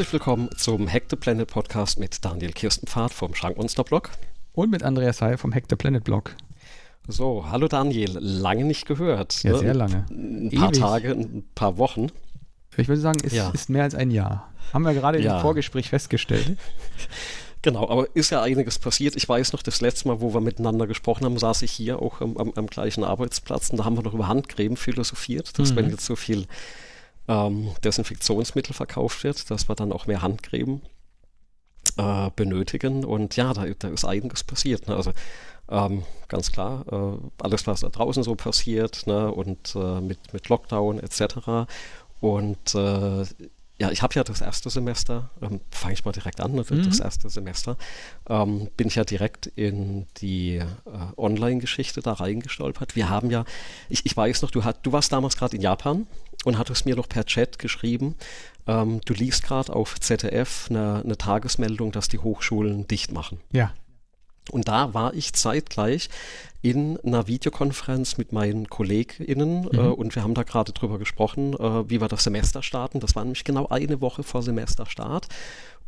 [0.00, 4.08] Herzlich willkommen zum Hack the Planet Podcast mit Daniel Kirstenpfad vom Schrankmonster Blog.
[4.54, 6.34] Und mit Andreas Heil vom Hack the Planet Blog.
[7.06, 9.42] So, hallo Daniel, lange nicht gehört.
[9.42, 9.58] Ja, ne?
[9.58, 10.06] sehr lange.
[10.08, 10.80] Ein paar Ewig.
[10.80, 12.06] Tage, ein paar Wochen.
[12.78, 13.50] Ich würde sagen, es ja.
[13.50, 14.50] ist mehr als ein Jahr.
[14.72, 15.36] Haben wir gerade ja.
[15.36, 16.56] im Vorgespräch festgestellt.
[17.62, 19.16] Genau, aber ist ja einiges passiert.
[19.16, 22.22] Ich weiß noch, das letzte Mal, wo wir miteinander gesprochen haben, saß ich hier auch
[22.22, 25.76] am, am, am gleichen Arbeitsplatz und da haben wir noch über Handcreme philosophiert, dass mhm.
[25.76, 26.46] wenn jetzt so viel
[27.30, 30.80] ähm, Desinfektionsmittel verkauft wird, dass wir dann auch mehr Handcreme
[31.96, 33.04] äh, benötigen.
[33.04, 34.88] Und ja, da, da ist einiges passiert.
[34.88, 34.96] Ne?
[34.96, 35.12] Also
[35.70, 39.30] ähm, ganz klar, äh, alles, was da draußen so passiert ne?
[39.30, 41.68] und äh, mit, mit Lockdown etc.
[42.20, 43.24] Und äh,
[43.78, 46.82] ja, ich habe ja das erste Semester, ähm, fange ich mal direkt an, ne, mhm.
[46.84, 47.78] das erste Semester,
[48.28, 50.66] ähm, bin ich ja direkt in die äh,
[51.16, 52.94] Online-Geschichte da reingestolpert.
[52.94, 53.46] Wir haben ja,
[53.88, 56.06] ich, ich weiß noch, du, hat, du warst damals gerade in Japan
[56.44, 58.16] und hattest mir noch per Chat geschrieben,
[58.66, 63.40] ähm, du liest gerade auf ZDF eine, eine Tagesmeldung, dass die Hochschulen dicht machen.
[63.52, 63.72] Ja.
[64.50, 66.08] Und da war ich zeitgleich
[66.62, 69.78] in einer Videokonferenz mit meinen KollegInnen mhm.
[69.78, 73.00] äh, und wir haben da gerade drüber gesprochen, äh, wie wir das Semester starten.
[73.00, 75.28] Das war nämlich genau eine Woche vor Semesterstart.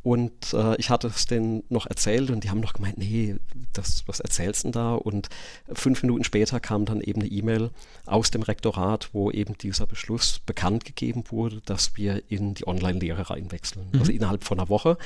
[0.02, 3.36] Und äh, ich hatte es denen noch erzählt und die haben noch gemeint, nee,
[3.72, 4.94] das, was erzählst du denn da?
[4.94, 5.28] Und
[5.72, 7.70] fünf Minuten später kam dann eben eine E-Mail
[8.06, 13.30] aus dem Rektorat, wo eben dieser Beschluss bekannt gegeben wurde, dass wir in die Online-Lehre
[13.30, 13.86] reinwechseln.
[13.92, 14.00] Mhm.
[14.00, 14.98] Also innerhalb von einer Woche.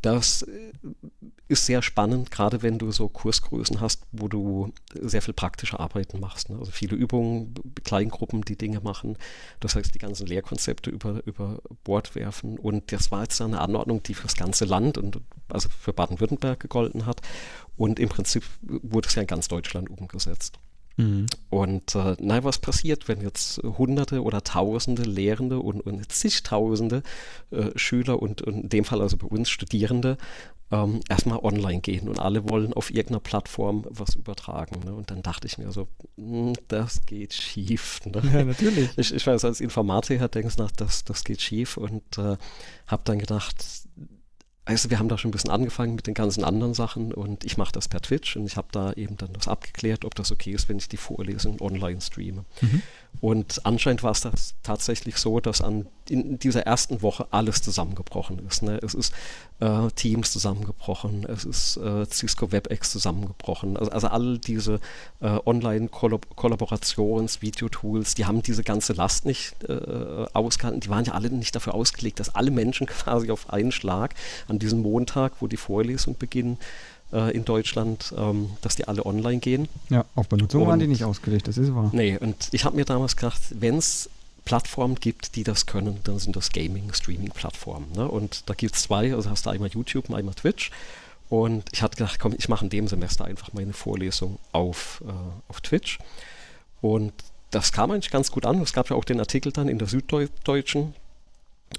[0.00, 0.72] Das äh,
[1.48, 6.20] ist sehr spannend, gerade wenn du so Kursgrößen hast, wo du sehr viel praktische Arbeiten
[6.20, 6.50] machst.
[6.50, 6.58] Ne?
[6.58, 9.16] Also viele Übungen, Kleingruppen, die Dinge machen.
[9.60, 12.58] Das heißt, die ganzen Lehrkonzepte über, über Bord werfen.
[12.58, 17.06] Und das war jetzt eine Anordnung, die fürs ganze Land und also für Baden-Württemberg gegolten
[17.06, 17.20] hat.
[17.76, 20.58] Und im Prinzip wurde es ja in ganz Deutschland umgesetzt.
[20.96, 21.26] Mhm.
[21.50, 27.02] Und äh, nein, was passiert, wenn jetzt Hunderte oder Tausende Lehrende und, und zigtausende
[27.50, 30.16] äh, Schüler und, und, in dem Fall also bei uns Studierende
[30.72, 34.80] ähm, erstmal online gehen und alle wollen auf irgendeiner Plattform was übertragen.
[34.84, 34.94] Ne?
[34.94, 35.86] Und dann dachte ich mir so,
[36.16, 38.00] hm, das geht schief.
[38.06, 38.22] Ne?
[38.32, 38.90] Ja, natürlich.
[38.96, 42.36] Ich, ich weiß, als Informatiker denkst du, das, das geht schief und äh,
[42.86, 43.64] habe dann gedacht,
[44.66, 47.56] also wir haben da schon ein bisschen angefangen mit den ganzen anderen Sachen und ich
[47.56, 50.50] mache das per Twitch und ich habe da eben dann das abgeklärt, ob das okay
[50.50, 52.44] ist, wenn ich die Vorlesung online streame.
[52.60, 52.82] Mhm.
[53.20, 58.46] Und anscheinend war es das tatsächlich so, dass an, in dieser ersten Woche alles zusammengebrochen
[58.46, 58.62] ist.
[58.62, 58.78] Ne?
[58.82, 59.12] Es ist
[59.60, 63.76] äh, Teams zusammengebrochen, es ist äh, Cisco WebEx zusammengebrochen.
[63.76, 64.80] Also, also all diese
[65.20, 70.78] äh, Online-Kollaborations-Videotools, die haben diese ganze Last nicht äh, ausgehalten.
[70.80, 74.14] Die waren ja alle nicht dafür ausgelegt, dass alle Menschen quasi auf einen Schlag
[74.48, 76.58] an diesem Montag, wo die Vorlesung beginnen,
[77.12, 79.68] äh, in Deutschland, ähm, dass die alle online gehen.
[79.88, 81.90] Ja, auf Benutzung und, waren die nicht ausgelegt, das ist wahr.
[81.92, 84.10] Nee, und ich habe mir damals gedacht, wenn es
[84.44, 87.92] Plattformen gibt, die das können, dann sind das Gaming-Streaming-Plattformen.
[87.94, 88.08] Ne?
[88.08, 90.70] Und da gibt es zwei, also hast du einmal YouTube und einmal Twitch.
[91.28, 95.10] Und ich hatte gedacht, komm, ich mache in dem Semester einfach meine Vorlesung auf, äh,
[95.48, 95.98] auf Twitch.
[96.80, 97.12] Und
[97.50, 98.60] das kam eigentlich ganz gut an.
[98.62, 100.94] Es gab ja auch den Artikel dann in der Süddeutschen,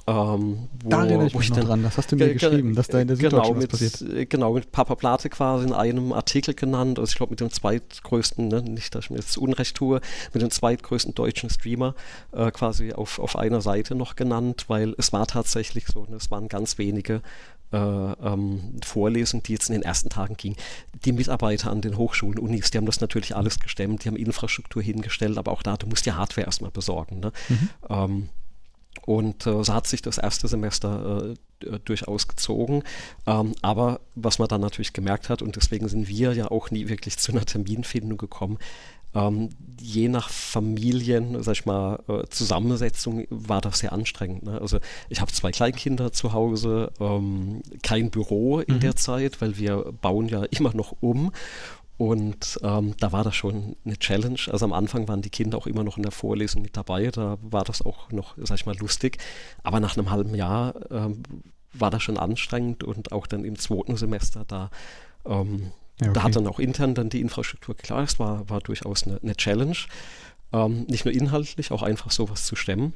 [0.05, 2.99] ähm, wo, da erinnere ich mich noch dran, das hast du mir geschrieben, dass da
[2.99, 4.29] in der genau, mit, passiert.
[4.29, 8.47] Genau, mit Papa Plate quasi in einem Artikel genannt, also ich glaube mit dem zweitgrößten,
[8.47, 10.01] ne, nicht, dass ich mir jetzt Unrecht tue,
[10.33, 11.95] mit dem zweitgrößten deutschen Streamer
[12.31, 16.31] äh, quasi auf, auf einer Seite noch genannt, weil es war tatsächlich so, ne, es
[16.31, 17.21] waren ganz wenige
[17.73, 20.55] äh, ähm, Vorlesungen, die jetzt in den ersten Tagen gingen.
[21.03, 24.81] Die Mitarbeiter an den Hochschulen, Unis, die haben das natürlich alles gestemmt, die haben Infrastruktur
[24.81, 27.19] hingestellt, aber auch da, du musst ja Hardware erstmal besorgen.
[27.19, 27.31] Ne?
[27.49, 27.69] Mhm.
[27.89, 28.29] Ähm,
[29.05, 31.33] und äh, so hat sich das erste Semester
[31.63, 32.83] äh, durchaus gezogen.
[33.25, 36.87] Ähm, aber was man dann natürlich gemerkt hat, und deswegen sind wir ja auch nie
[36.89, 38.57] wirklich zu einer Terminfindung gekommen,
[39.15, 39.49] ähm,
[39.79, 44.43] je nach Familien, sag ich mal, äh, Zusammensetzung war das sehr anstrengend.
[44.43, 44.59] Ne?
[44.59, 44.79] Also
[45.09, 48.79] ich habe zwei Kleinkinder zu Hause, ähm, kein Büro in mhm.
[48.81, 51.31] der Zeit, weil wir bauen ja immer noch um
[51.97, 54.39] und ähm, da war das schon eine Challenge.
[54.51, 57.09] Also am Anfang waren die Kinder auch immer noch in der Vorlesung mit dabei.
[57.09, 59.17] Da war das auch noch, sag ich mal, lustig.
[59.63, 61.23] Aber nach einem halben Jahr ähm,
[61.73, 64.69] war das schon anstrengend und auch dann im zweiten Semester da,
[65.25, 66.13] ähm, ja, okay.
[66.13, 69.35] da hat dann auch intern dann die Infrastruktur klar, es war, war durchaus eine, eine
[69.35, 69.77] Challenge.
[70.53, 72.93] Ähm, nicht nur inhaltlich, auch einfach sowas zu stemmen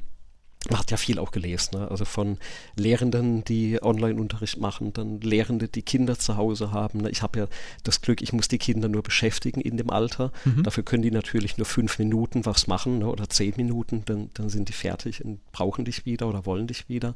[0.69, 1.89] man hat ja viel auch gelesen, ne?
[1.89, 2.37] also von
[2.75, 7.01] Lehrenden, die Online-Unterricht machen, dann Lehrende, die Kinder zu Hause haben.
[7.01, 7.09] Ne?
[7.09, 7.47] Ich habe ja
[7.83, 10.31] das Glück, ich muss die Kinder nur beschäftigen in dem Alter.
[10.45, 10.61] Mhm.
[10.61, 13.07] Dafür können die natürlich nur fünf Minuten was machen ne?
[13.07, 16.87] oder zehn Minuten, dann, dann sind die fertig und brauchen dich wieder oder wollen dich
[16.87, 17.15] wieder.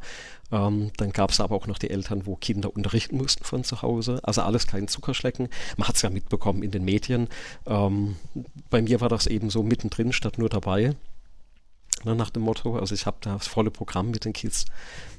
[0.51, 3.83] Ähm, dann gab es aber auch noch die Eltern, wo Kinder unterrichten mussten von zu
[3.83, 4.21] Hause.
[4.23, 5.49] Also alles kein Zuckerschlecken.
[5.77, 7.27] Man hat es ja mitbekommen in den Medien.
[7.67, 8.15] Ähm,
[8.71, 10.95] bei mir war das eben so mittendrin statt nur dabei.
[12.03, 12.77] Ne, nach dem Motto.
[12.77, 14.65] Also ich habe da das volle Programm mit den Kids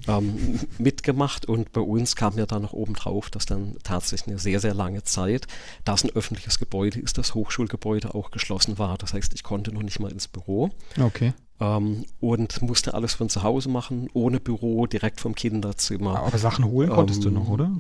[0.07, 4.39] ähm, mitgemacht und bei uns kam ja dann noch oben drauf, dass dann tatsächlich eine
[4.39, 5.47] sehr, sehr lange Zeit,
[5.85, 8.99] da es ein öffentliches Gebäude ist, das Hochschulgebäude auch geschlossen war.
[8.99, 10.71] Das heißt, ich konnte noch nicht mal ins Büro.
[11.01, 11.33] Okay.
[11.59, 16.19] Ähm, und musste alles von zu Hause machen, ohne Büro, direkt vom Kinderzimmer.
[16.19, 17.71] Aber Sachen holen konntest ähm, du noch, oder?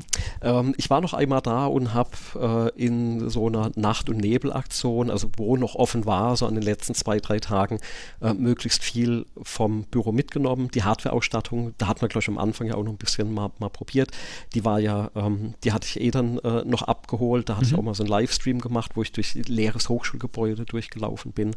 [0.40, 5.10] Ähm, ich war noch einmal da und habe äh, in so einer Nacht- und Nebelaktion,
[5.10, 7.78] also wo noch offen war, so an den letzten zwei, drei Tagen,
[8.22, 10.70] äh, möglichst viel vom Büro mitgenommen.
[10.72, 13.50] Die Hardware-Ausstattung, da hat man, glaube ich, am Anfang ja auch noch ein bisschen mal,
[13.58, 14.10] mal probiert.
[14.54, 17.50] Die war ja, ähm, die hatte ich eh dann äh, noch abgeholt.
[17.50, 17.72] Da hatte mhm.
[17.72, 21.54] ich auch mal so einen Livestream gemacht, wo ich durch leeres Hochschulgebäude durchgelaufen bin.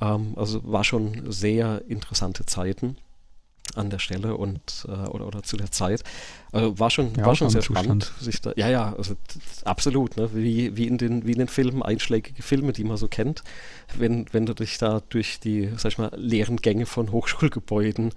[0.00, 2.96] Ähm, also war schon sehr interessante Zeiten
[3.74, 6.02] an der Stelle und äh, oder, oder zu der Zeit.
[6.50, 8.12] Also war schon, ja, war schon sehr spannend.
[8.20, 9.14] Sich da, ja, ja, also
[9.64, 10.30] absolut, ne?
[10.34, 13.42] wie, wie, in den, wie in den Filmen, einschlägige Filme, die man so kennt.
[13.96, 18.12] Wenn, wenn du dich da durch die, sag ich mal, leeren Gänge von Hochschulgebäuden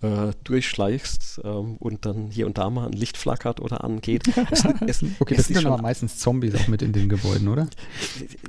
[0.00, 4.28] äh, durchschleichst ähm, und dann hier und da mal ein Licht flackert oder angeht.
[4.50, 7.66] es, es, okay, das sind ja meistens Zombies auch mit in den Gebäuden, oder?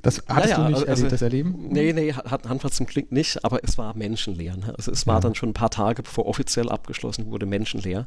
[0.02, 1.70] Das hattest ja, ja, du nicht also, das Erleben?
[1.70, 4.58] Nee, nee, hat, wir zum Glück nicht, aber es war menschenleer.
[4.58, 4.74] Ne?
[4.78, 5.22] Also es war ja.
[5.22, 8.06] dann schon ein paar Tage, bevor offiziell abgeschlossen wurde, menschenleer.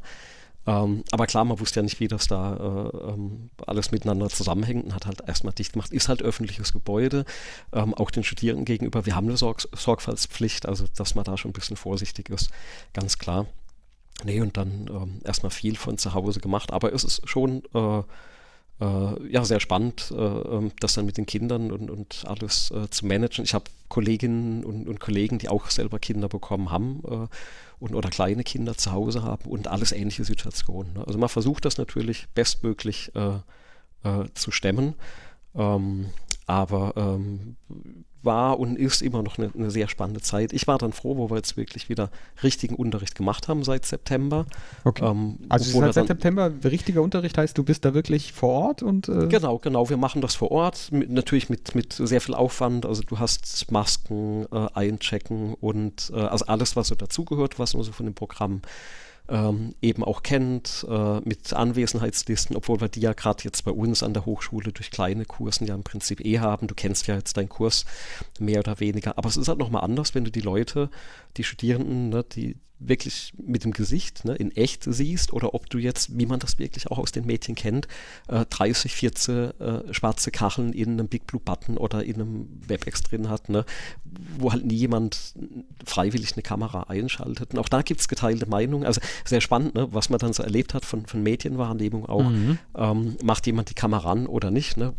[0.65, 4.85] Ähm, aber klar, man wusste ja nicht, wie das da äh, ähm, alles miteinander zusammenhängt
[4.85, 5.91] und hat halt erstmal dicht gemacht.
[5.91, 7.25] Ist halt öffentliches Gebäude,
[7.73, 9.05] ähm, auch den Studierenden gegenüber.
[9.05, 12.49] Wir haben eine Sorg Sorgfaltspflicht, also dass man da schon ein bisschen vorsichtig ist,
[12.93, 13.45] ganz klar.
[14.23, 18.03] Nee, und dann ähm, erstmal viel von zu Hause gemacht, aber es ist schon äh,
[18.79, 22.89] äh, ja, sehr spannend, äh, ähm, das dann mit den Kindern und, und alles äh,
[22.89, 23.43] zu managen.
[23.43, 27.27] Ich habe Kolleginnen und, und, Kollegen, die auch selber Kinder bekommen haben äh,
[27.83, 30.93] und oder kleine Kinder zu Hause haben und alles ähnliche Situationen.
[30.93, 31.05] Ne?
[31.05, 33.39] Also man versucht das natürlich bestmöglich äh,
[34.07, 34.95] äh, zu stemmen.
[35.53, 36.07] Ähm,
[36.47, 37.57] aber ähm,
[38.25, 40.53] war und ist immer noch eine, eine, sehr spannende Zeit.
[40.53, 42.09] Ich war dann froh, wo wir jetzt wirklich wieder
[42.41, 44.45] richtigen Unterricht gemacht haben seit September.
[44.83, 45.05] Okay.
[45.05, 49.09] Ähm, also seit, seit September richtiger Unterricht heißt, du bist da wirklich vor Ort und
[49.09, 49.89] äh genau, genau.
[49.89, 52.85] Wir machen das vor Ort, mit, natürlich mit, mit sehr viel Aufwand.
[52.85, 57.83] Also du hast Masken äh, einchecken und äh, also alles, was so dazugehört, was man
[57.83, 58.61] so von dem Programm
[59.29, 64.03] ähm, eben auch kennt, äh, mit Anwesenheitslisten, obwohl wir die ja gerade jetzt bei uns
[64.03, 66.67] an der Hochschule durch kleine Kursen ja im Prinzip eh haben.
[66.67, 67.85] Du kennst ja jetzt deinen Kurs
[68.39, 69.17] mehr oder weniger.
[69.17, 70.89] Aber es ist halt nochmal anders, wenn du die Leute,
[71.37, 75.77] die Studierenden, ne, die wirklich mit dem Gesicht ne, in echt siehst oder ob du
[75.77, 77.87] jetzt, wie man das wirklich auch aus den Medien kennt,
[78.27, 83.03] äh, 30, 14 äh, schwarze Kacheln in einem Big Blue Button oder in einem WebEx
[83.03, 83.65] drin hat, ne,
[84.37, 85.33] wo halt nie jemand
[85.85, 87.53] freiwillig eine Kamera einschaltet.
[87.53, 88.85] Und auch da gibt es geteilte Meinungen.
[88.85, 92.29] Also sehr spannend, ne, was man dann so erlebt hat von, von Medienwahrnehmung auch.
[92.29, 92.57] Mhm.
[92.75, 94.77] Ähm, macht jemand die Kamera an oder nicht?
[94.77, 94.93] Ne?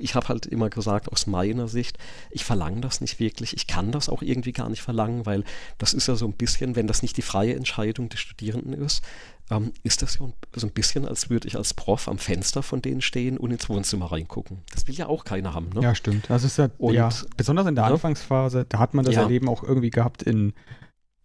[0.00, 1.98] Ich habe halt immer gesagt, aus meiner Sicht,
[2.30, 3.54] ich verlange das nicht wirklich.
[3.54, 5.44] Ich kann das auch irgendwie gar nicht verlangen, weil
[5.78, 9.02] das ist ja so ein bisschen, wenn das nicht die freie Entscheidung des Studierenden ist,
[9.50, 12.82] ähm, ist das ja so ein bisschen, als würde ich als Prof am Fenster von
[12.82, 14.58] denen stehen und ins Wohnzimmer reingucken.
[14.72, 15.70] Das will ja auch keiner haben.
[15.74, 15.82] Ne?
[15.82, 16.28] Ja, stimmt.
[16.28, 19.22] Das ist ja, und, ja besonders in der ja, Anfangsphase, da hat man das ja.
[19.22, 20.52] Erleben auch irgendwie gehabt in,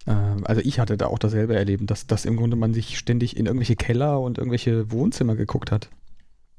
[0.05, 0.11] äh,
[0.43, 3.45] also ich hatte da auch dasselbe Erleben, dass, dass im Grunde man sich ständig in
[3.45, 5.89] irgendwelche Keller und irgendwelche Wohnzimmer geguckt hat.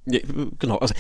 [0.05, 0.19] Ja,
[0.59, 0.95] genau, also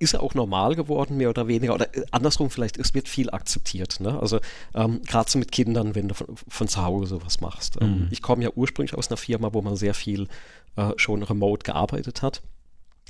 [0.00, 3.30] ist ja auch normal geworden, mehr oder weniger, oder äh, andersrum vielleicht, es wird viel
[3.30, 4.00] akzeptiert.
[4.00, 4.18] Ne?
[4.20, 4.40] Also
[4.74, 7.78] ähm, gerade so mit Kindern, wenn du von, von zu Hause was machst.
[7.80, 8.08] Ähm, mhm.
[8.10, 10.26] ich komme ja ursprünglich aus einer Firma, wo man sehr viel
[10.74, 12.42] äh, schon remote gearbeitet hat,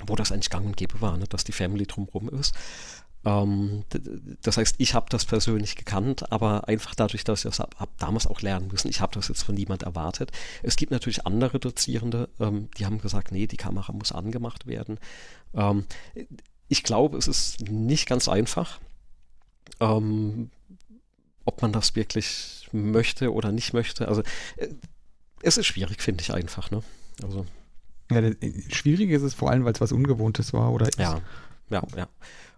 [0.05, 1.25] wo das eigentlich gang und gäbe war, ne?
[1.27, 2.53] dass die Family drumherum ist.
[3.25, 3.83] Ähm,
[4.41, 7.97] das heißt, ich habe das persönlich gekannt, aber einfach dadurch, dass ich das habe hab
[7.97, 8.89] damals auch lernen müssen.
[8.89, 10.31] Ich habe das jetzt von niemand erwartet.
[10.63, 14.99] Es gibt natürlich andere Dozierende, ähm, die haben gesagt, nee, die Kamera muss angemacht werden.
[15.53, 15.85] Ähm,
[16.67, 18.79] ich glaube, es ist nicht ganz einfach,
[19.79, 20.51] ähm,
[21.45, 24.07] ob man das wirklich möchte oder nicht möchte.
[24.07, 24.21] Also
[24.57, 24.69] äh,
[25.41, 26.69] es ist schwierig, finde ich einfach.
[26.71, 26.83] Ne?
[27.23, 27.45] Also,
[28.11, 28.21] ja,
[28.69, 30.89] schwierig ist es vor allem, weil es was Ungewohntes war, oder?
[30.97, 31.21] Ja,
[31.69, 32.07] ja, ja.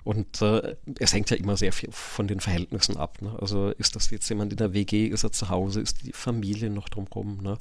[0.03, 3.21] Und äh, es hängt ja immer sehr viel von den Verhältnissen ab.
[3.21, 3.37] Ne?
[3.39, 6.71] Also ist das jetzt jemand in der WG, ist er zu Hause, ist die Familie
[6.71, 7.37] noch drumherum.
[7.41, 7.57] Ne?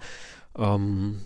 [0.57, 1.21] Ähm,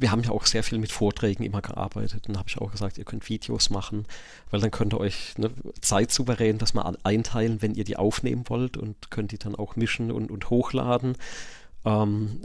[0.00, 2.24] wir haben ja auch sehr viel mit Vorträgen immer gearbeitet.
[2.26, 4.06] Dann habe ich auch gesagt, ihr könnt Videos machen,
[4.50, 8.44] weil dann könnt ihr euch ne, Zeit souverän das mal einteilen, wenn ihr die aufnehmen
[8.48, 11.16] wollt und könnt die dann auch mischen und, und hochladen.
[11.84, 12.40] Ähm,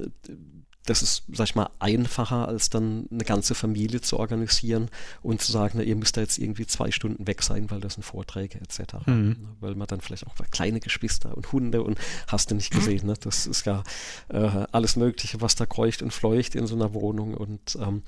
[0.85, 4.89] das ist, sag ich mal, einfacher, als dann eine ganze Familie zu organisieren
[5.21, 7.95] und zu sagen, na, ihr müsst da jetzt irgendwie zwei Stunden weg sein, weil das
[7.95, 9.05] sind Vorträge etc.
[9.05, 9.47] Mhm.
[9.59, 13.15] Weil man dann vielleicht auch kleine Geschwister und Hunde und hast du nicht gesehen, ne?
[13.19, 13.83] das ist ja
[14.29, 18.03] äh, alles Mögliche, was da kreucht und fleucht in so einer Wohnung und ähm,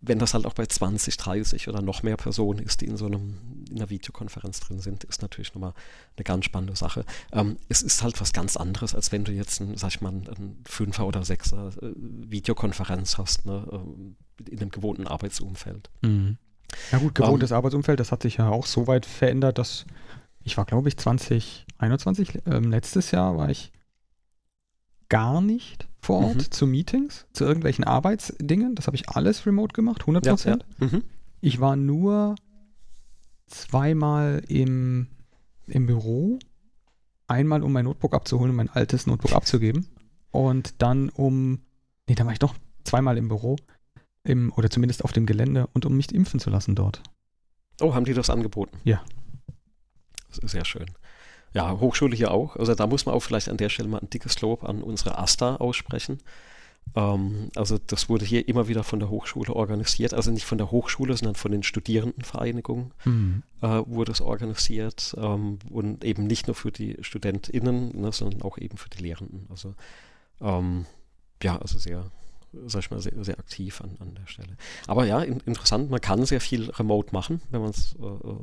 [0.00, 3.06] wenn das halt auch bei 20, 30 oder noch mehr Personen ist, die in so
[3.06, 3.36] einem
[3.70, 5.74] in der Videokonferenz drin sind, ist natürlich nochmal
[6.16, 7.04] eine ganz spannende Sache.
[7.32, 10.10] Ähm, es ist halt was ganz anderes, als wenn du jetzt, ein, sag ich mal,
[10.12, 15.90] ein Fünfer- oder Sechser äh, Videokonferenz hast, ne, äh, in einem gewohnten Arbeitsumfeld.
[16.02, 16.38] Mhm.
[16.92, 19.86] Ja gut, gewohntes um, ähm, Arbeitsumfeld, das hat sich ja auch so weit verändert, dass
[20.42, 23.72] ich war, glaube ich, 2021, äh, letztes Jahr war ich
[25.08, 26.50] gar nicht vor Ort mhm.
[26.50, 28.74] zu Meetings, zu irgendwelchen Arbeitsdingen.
[28.74, 30.64] Das habe ich alles remote gemacht, 100 Prozent.
[30.78, 30.92] Ja, ja.
[30.92, 31.04] mhm.
[31.42, 32.36] Ich war nur
[33.46, 35.08] zweimal im,
[35.66, 36.38] im Büro.
[37.26, 39.86] Einmal, um mein Notebook abzuholen, um mein altes Notebook abzugeben.
[40.30, 41.60] Und dann um,
[42.10, 43.56] nee, da war ich doch zweimal im Büro.
[44.24, 47.02] Im, oder zumindest auf dem Gelände und um mich impfen zu lassen dort.
[47.80, 48.76] Oh, haben die das angeboten?
[48.84, 49.02] Ja.
[50.28, 50.86] Sehr schön.
[51.54, 52.56] Ja, Hochschule hier auch.
[52.56, 55.18] Also da muss man auch vielleicht an der Stelle mal ein dickes Lob an unsere
[55.18, 56.18] AStA aussprechen.
[56.94, 60.12] Ähm, also das wurde hier immer wieder von der Hochschule organisiert.
[60.12, 63.42] Also nicht von der Hochschule, sondern von den Studierendenvereinigungen mhm.
[63.62, 65.14] äh, wurde es organisiert.
[65.16, 69.46] Ähm, und eben nicht nur für die StudentInnen, ne, sondern auch eben für die Lehrenden.
[69.48, 69.74] Also
[70.40, 70.86] ähm,
[71.42, 72.10] ja, also sehr,
[72.66, 74.56] sag ich mal, sehr, sehr aktiv an, an der Stelle.
[74.86, 78.36] Aber ja, in, interessant, man kann sehr viel remote machen, wenn man es äh, äh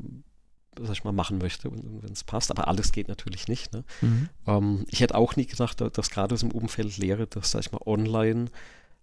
[0.80, 2.52] sag ich mal, machen möchte und, wenn es passt.
[2.52, 3.74] Aber alles geht natürlich nicht.
[3.74, 3.84] Ne?
[4.02, 4.30] Mhm.
[4.46, 7.72] Ähm, ich hätte auch nie gedacht, dass gerade so im Umfeld Lehre, dass, sag ich
[7.72, 8.52] mal, online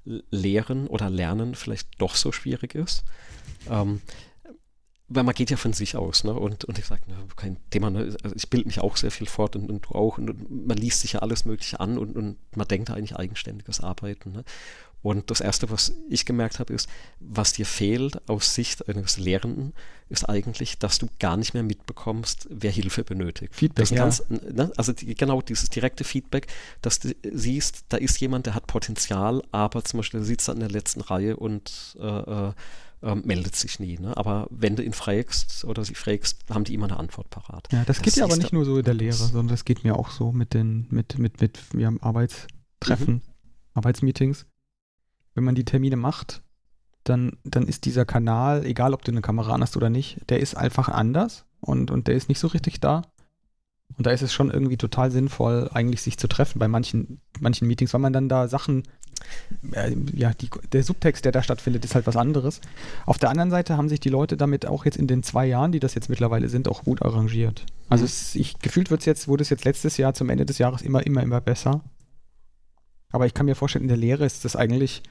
[0.05, 3.05] lehren oder lernen vielleicht doch so schwierig ist.
[3.69, 4.03] Ähm,
[5.15, 6.33] weil man geht ja von sich aus, ne?
[6.33, 8.17] Und, und ich sage, ne, kein Thema, ne?
[8.23, 10.19] also ich bilde mich auch sehr viel fort und, und du auch.
[10.19, 13.81] Und, und, man liest sich ja alles Mögliche an und, und man denkt eigentlich eigenständiges
[13.81, 14.33] Arbeiten.
[14.33, 14.45] Ne?
[15.05, 16.89] Und das Erste, was ich gemerkt habe, ist,
[17.21, 19.75] was dir fehlt aus Sicht eines Lehrenden,
[20.09, 23.55] ist eigentlich, dass du gar nicht mehr mitbekommst, wer Hilfe benötigt.
[23.55, 23.97] Feedback, ja.
[23.99, 26.47] Ganz, ne, also die, genau dieses direkte Feedback,
[26.81, 30.71] dass du siehst, da ist jemand, der hat Potenzial, aber zum Beispiel sitzt in der
[30.71, 32.53] letzten Reihe und äh,
[33.05, 33.99] äh, äh, meldet sich nie.
[33.99, 34.17] Ne?
[34.17, 37.69] Aber wenn du ihn fragst oder sie fragst, haben die immer eine Antwort parat.
[37.73, 39.85] Ja, das, das geht ja aber nicht nur so in der Lehre, sondern das geht
[39.85, 43.23] mir auch so mit den, mit, mit, mit, wir haben Arbeitstreffen, mhm.
[43.75, 44.47] Arbeitsmeetings
[45.35, 46.43] wenn man die Termine macht,
[47.03, 50.57] dann, dann ist dieser Kanal, egal ob du eine Kamera hast oder nicht, der ist
[50.57, 53.03] einfach anders und, und der ist nicht so richtig da.
[53.97, 57.69] Und da ist es schon irgendwie total sinnvoll, eigentlich sich zu treffen bei manchen, manchen
[57.69, 58.85] Meetings, weil man dann da Sachen,
[60.15, 62.61] ja, die, der Subtext, der da stattfindet, ist halt was anderes.
[63.07, 65.73] Auf der anderen Seite haben sich die Leute damit auch jetzt in den zwei Jahren,
[65.73, 67.65] die das jetzt mittlerweile sind, auch gut arrangiert.
[67.89, 70.83] Also es, ich, gefühlt wird's jetzt, wurde es jetzt letztes Jahr zum Ende des Jahres
[70.83, 71.83] immer, immer, immer besser.
[73.11, 75.03] Aber ich kann mir vorstellen, in der Lehre ist das eigentlich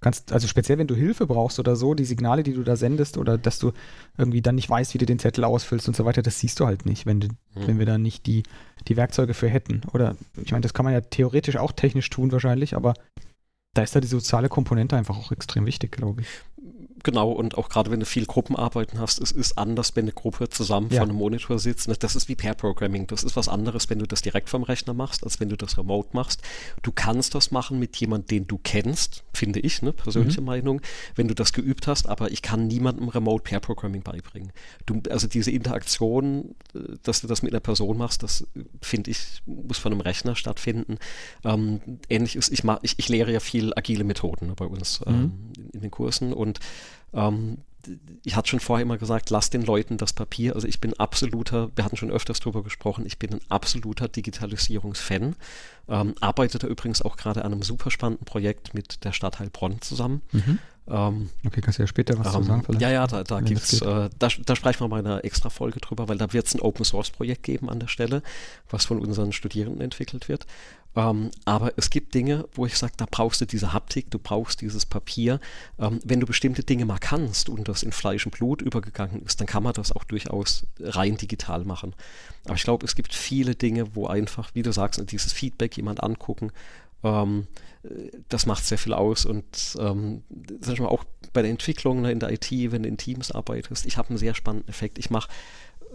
[0.00, 3.18] kannst, also speziell wenn du Hilfe brauchst oder so, die Signale, die du da sendest
[3.18, 3.72] oder dass du
[4.16, 6.66] irgendwie dann nicht weißt, wie du den Zettel ausfüllst und so weiter, das siehst du
[6.66, 7.66] halt nicht, wenn, du, mhm.
[7.66, 8.42] wenn wir da nicht die,
[8.88, 9.82] die Werkzeuge für hätten.
[9.92, 12.94] Oder ich meine, das kann man ja theoretisch auch technisch tun wahrscheinlich, aber
[13.74, 16.28] da ist da die soziale Komponente einfach auch extrem wichtig, glaube ich.
[17.02, 20.48] Genau, und auch gerade wenn du viel Gruppenarbeiten hast, es ist anders, wenn eine Gruppe
[20.48, 20.98] zusammen ja.
[20.98, 21.90] vor einem Monitor sitzt.
[22.02, 23.06] Das ist wie Pair Programming.
[23.06, 25.78] Das ist was anderes, wenn du das direkt vom Rechner machst, als wenn du das
[25.78, 26.42] remote machst.
[26.82, 30.46] Du kannst das machen mit jemandem, den du kennst, finde ich, ne, persönliche mhm.
[30.46, 30.80] Meinung,
[31.14, 34.52] wenn du das geübt hast, aber ich kann niemandem remote Pair Programming beibringen.
[34.86, 38.46] Du, also diese Interaktion, äh, dass du das mit einer Person machst, das
[38.82, 40.98] finde ich, muss von einem Rechner stattfinden.
[41.44, 45.14] Ähm, ähnlich ist, ich, ich, ich lehre ja viel agile Methoden ne, bei uns mhm.
[45.14, 46.60] ähm, in, in den Kursen und
[47.12, 47.58] ähm,
[48.24, 50.54] ich hatte schon vorher immer gesagt, lass den Leuten das Papier.
[50.54, 55.36] Also ich bin absoluter, wir hatten schon öfters darüber gesprochen, ich bin ein absoluter Digitalisierungsfan.
[55.88, 59.80] Ähm, arbeite da übrigens auch gerade an einem super spannenden Projekt mit der Stadt Heilbronn
[59.80, 60.22] zusammen.
[60.32, 60.58] Mhm.
[60.88, 62.82] Ähm, okay, kannst du ja später was ähm, zu sagen vielleicht?
[62.82, 65.80] Ja, ja, da, da gibt's, äh, da, da sprechen wir mal in einer extra Folge
[65.80, 68.22] drüber, weil da wird es ein Open Source Projekt geben an der Stelle,
[68.68, 70.46] was von unseren Studierenden entwickelt wird.
[70.96, 74.60] Ähm, aber es gibt Dinge, wo ich sage, da brauchst du diese Haptik, du brauchst
[74.60, 75.40] dieses Papier.
[75.78, 79.40] Ähm, wenn du bestimmte Dinge mal kannst und das in Fleisch und Blut übergegangen ist,
[79.40, 81.94] dann kann man das auch durchaus rein digital machen.
[82.44, 86.02] Aber ich glaube, es gibt viele Dinge, wo einfach, wie du sagst, dieses Feedback jemand
[86.02, 86.50] angucken,
[87.02, 87.46] ähm,
[88.28, 90.22] das macht sehr viel aus und ähm,
[90.60, 93.30] sag ich mal, auch bei der Entwicklung ne, in der IT, wenn du in Teams
[93.30, 94.98] arbeitest, ich habe einen sehr spannenden Effekt.
[94.98, 95.30] Ich mache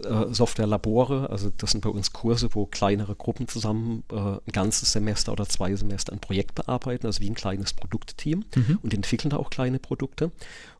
[0.04, 4.92] äh, Software-Labore, also das sind bei uns Kurse, wo kleinere Gruppen zusammen äh, ein ganzes
[4.92, 8.78] Semester oder zwei Semester ein Projekt bearbeiten, also wie ein kleines Produktteam mhm.
[8.82, 10.30] und entwickeln da auch kleine Produkte.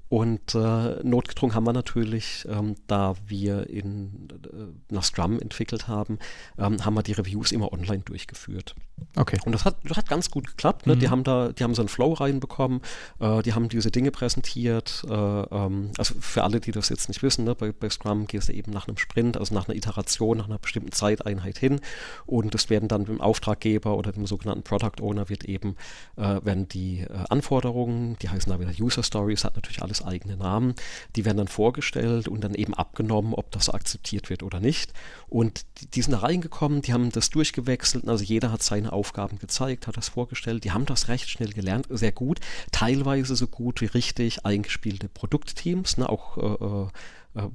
[0.08, 6.18] Und äh, notgedrungen haben wir natürlich, ähm, da wir in, äh, nach Scrum entwickelt haben,
[6.58, 8.74] ähm, haben wir die Reviews immer online durchgeführt.
[9.16, 9.38] Okay.
[9.44, 10.86] Und das hat, das hat ganz gut geklappt.
[10.86, 10.94] Ne?
[10.94, 11.00] Mhm.
[11.00, 12.80] Die haben da, die haben so einen Flow reinbekommen,
[13.18, 15.04] äh, die haben diese Dinge präsentiert.
[15.08, 17.54] Äh, ähm, also für alle, die das jetzt nicht wissen, ne?
[17.54, 20.58] bei, bei Scrum gehst du eben nach einem Sprint, also nach einer Iteration, nach einer
[20.58, 21.80] bestimmten Zeiteinheit hin.
[22.26, 25.76] Und das werden dann dem Auftraggeber oder dem sogenannten Product Owner wird eben,
[26.16, 30.36] äh, werden die äh, Anforderungen, die heißen da wieder User Stories, hat natürlich alles eigene
[30.36, 30.74] Namen.
[31.14, 34.92] Die werden dann vorgestellt und dann eben abgenommen, ob das akzeptiert wird oder nicht.
[35.28, 39.38] Und die, die sind da reingekommen, die haben das durchgewechselt, also jeder hat seine Aufgaben
[39.38, 42.40] gezeigt, hat das vorgestellt, die haben das recht schnell gelernt, sehr gut,
[42.72, 46.88] teilweise so gut wie richtig eingespielte Produktteams, ne, auch äh, äh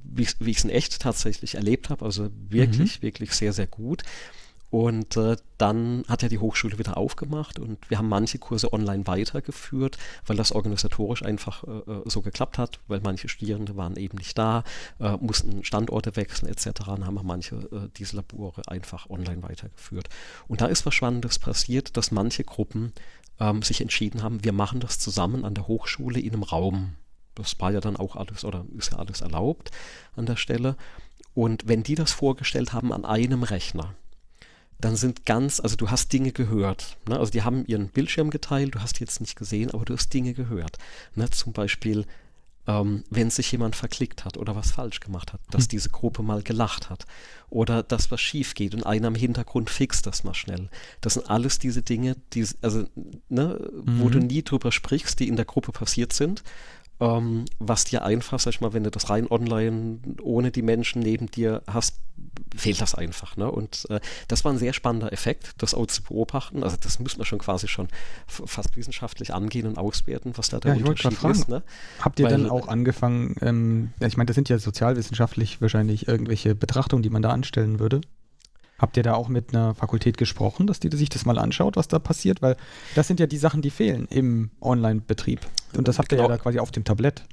[0.03, 3.03] wie, wie ich es in echt tatsächlich erlebt habe, also wirklich, mhm.
[3.03, 4.03] wirklich sehr, sehr gut.
[4.71, 9.05] Und äh, dann hat er die Hochschule wieder aufgemacht und wir haben manche Kurse online
[9.05, 14.17] weitergeführt, weil das organisatorisch einfach äh, äh, so geklappt hat, weil manche Studierende waren eben
[14.17, 14.63] nicht da,
[14.99, 16.85] äh, mussten Standorte wechseln etc.
[16.85, 20.07] Dann haben wir manche äh, diese Labore einfach online weitergeführt.
[20.47, 22.93] Und da ist was Spannendes passiert, dass manche Gruppen
[23.41, 26.95] ähm, sich entschieden haben, wir machen das zusammen an der Hochschule in einem Raum.
[27.35, 29.71] Das war ja dann auch alles oder ist ja alles erlaubt
[30.15, 30.77] an der Stelle.
[31.33, 33.95] Und wenn die das vorgestellt haben an einem Rechner,
[34.81, 36.97] dann sind ganz, also du hast Dinge gehört.
[37.07, 37.17] Ne?
[37.19, 40.13] Also die haben ihren Bildschirm geteilt, du hast die jetzt nicht gesehen, aber du hast
[40.13, 40.77] Dinge gehört.
[41.15, 41.29] Ne?
[41.29, 42.05] Zum Beispiel,
[42.67, 45.69] ähm, wenn sich jemand verklickt hat oder was falsch gemacht hat, dass hm.
[45.69, 47.05] diese Gruppe mal gelacht hat
[47.49, 50.69] oder dass was schief geht und einer im Hintergrund fixt das mal schnell.
[50.99, 52.85] Das sind alles diese Dinge, die, also,
[53.29, 53.99] ne, mhm.
[53.99, 54.27] wo du mhm.
[54.27, 56.43] nie drüber sprichst, die in der Gruppe passiert sind
[57.01, 61.01] ähm, was dir einfach, sag ich mal, wenn du das rein online ohne die Menschen
[61.01, 61.95] neben dir hast,
[62.55, 63.35] fehlt das einfach.
[63.37, 63.49] Ne?
[63.49, 66.63] Und äh, das war ein sehr spannender Effekt, das auch zu beobachten.
[66.63, 67.87] Also das muss man schon quasi schon
[68.27, 71.49] fast wissenschaftlich angehen und auswerten, was da der ja, Unterschied fragen, ist.
[71.49, 71.63] Ne?
[71.99, 76.53] Habt ihr Weil, dann auch angefangen, ähm, ich meine, das sind ja sozialwissenschaftlich wahrscheinlich irgendwelche
[76.53, 78.01] Betrachtungen, die man da anstellen würde?
[78.81, 81.87] Habt ihr da auch mit einer Fakultät gesprochen, dass die sich das mal anschaut, was
[81.87, 82.41] da passiert?
[82.41, 82.57] Weil
[82.95, 85.41] das sind ja die Sachen, die fehlen im Online-Betrieb.
[85.77, 86.23] Und das habt genau.
[86.23, 86.37] ihr ja genau.
[86.37, 87.23] da quasi auf dem Tablett.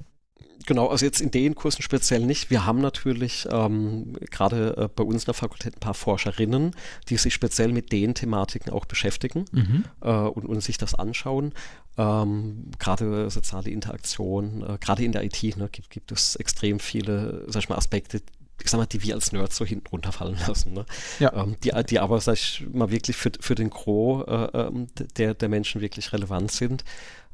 [0.67, 2.51] Genau, also jetzt in den Kursen speziell nicht.
[2.51, 6.73] Wir haben natürlich ähm, gerade äh, bei uns in der Fakultät ein paar Forscherinnen,
[7.09, 9.85] die sich speziell mit den Thematiken auch beschäftigen mhm.
[10.03, 11.55] äh, und, und, sich das anschauen.
[11.97, 17.45] Ähm, gerade soziale Interaktion, äh, gerade in der IT ne, gibt, gibt es extrem viele,
[17.47, 18.21] sag ich mal, Aspekte,
[18.63, 20.73] ich sag mal, die wir als Nerds so hinten runterfallen lassen.
[20.73, 20.85] Ne?
[21.19, 21.33] Ja.
[21.35, 25.35] Ähm, die, die aber, sag ich mal, wirklich für, für den Gros äh, ähm, der,
[25.35, 26.85] der Menschen wirklich relevant sind.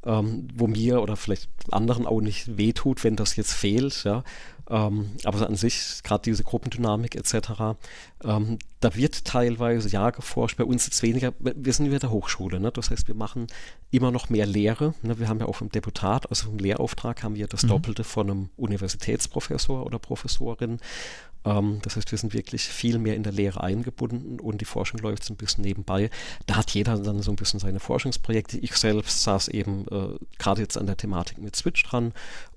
[0.05, 4.23] Ähm, wo mir oder vielleicht anderen auch nicht wehtut, wenn das jetzt fehlt, ja.
[4.69, 7.77] Ähm, aber an sich, gerade diese Gruppendynamik etc.,
[8.23, 12.59] ähm, da wird teilweise ja geforscht, bei uns jetzt weniger, wir sind wieder der Hochschule,
[12.59, 12.71] ne?
[12.71, 13.47] das heißt, wir machen
[13.91, 14.93] immer noch mehr Lehre.
[15.03, 15.19] Ne?
[15.19, 17.69] Wir haben ja auch im Deputat, also im Lehrauftrag, haben wir das mhm.
[17.69, 20.79] Doppelte von einem Universitätsprofessor oder Professorin.
[21.45, 24.99] Ähm, das heißt, wir sind wirklich viel mehr in der Lehre eingebunden und die Forschung
[24.99, 26.09] läuft so ein bisschen nebenbei.
[26.47, 28.57] Da hat jeder dann so ein bisschen seine Forschungsprojekte.
[28.57, 32.13] Ich selbst saß eben äh, gerade jetzt an der Thematik mit Switch dran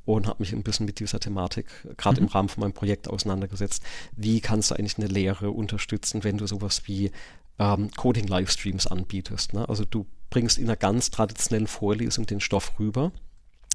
[0.08, 1.66] und habe mich ein bisschen mit dieser Thematik
[1.98, 2.28] gerade mhm.
[2.28, 3.82] im Rahmen von meinem Projekt auseinandergesetzt.
[4.16, 7.10] Wie kannst du eigentlich eine Lehre unterstützen, wenn du sowas wie
[7.58, 9.52] ähm, Coding-Livestreams anbietest?
[9.52, 9.68] Ne?
[9.68, 13.12] Also du bringst in einer ganz traditionellen Vorlesung den Stoff rüber.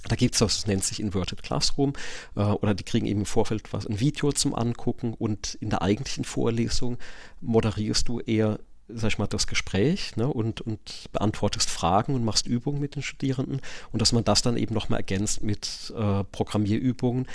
[0.08, 1.94] Da gibt es was, das nennt sich Inverted Classroom,
[2.36, 5.84] äh, oder die kriegen eben im Vorfeld was, ein Video zum Angucken und in der
[5.84, 6.98] eigentlichen Vorlesung
[7.42, 12.48] moderierst du eher sag ich mal, das Gespräch ne, und, und beantwortest Fragen und machst
[12.48, 17.28] Übungen mit den Studierenden und dass man das dann eben nochmal ergänzt mit äh, Programmierübungen,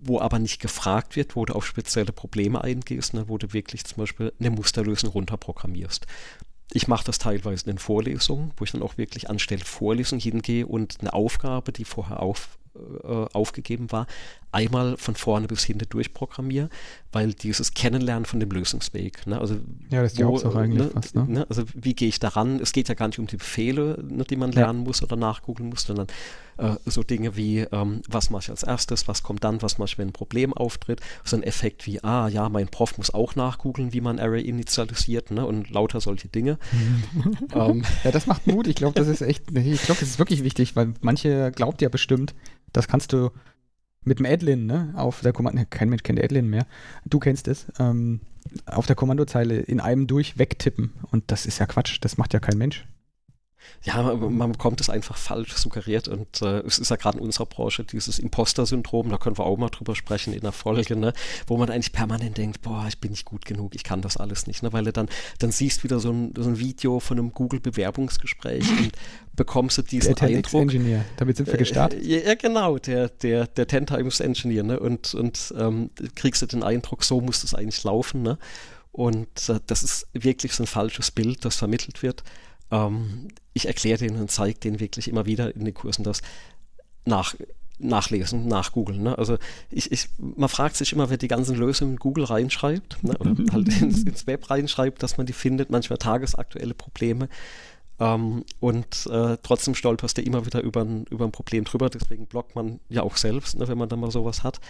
[0.00, 3.84] wo aber nicht gefragt wird, wo du auf spezielle Probleme eingehst, ne, wo du wirklich
[3.84, 6.06] zum Beispiel eine Musterlösung runterprogrammierst.
[6.72, 10.66] Ich mache das teilweise in den Vorlesungen, wo ich dann auch wirklich anstelle Vorlesung hingehe
[10.66, 12.58] und eine Aufgabe, die vorher auf,
[13.32, 14.06] aufgegeben war,
[14.50, 16.70] einmal von vorne bis hinten durchprogrammiere,
[17.10, 19.56] weil dieses Kennenlernen von dem Lösungsweg, ne, also
[19.90, 21.24] ja, das ist wo, Hauptsache eigentlich ne, fast, ne?
[21.26, 21.46] ne?
[21.48, 22.60] also wie gehe ich daran?
[22.60, 24.84] Es geht ja gar nicht um die Befehle, ne, die man lernen ja.
[24.86, 26.06] muss oder nachgoogeln muss, sondern
[26.62, 29.88] äh, so Dinge wie, ähm, was mache ich als erstes, was kommt dann, was mache
[29.88, 33.34] ich, wenn ein Problem auftritt, so ein Effekt wie, ah ja, mein Prof muss auch
[33.34, 36.58] nachgoogeln, wie man Array initialisiert ne, und lauter solche Dinge.
[37.54, 37.84] ähm.
[38.04, 40.76] Ja, das macht Mut, ich glaube, das ist echt, ich glaube, das ist wirklich wichtig,
[40.76, 42.34] weil manche glaubt ja bestimmt,
[42.72, 43.30] das kannst du
[44.04, 46.66] mit dem Adlin, ne, auf der Kommando, kein Mensch kennt Adlin mehr,
[47.04, 48.20] du kennst es, ähm,
[48.66, 50.92] auf der Kommandozeile in einem durch wegtippen.
[51.10, 52.84] Und das ist ja Quatsch, das macht ja kein Mensch
[53.84, 57.24] ja, man, man bekommt es einfach falsch suggeriert und äh, es ist ja gerade in
[57.24, 61.12] unserer Branche dieses Imposter-Syndrom, da können wir auch mal drüber sprechen in der Folge, ne,
[61.46, 64.46] wo man eigentlich permanent denkt, boah, ich bin nicht gut genug, ich kann das alles
[64.46, 65.08] nicht, ne, weil du dann,
[65.40, 68.92] dann siehst wieder so ein, so ein Video von einem Google-Bewerbungsgespräch und
[69.34, 70.62] bekommst du diesen der Eindruck.
[70.62, 72.04] Engineer, damit sind wir gestartet.
[72.04, 76.46] Äh, ja, genau, der, der, der Ten Times Engineer, ne, und, und ähm, kriegst du
[76.46, 78.38] den Eindruck, so muss das eigentlich laufen, ne,
[78.92, 82.22] und äh, das ist wirklich so ein falsches Bild, das vermittelt wird.
[82.72, 86.22] Ähm, ich erkläre denen und zeige denen wirklich immer wieder in den Kursen das
[87.04, 87.34] nach,
[87.78, 89.02] nachlesen, nachgoogeln.
[89.02, 89.16] Ne?
[89.16, 89.38] Also
[89.70, 93.16] ich, ich, man fragt sich immer, wer die ganzen Lösungen in Google reinschreibt ne?
[93.18, 97.28] oder halt ins, ins, Web reinschreibt, dass man die findet, manchmal tagesaktuelle Probleme.
[98.00, 101.90] Ähm, und äh, trotzdem stolperst du immer wieder über ein, über ein Problem drüber.
[101.90, 104.60] Deswegen blockt man ja auch selbst, ne, wenn man da mal sowas hat.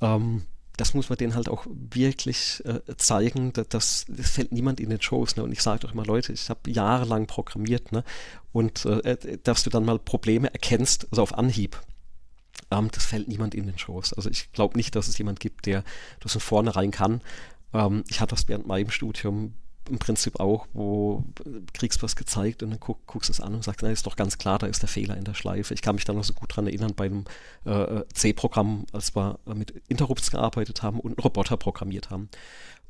[0.00, 0.42] Ähm,
[0.76, 3.52] das muss man denen halt auch wirklich äh, zeigen.
[3.52, 5.36] Das, das fällt niemand in den Shows.
[5.36, 5.42] Ne?
[5.42, 7.92] Und ich sage doch immer, Leute, ich habe jahrelang programmiert.
[7.92, 8.04] Ne?
[8.52, 11.80] Und äh, äh, dass du dann mal Probleme erkennst, also auf Anhieb,
[12.70, 14.12] ähm, das fällt niemand in den Shows.
[14.14, 15.84] Also ich glaube nicht, dass es jemand gibt, der
[16.20, 17.20] das von vornherein kann.
[17.74, 19.54] Ähm, ich hatte das während meinem Studium
[19.88, 21.24] im Prinzip auch, wo
[21.72, 24.16] kriegst was gezeigt und dann guck, guckst du es an und sagst, na, ist doch
[24.16, 25.74] ganz klar, da ist der Fehler in der Schleife.
[25.74, 27.24] Ich kann mich da noch so gut dran erinnern bei einem
[27.64, 32.28] äh, C-Programm, als wir mit Interrupts gearbeitet haben und einen Roboter programmiert haben.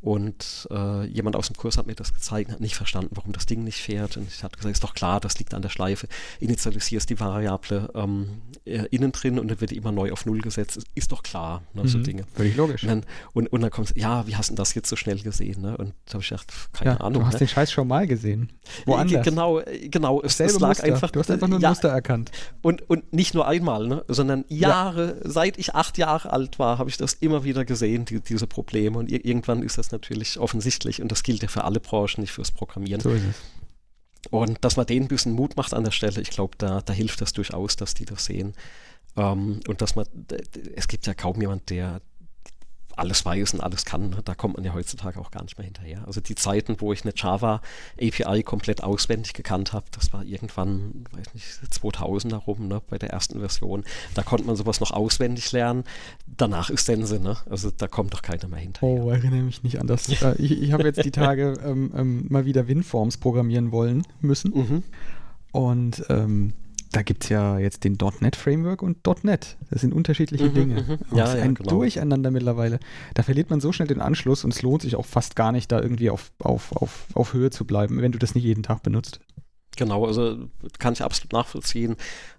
[0.03, 3.47] Und äh, jemand aus dem Kurs hat mir das gezeigt, hat nicht verstanden, warum das
[3.47, 4.17] Ding nicht fährt.
[4.17, 6.09] Und ich hatte gesagt, ist doch klar, das liegt an der Schleife.
[6.41, 10.41] Initialisierst die Variable ähm, äh, innen drin und dann wird die immer neu auf Null
[10.41, 10.77] gesetzt.
[10.77, 12.25] Ist, ist doch klar, ne, mhm, so Dinge.
[12.35, 12.83] Völlig logisch.
[12.83, 15.63] Und dann, und, und dann kommt ja, wie hast du das jetzt so schnell gesehen?
[15.63, 15.77] Ne?
[15.77, 17.23] Und da habe ich gedacht, keine ja, Ahnung.
[17.23, 17.39] Du hast ne?
[17.39, 18.51] den Scheiß schon mal gesehen.
[18.87, 19.25] Woanders.
[19.25, 20.21] Genau, äh, genau.
[20.21, 20.85] Es, es lag Muster.
[20.85, 21.13] einfach.
[21.13, 22.33] Du hast einfach nur ein ja, Muster erkannt.
[22.61, 24.05] Und, und nicht nur einmal, ne?
[24.09, 25.31] sondern Jahre, ja.
[25.31, 28.99] seit ich acht Jahre alt war, habe ich das immer wieder gesehen, die, diese Probleme.
[28.99, 32.51] Und irgendwann ist das natürlich offensichtlich und das gilt ja für alle Branchen, nicht fürs
[32.51, 33.01] Programmieren.
[33.01, 33.37] So ist es.
[34.31, 36.93] Und dass man denen ein bisschen Mut macht an der Stelle, ich glaube, da, da
[36.93, 38.55] hilft das durchaus, dass die das sehen.
[39.17, 40.07] Ähm, und dass man,
[40.75, 42.01] es gibt ja kaum jemand, der,
[42.99, 44.11] alles weiß und alles kann.
[44.11, 44.19] Ne?
[44.25, 46.07] Da kommt man ja heutzutage auch gar nicht mehr hinterher.
[46.07, 47.61] Also die Zeiten, wo ich eine Java
[48.01, 53.11] API komplett auswendig gekannt habe, das war irgendwann, weiß nicht, 2000 herum, ne, bei der
[53.11, 53.85] ersten Version.
[54.15, 55.85] Da konnte man sowas noch auswendig lernen.
[56.27, 57.37] Danach ist Sense, ne?
[57.49, 59.03] Also da kommt doch keiner mehr hinterher.
[59.03, 60.09] Oh, erinnere mich nicht an das.
[60.23, 64.53] Äh, ich ich habe jetzt die Tage ähm, ähm, mal wieder WinForms programmieren wollen müssen.
[64.55, 64.83] Mhm.
[65.53, 66.55] Und ähm,
[66.93, 69.57] da gibt es ja jetzt den .NET Framework und .NET.
[69.71, 70.83] Das sind unterschiedliche mhm, Dinge.
[70.83, 71.17] Mhm.
[71.17, 71.71] Ja, ja, ein genau.
[71.71, 72.79] Durcheinander mittlerweile.
[73.15, 75.73] Da verliert man so schnell den Anschluss und es lohnt sich auch fast gar nicht,
[75.73, 78.83] da irgendwie auf, auf, auf, auf Höhe zu bleiben, wenn du das nicht jeden Tag
[78.83, 79.21] benutzt.
[79.77, 81.97] Genau, also kann ich absolut nachvollziehen.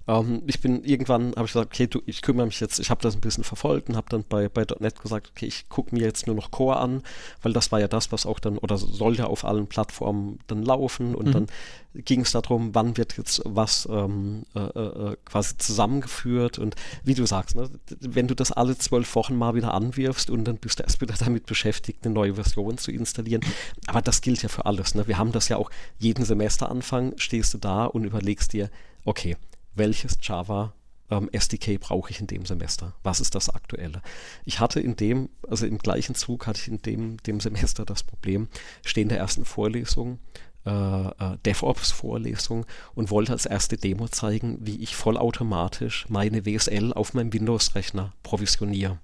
[0.07, 3.01] Ähm, ich bin irgendwann, habe ich gesagt, okay, du, ich kümmere mich jetzt, ich habe
[3.01, 6.01] das ein bisschen verfolgt und habe dann bei, bei .NET gesagt, okay, ich gucke mir
[6.01, 7.03] jetzt nur noch Core an,
[7.41, 10.63] weil das war ja das, was auch dann, oder soll ja auf allen Plattformen dann
[10.63, 11.31] laufen und mhm.
[11.31, 11.47] dann
[11.95, 17.25] ging es darum, wann wird jetzt was ähm, äh, äh, quasi zusammengeführt und wie du
[17.25, 20.83] sagst, ne, wenn du das alle zwölf Wochen mal wieder anwirfst und dann bist du
[20.83, 23.41] erst wieder damit beschäftigt, eine neue Version zu installieren,
[23.87, 24.95] aber das gilt ja für alles.
[24.95, 25.07] Ne?
[25.07, 28.69] Wir haben das ja auch jeden Semesteranfang, stehst du da und überlegst dir,
[29.05, 29.37] okay,
[29.75, 30.73] welches Java
[31.09, 32.93] ähm, SDK brauche ich in dem Semester?
[33.03, 34.01] Was ist das aktuelle?
[34.45, 38.03] Ich hatte in dem, also im gleichen Zug hatte ich in dem, dem Semester das
[38.03, 38.47] Problem,
[38.85, 40.19] stehen der ersten Vorlesung,
[40.65, 47.13] äh, äh, DevOps-Vorlesung und wollte als erste Demo zeigen, wie ich vollautomatisch meine WSL auf
[47.13, 48.97] meinem Windows-Rechner provisioniere.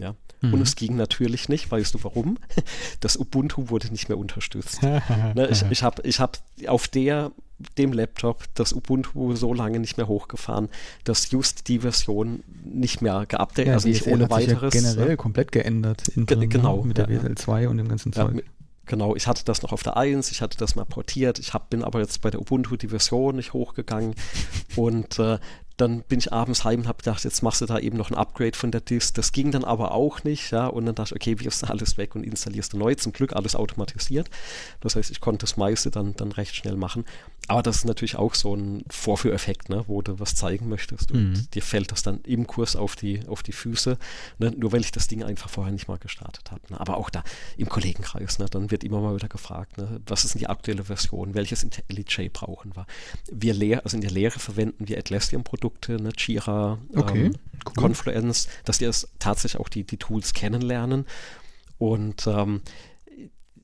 [0.00, 0.14] Ja?
[0.40, 0.54] Mhm.
[0.54, 2.38] Und es ging natürlich nicht, weißt du warum?
[3.00, 4.82] Das Ubuntu wurde nicht mehr unterstützt.
[4.82, 7.32] ne, ich ich habe ich hab auf der
[7.76, 10.68] dem Laptop das Ubuntu so lange nicht mehr hochgefahren,
[11.04, 14.74] dass just die Version nicht mehr geupdatet, ja, also nicht ohne weiteres.
[14.74, 15.16] Ja generell ne?
[15.16, 16.08] komplett geändert.
[16.08, 16.82] Intern, genau.
[16.82, 18.34] Mit der ja, WSL 2 und dem ganzen Zeug.
[18.34, 18.42] Ja,
[18.86, 21.70] genau, ich hatte das noch auf der 1, ich hatte das mal portiert, ich hab,
[21.70, 24.14] bin aber jetzt bei der Ubuntu die Version nicht hochgegangen
[24.76, 25.38] und äh,
[25.80, 28.16] dann bin ich abends heim und habe gedacht, jetzt machst du da eben noch ein
[28.16, 29.14] Upgrade von der Disk.
[29.14, 30.66] Das ging dann aber auch nicht, ja.
[30.66, 32.94] Und dann dachte ich, okay, wirfst du alles weg und installierst du neu.
[32.94, 34.28] Zum Glück alles automatisiert.
[34.80, 37.04] Das heißt, ich konnte das meiste dann, dann recht schnell machen.
[37.50, 41.30] Aber das ist natürlich auch so ein Vorführeffekt, ne, wo du was zeigen möchtest und
[41.30, 41.50] mhm.
[41.52, 43.98] dir fällt das dann im Kurs auf die, auf die Füße,
[44.38, 46.60] ne, nur weil ich das Ding einfach vorher nicht mal gestartet habe.
[46.70, 46.78] Ne.
[46.78, 47.24] Aber auch da
[47.56, 50.84] im Kollegenkreis, ne, dann wird immer mal wieder gefragt, ne, was ist denn die aktuelle
[50.84, 52.86] Version, welches IntelliJ brauchen wir.
[53.32, 57.74] Wir lehr, also in der Lehre verwenden wir Atlassian-Produkte, ne, Jira, okay, ähm, cool.
[57.74, 61.06] Confluence, dass die das tatsächlich auch die, die Tools kennenlernen.
[61.78, 62.62] Und ähm,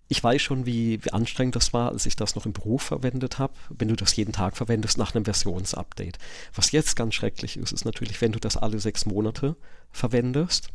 [0.09, 3.38] ich weiß schon, wie, wie anstrengend das war, als ich das noch im Beruf verwendet
[3.38, 6.19] habe, wenn du das jeden Tag verwendest nach einem Versionsupdate.
[6.55, 9.57] Was jetzt ganz schrecklich ist, ist natürlich, wenn du das alle sechs Monate
[9.90, 10.69] verwendest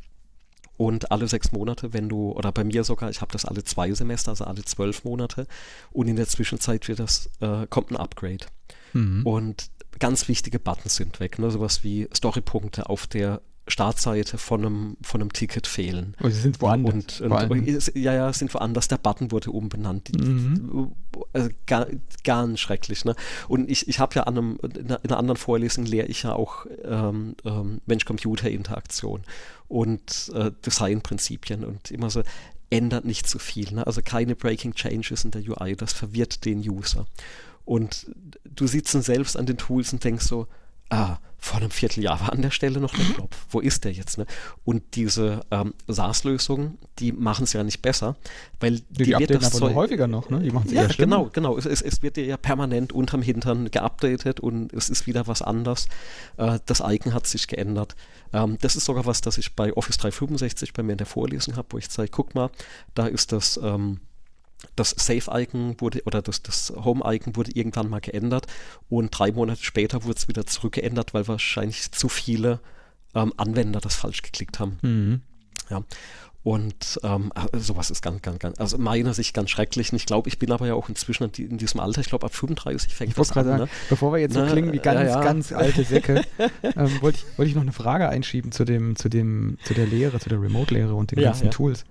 [0.76, 3.92] und alle sechs Monate, wenn du, oder bei mir sogar, ich habe das alle zwei
[3.94, 5.48] Semester, also alle zwölf Monate
[5.92, 8.46] und in der Zwischenzeit wird das, äh, kommt ein Upgrade.
[8.92, 9.26] Mhm.
[9.26, 11.52] Und ganz wichtige Buttons sind weg, ne?
[11.52, 16.16] sowas wie Storypunkte auf der Startseite von einem, von einem Ticket fehlen.
[16.22, 17.22] Oh, sie sind woanders.
[17.22, 18.88] Und, und, ja, ja, sind woanders.
[18.88, 20.12] Der Button wurde umbenannt.
[20.18, 20.92] Mhm.
[21.32, 21.88] Also, gar,
[22.24, 23.06] ganz schrecklich.
[23.06, 23.16] Ne?
[23.48, 26.66] Und ich, ich habe ja an einem, in einer anderen Vorlesung lehre ich ja auch
[26.84, 29.24] ähm, ähm, Mensch-Computer-Interaktion
[29.68, 32.24] und äh, Design-Prinzipien und immer so,
[32.72, 33.72] ändert nicht zu viel.
[33.74, 33.86] Ne?
[33.86, 37.06] Also keine Breaking Changes in der UI, das verwirrt den User.
[37.72, 38.12] Und
[38.44, 40.48] du sitzt dann selbst an den Tools und denkst so,
[40.90, 43.14] ah, vor einem Vierteljahr war an der Stelle noch der mhm.
[43.14, 43.46] Knopf.
[43.50, 44.18] Wo ist der jetzt?
[44.18, 44.26] Ne?
[44.66, 48.18] Und diese ähm, SaaS-Lösungen, die machen es ja nicht besser,
[48.60, 50.42] weil die, die wird das aber häufiger noch, ne?
[50.42, 51.58] Die machen es ja, genau, genau.
[51.58, 55.88] Es, es, es, wird ja permanent unterm Hintern geupdatet und es ist wieder was anders.
[56.36, 57.96] Äh, das Icon hat sich geändert.
[58.34, 61.56] Ähm, das ist sogar was, das ich bei Office 365 bei mir in der Vorlesung
[61.56, 62.50] habe, wo ich zeige, guck mal,
[62.96, 64.02] da ist das ähm,
[64.76, 68.48] das Save-Icon wurde oder das, das Home-Icon wurde irgendwann mal geändert
[68.90, 72.60] und drei Monate später wurde es wieder zurückgeändert, weil wahrscheinlich zu viele
[73.16, 74.80] ähm, Anwender das falsch geklickt haben.
[74.82, 75.22] Mhm.
[75.70, 75.84] Ja.
[76.44, 79.92] Und ähm, äh, sowas ist ganz, ganz, ganz, also meiner Sicht ganz schrecklich.
[79.92, 82.34] Und ich glaube, ich bin aber ja auch inzwischen in diesem Alter, ich glaube ab
[82.34, 83.46] 35 fängt ich das an.
[83.46, 83.70] Sagen, ne?
[83.90, 84.52] Bevor wir jetzt so ne?
[84.52, 85.24] klingen wie ganz, ja, ja.
[85.24, 86.24] ganz alte Säcke,
[86.64, 89.86] ähm, wollte ich, wollt ich noch eine Frage einschieben zu dem, zu dem, zu der
[89.86, 91.86] Lehre, zu der Remote-Lehre und den ja, ganzen Tools.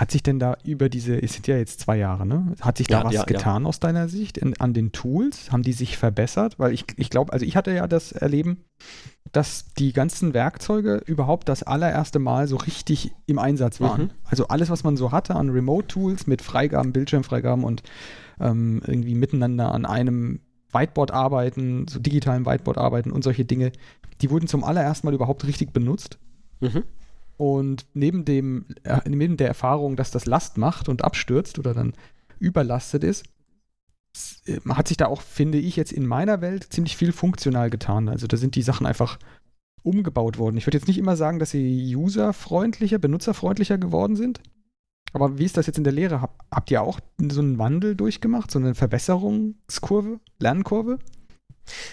[0.00, 2.54] Hat sich denn da über diese, es sind ja jetzt zwei Jahre, ne?
[2.62, 3.68] Hat sich da ja, was ja, getan ja.
[3.68, 5.52] aus deiner Sicht in, an den Tools?
[5.52, 6.58] Haben die sich verbessert?
[6.58, 8.64] Weil ich, ich glaube, also ich hatte ja das Erleben,
[9.32, 14.04] dass die ganzen Werkzeuge überhaupt das allererste Mal so richtig im Einsatz waren.
[14.04, 14.10] Mhm.
[14.24, 17.82] Also alles, was man so hatte an Remote-Tools mit Freigaben, Bildschirmfreigaben und
[18.40, 20.40] ähm, irgendwie miteinander an einem
[20.72, 23.70] Whiteboard arbeiten, so digitalen Whiteboard arbeiten und solche Dinge,
[24.22, 26.18] die wurden zum allerersten Mal überhaupt richtig benutzt.
[26.60, 26.84] Mhm.
[27.40, 31.94] Und neben, dem, äh, neben der Erfahrung, dass das Last macht und abstürzt oder dann
[32.38, 33.24] überlastet ist,
[34.44, 38.10] äh, hat sich da auch, finde ich, jetzt in meiner Welt ziemlich viel funktional getan.
[38.10, 39.18] Also da sind die Sachen einfach
[39.82, 40.58] umgebaut worden.
[40.58, 44.42] Ich würde jetzt nicht immer sagen, dass sie userfreundlicher, benutzerfreundlicher geworden sind.
[45.14, 46.20] Aber wie ist das jetzt in der Lehre?
[46.20, 50.98] Hab, habt ihr auch so einen Wandel durchgemacht, so eine Verbesserungskurve, Lernkurve?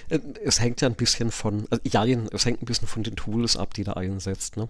[0.10, 3.16] Äh, es hängt ja ein bisschen von, also ja, es hängt ein bisschen von den
[3.16, 4.58] Tools ab, die da einsetzt.
[4.58, 4.68] Ne?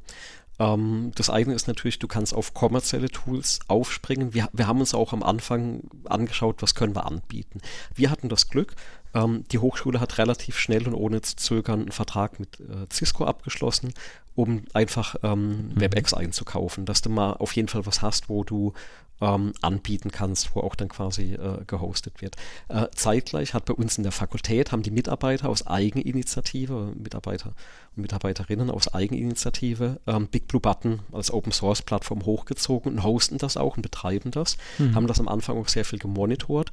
[0.60, 4.34] Ähm, das eine ist natürlich, du kannst auf kommerzielle Tools aufspringen.
[4.34, 7.62] Wir, wir haben uns auch am Anfang angeschaut, was können wir anbieten.
[7.96, 8.76] Wir hatten das Glück,
[9.13, 13.26] ähm, die Hochschule hat relativ schnell und ohne zu zögern einen Vertrag mit äh, Cisco
[13.26, 13.93] abgeschlossen,
[14.36, 15.80] um einfach ähm, mhm.
[15.82, 18.74] WebEx einzukaufen, dass du mal auf jeden Fall was hast, wo du
[19.21, 22.36] ähm, anbieten kannst, wo auch dann quasi äh, gehostet wird.
[22.69, 27.53] Äh, zeitgleich hat bei uns in der Fakultät, haben die Mitarbeiter aus Eigeninitiative, Mitarbeiter
[27.95, 33.38] und Mitarbeiterinnen aus Eigeninitiative ähm, Big Blue Button als Open Source Plattform hochgezogen und hosten
[33.38, 34.95] das auch und betreiben das, mhm.
[34.95, 36.71] haben das am Anfang auch sehr viel gemonitort.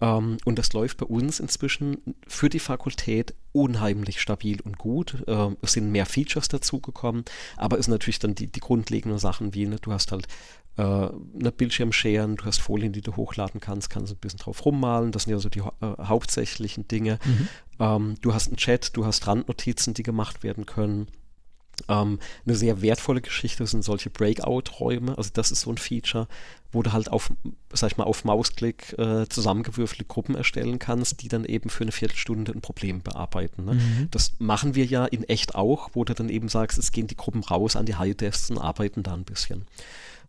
[0.00, 5.24] Ähm, und das läuft bei uns inzwischen für die Fakultät unheimlich stabil und gut.
[5.26, 7.24] Uh, es sind mehr Features dazugekommen,
[7.56, 10.28] aber es sind natürlich dann die, die grundlegenden Sachen wie, ne, du hast halt
[10.78, 14.64] äh, eine Bildschirm scheren, du hast Folien, die du hochladen kannst, kannst ein bisschen drauf
[14.64, 15.10] rummalen.
[15.10, 17.18] Das sind ja so die äh, hauptsächlichen Dinge.
[17.24, 17.48] Mhm.
[17.80, 21.08] Ähm, du hast einen Chat, du hast Randnotizen, die gemacht werden können.
[21.88, 25.16] Ähm, eine sehr wertvolle Geschichte sind solche Breakout-Räume.
[25.16, 26.28] Also das ist so ein Feature,
[26.72, 27.32] wo du halt auf,
[27.72, 31.92] sag ich mal, auf Mausklick äh, zusammengewürfelte Gruppen erstellen kannst, die dann eben für eine
[31.92, 33.64] Viertelstunde ein Problem bearbeiten.
[33.64, 33.74] Ne?
[33.74, 34.08] Mhm.
[34.10, 37.16] Das machen wir ja in echt auch, wo du dann eben sagst, es gehen die
[37.16, 39.64] Gruppen raus an die High-Desks und arbeiten da ein bisschen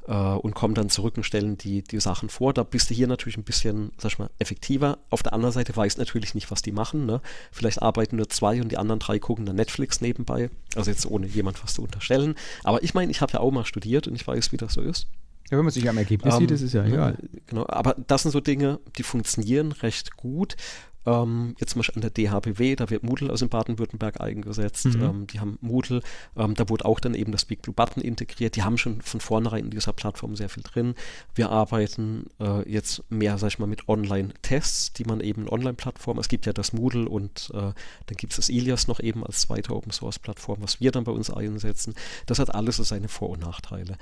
[0.09, 2.53] äh, und kommen dann zurück und stellen die, die Sachen vor.
[2.53, 4.97] Da bist du hier natürlich ein bisschen, sag ich mal, effektiver.
[5.09, 7.05] Auf der anderen Seite weißt natürlich nicht, was die machen.
[7.05, 7.21] Ne?
[7.51, 10.49] Vielleicht arbeiten nur zwei und die anderen drei gucken dann Netflix nebenbei.
[10.75, 12.35] Also jetzt ohne jemand was zu unterstellen.
[12.63, 14.81] Aber ich meine, ich habe ja auch mal studiert und ich weiß, wie das so
[14.81, 15.07] ist.
[15.51, 17.17] Ja, wenn man sich am Ergebnis ähm, sieht, ist es ja egal.
[17.47, 20.55] Genau, aber das sind so Dinge, die funktionieren recht gut.
[21.05, 24.85] Ähm, jetzt zum Beispiel an der DHBW, da wird Moodle aus dem Baden-Württemberg eingesetzt.
[24.85, 25.01] Mhm.
[25.01, 26.01] Ähm, die haben Moodle,
[26.35, 28.55] ähm, da wurde auch dann eben das Big Blue Button integriert.
[28.55, 30.95] Die haben schon von vornherein in dieser Plattform sehr viel drin.
[31.35, 36.19] Wir arbeiten äh, jetzt mehr, sag ich mal, mit Online-Tests, die man eben in Online-Plattformen,
[36.19, 39.41] es gibt ja das Moodle und äh, dann gibt es das Ilias noch eben als
[39.41, 41.93] zweite Open-Source-Plattform, was wir dann bei uns einsetzen.
[42.25, 43.97] Das hat alles so seine Vor- und Nachteile.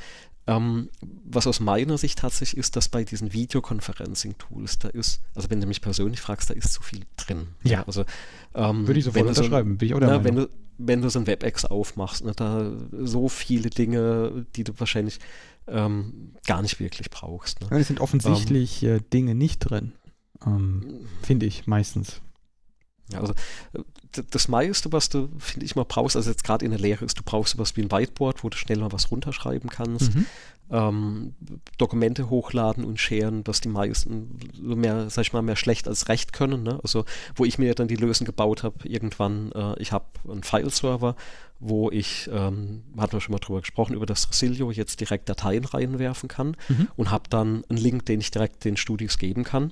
[0.48, 5.60] Ähm, was aus meiner Sicht tatsächlich ist, dass bei diesen Videoconferencing-Tools, da ist, also wenn
[5.60, 7.48] du mich persönlich fragst, da ist zu viel drin.
[7.64, 7.84] Ja.
[7.86, 8.06] Also,
[8.56, 11.10] ähm, Würde ich sofort unterschreiben, so, bin ich auch der na, wenn du, wenn du
[11.10, 12.72] so ein WebEx aufmachst, ne, da
[13.04, 15.20] so viele Dinge, die du wahrscheinlich
[15.68, 17.62] ähm, gar nicht wirklich brauchst.
[17.62, 17.68] Ne?
[17.72, 19.94] Ja, es sind offensichtlich ähm, äh, Dinge nicht drin,
[20.46, 22.22] ähm, finde ich meistens.
[23.12, 23.34] Ja, also
[24.12, 27.18] das meiste, was du, finde ich mal, brauchst, also jetzt gerade in der Lehre ist,
[27.18, 30.14] du brauchst sowas wie ein Whiteboard, wo du schnell mal was runterschreiben kannst.
[30.14, 30.26] Mhm.
[30.70, 31.34] Ähm,
[31.78, 36.34] Dokumente hochladen und scheren, was die meisten mehr, sag ich mal, mehr schlecht als recht
[36.34, 36.64] können.
[36.64, 36.80] Ne?
[36.84, 41.16] Also, wo ich mir dann die Lösung gebaut habe, irgendwann, äh, ich habe einen File-Server,
[41.60, 45.66] wo ich, ähm, hatten wir schon mal drüber gesprochen, über das Resilio jetzt direkt Dateien
[45.66, 46.88] reinwerfen kann mhm.
[46.96, 49.72] und habe dann einen Link, den ich direkt den Studis geben kann.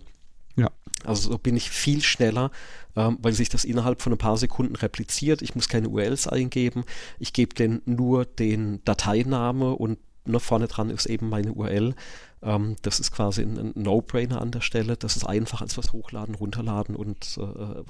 [0.56, 0.72] Ja.
[1.04, 2.52] Also so bin ich viel schneller,
[2.96, 5.42] ähm, weil sich das innerhalb von ein paar Sekunden repliziert.
[5.42, 6.86] Ich muss keine URLs eingeben.
[7.20, 11.96] Ich gebe denen nur den Dateiname und ne, vorne dran ist eben meine URL.
[12.42, 14.98] Ähm, das ist quasi ein, ein No-Brainer an der Stelle.
[14.98, 17.42] Das ist einfach als was hochladen, runterladen und äh,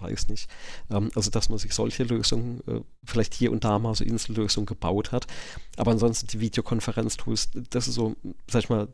[0.02, 0.50] weiß nicht.
[0.89, 4.65] Ähm, also, dass man sich solche Lösungen, äh, vielleicht hier und da mal so Insellösungen
[4.65, 5.28] gebaut hat.
[5.78, 8.15] Aber ansonsten die Videokonferenz-Tools, das ist so,
[8.50, 8.88] sag ich mal,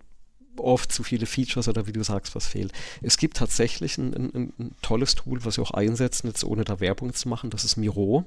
[0.58, 2.74] oft zu viele Features oder wie du sagst, was fehlt.
[3.02, 6.80] Es gibt tatsächlich ein, ein, ein tolles Tool, was wir auch einsetzen, jetzt ohne da
[6.80, 8.26] Werbung zu machen, das ist Miro.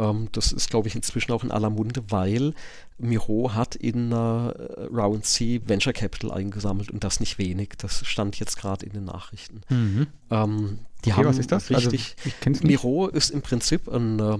[0.00, 2.54] Ähm, das ist, glaube ich, inzwischen auch in aller Munde, weil
[2.98, 7.74] Miro hat in äh, Round C Venture Capital eingesammelt und das nicht wenig.
[7.78, 9.60] Das stand jetzt gerade in den Nachrichten.
[9.68, 10.06] Mhm.
[10.30, 11.70] Ähm, die okay, haben was ist das?
[11.70, 12.16] Also, richtig.
[12.44, 14.38] Also, Miro ist im Prinzip ein äh,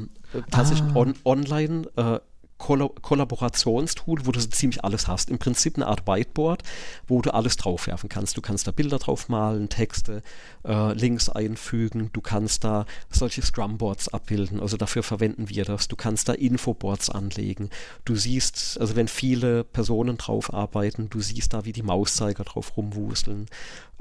[0.50, 0.96] tatsächlich ah.
[0.96, 2.20] on, online äh,
[2.60, 5.30] Koll Kollaborationstool, wo du so ziemlich alles hast.
[5.30, 6.62] Im Prinzip eine Art Whiteboard,
[7.08, 8.36] wo du alles draufwerfen kannst.
[8.36, 10.22] Du kannst da Bilder drauf malen, Texte,
[10.64, 15.88] äh, Links einfügen, du kannst da solche Scrumboards abbilden, also dafür verwenden wir das.
[15.88, 17.70] Du kannst da Infoboards anlegen.
[18.04, 22.76] Du siehst, also wenn viele Personen drauf arbeiten, du siehst da, wie die Mauszeiger drauf
[22.76, 23.46] rumwuseln.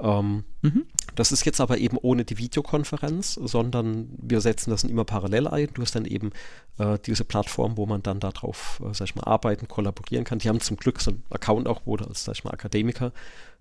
[0.00, 0.86] Ähm, mhm.
[1.14, 5.68] Das ist jetzt aber eben ohne die Videokonferenz, sondern wir setzen das immer parallel ein.
[5.74, 6.30] Du hast dann eben
[6.78, 8.20] äh, diese Plattform, wo man dann
[8.50, 10.38] darauf, äh, sag ich mal, arbeiten, kollaborieren kann.
[10.38, 13.12] Die haben zum Glück so einen Account auch, wo du als, sag ich mal, Akademiker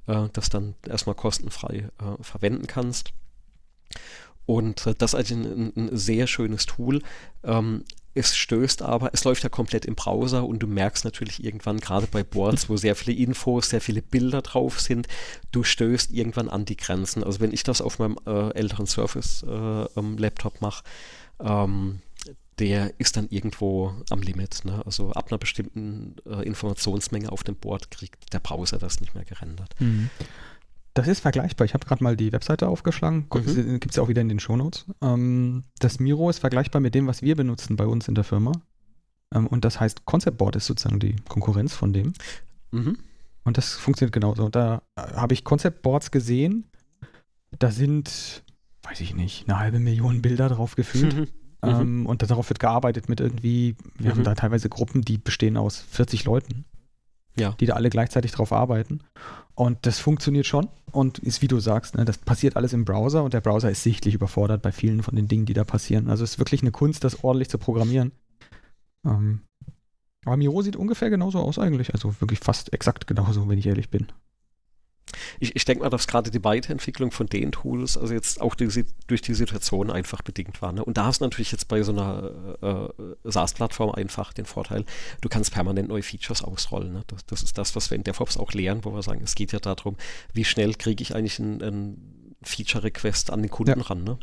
[0.07, 3.13] äh, das dann erstmal kostenfrei äh, verwenden kannst.
[4.45, 7.01] Und äh, das ist also ein, ein, sehr schönes Tool.
[7.43, 7.83] Ähm,
[8.15, 12.07] es stößt aber, es läuft ja komplett im Browser und du merkst natürlich irgendwann, gerade
[12.07, 15.07] bei Boards, wo sehr viele Infos, sehr viele Bilder drauf sind,
[15.51, 17.23] du stößt irgendwann an die Grenzen.
[17.23, 20.83] Also wenn ich das auf meinem äh, älteren Surface-Laptop äh, mache,
[21.39, 22.01] ähm,
[22.59, 24.65] der ist dann irgendwo am Limit.
[24.65, 24.85] Ne?
[24.85, 29.25] Also ab einer bestimmten äh, Informationsmenge auf dem Board kriegt der Browser das nicht mehr
[29.25, 29.73] gerendert.
[29.79, 30.09] Mhm.
[30.93, 31.65] Das ist vergleichbar.
[31.65, 33.27] Ich habe gerade mal die Webseite aufgeschlagen.
[33.33, 33.79] Mhm.
[33.79, 34.85] Gibt es ja auch wieder in den Shownotes.
[35.01, 38.51] Ähm, das Miro ist vergleichbar mit dem, was wir benutzen bei uns in der Firma.
[39.33, 42.13] Ähm, und das heißt, Concept Board ist sozusagen die Konkurrenz von dem.
[42.71, 42.97] Mhm.
[43.43, 44.49] Und das funktioniert genauso.
[44.49, 46.65] Da äh, habe ich Concept Boards gesehen.
[47.57, 48.43] Da sind,
[48.83, 51.31] weiß ich nicht, eine halbe Million Bilder drauf gefühlt.
[51.61, 51.69] Mhm.
[51.69, 54.17] Ähm, und darauf wird gearbeitet mit irgendwie, wir mhm.
[54.17, 56.65] haben da teilweise Gruppen, die bestehen aus 40 Leuten,
[57.37, 57.55] ja.
[57.59, 59.01] die da alle gleichzeitig drauf arbeiten.
[59.55, 63.23] Und das funktioniert schon und ist, wie du sagst, ne, das passiert alles im Browser
[63.23, 66.09] und der Browser ist sichtlich überfordert bei vielen von den Dingen, die da passieren.
[66.09, 68.13] Also es ist wirklich eine Kunst, das ordentlich zu programmieren.
[69.05, 69.41] Ähm,
[70.25, 73.89] aber Miro sieht ungefähr genauso aus eigentlich, also wirklich fast exakt genauso, wenn ich ehrlich
[73.89, 74.07] bin
[75.39, 78.85] ich, ich denke mal, dass gerade die Weiterentwicklung von den Tools, also jetzt auch die,
[79.07, 80.71] durch die Situation einfach bedingt war.
[80.71, 80.83] Ne?
[80.83, 84.85] Und da hast du natürlich jetzt bei so einer äh, SaaS-Plattform einfach den Vorteil,
[85.21, 86.93] du kannst permanent neue Features ausrollen.
[86.93, 87.03] Ne?
[87.07, 89.51] Das, das, ist das, was wir in DevOps auch lernen, wo wir sagen, es geht
[89.51, 89.95] ja darum,
[90.33, 93.85] wie schnell kriege ich eigentlich einen, einen Feature-Request an den Kunden ja.
[93.85, 94.03] ran.
[94.03, 94.17] Ne?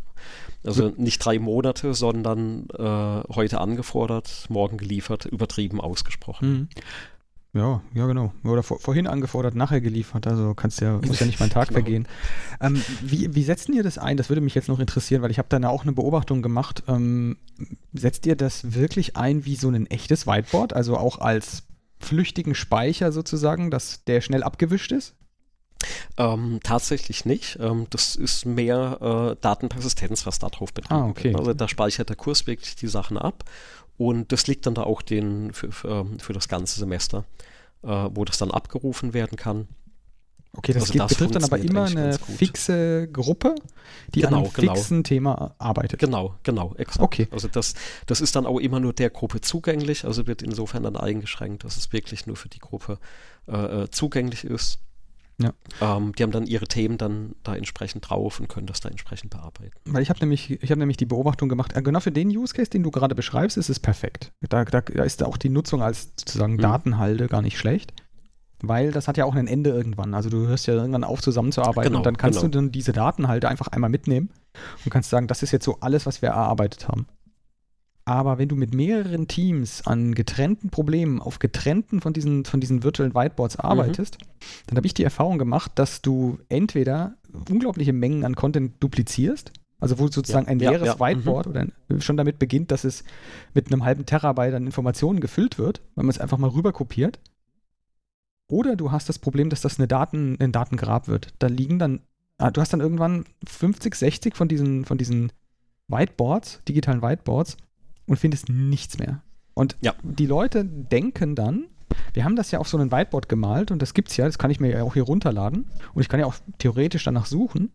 [0.64, 6.48] Also nicht drei Monate, sondern äh, heute angefordert, morgen geliefert, übertrieben ausgesprochen.
[6.48, 6.68] Mhm.
[7.52, 8.32] Ja, ja, genau.
[8.44, 10.26] Oder vor, vorhin angefordert, nachher geliefert.
[10.26, 11.80] Also kannst ja, muss ja nicht mein Tag genau.
[11.80, 12.08] vergehen.
[12.60, 14.16] Ähm, wie, wie setzt ihr das ein?
[14.18, 16.82] Das würde mich jetzt noch interessieren, weil ich habe da auch eine Beobachtung gemacht.
[16.86, 17.38] Ähm,
[17.94, 20.74] setzt ihr das wirklich ein wie so ein echtes Whiteboard?
[20.74, 21.62] Also auch als
[21.98, 25.14] flüchtigen Speicher sozusagen, dass der schnell abgewischt ist?
[26.18, 27.58] Ähm, tatsächlich nicht.
[27.60, 31.34] Ähm, das ist mehr äh, Datenpersistenz, was da drauf betrieben ah, okay.
[31.34, 33.44] Also da speichert der Kurs wirklich die Sachen ab
[33.98, 37.24] und das liegt dann da auch den, für, für, ähm, für das ganze Semester,
[37.82, 39.68] äh, wo das dann abgerufen werden kann.
[40.56, 43.54] Okay, das, also geht, das betrifft dann aber immer eine fixe Gruppe,
[44.14, 44.74] die genau, an einem genau.
[44.74, 46.00] fixen Thema arbeitet.
[46.00, 47.02] Genau, genau, exakt.
[47.02, 47.28] Okay.
[47.30, 47.74] Also das,
[48.06, 51.76] das ist dann auch immer nur der Gruppe zugänglich, also wird insofern dann eingeschränkt, dass
[51.76, 52.98] es wirklich nur für die Gruppe
[53.48, 54.78] äh, äh zugänglich ist.
[55.42, 55.52] Ja.
[55.82, 59.30] Ähm, die haben dann ihre Themen dann da entsprechend drauf und können das da entsprechend
[59.30, 59.76] bearbeiten.
[59.84, 62.54] Weil ich habe nämlich, ich habe nämlich die Beobachtung gemacht, äh, genau für den Use
[62.54, 64.32] Case, den du gerade beschreibst, ist es perfekt.
[64.48, 66.60] Da, da, da ist auch die Nutzung als sozusagen mhm.
[66.60, 67.92] Datenhalde gar nicht schlecht.
[68.62, 70.14] Weil das hat ja auch ein Ende irgendwann.
[70.14, 72.50] Also du hörst ja irgendwann auf, zusammenzuarbeiten genau, und dann kannst genau.
[72.50, 74.30] du dann diese Datenhalde einfach einmal mitnehmen
[74.84, 77.06] und kannst sagen, das ist jetzt so alles, was wir erarbeitet haben.
[78.08, 82.84] Aber wenn du mit mehreren Teams an getrennten Problemen auf getrennten von diesen, von diesen
[82.84, 83.64] virtuellen Whiteboards mhm.
[83.64, 84.46] arbeitest, mhm.
[84.68, 87.16] dann habe ich die Erfahrung gemacht, dass du entweder
[87.50, 91.00] unglaubliche Mengen an Content duplizierst, also wo sozusagen ja, ein leeres ja, ja.
[91.00, 91.50] Whiteboard mhm.
[91.50, 93.02] oder ein, schon damit beginnt, dass es
[93.54, 97.18] mit einem halben Terabyte an Informationen gefüllt wird, wenn man es einfach mal rüber kopiert.
[98.48, 101.34] Oder du hast das Problem, dass das eine Daten, ein Datengrab wird.
[101.40, 102.02] Da liegen dann,
[102.38, 105.32] ah, du hast dann irgendwann 50, 60 von diesen, von diesen
[105.88, 107.56] Whiteboards, digitalen Whiteboards,
[108.06, 109.22] und findest nichts mehr.
[109.54, 109.94] Und ja.
[110.02, 111.66] die Leute denken dann,
[112.12, 114.38] wir haben das ja auf so einem Whiteboard gemalt und das gibt es ja, das
[114.38, 117.72] kann ich mir ja auch hier runterladen und ich kann ja auch theoretisch danach suchen.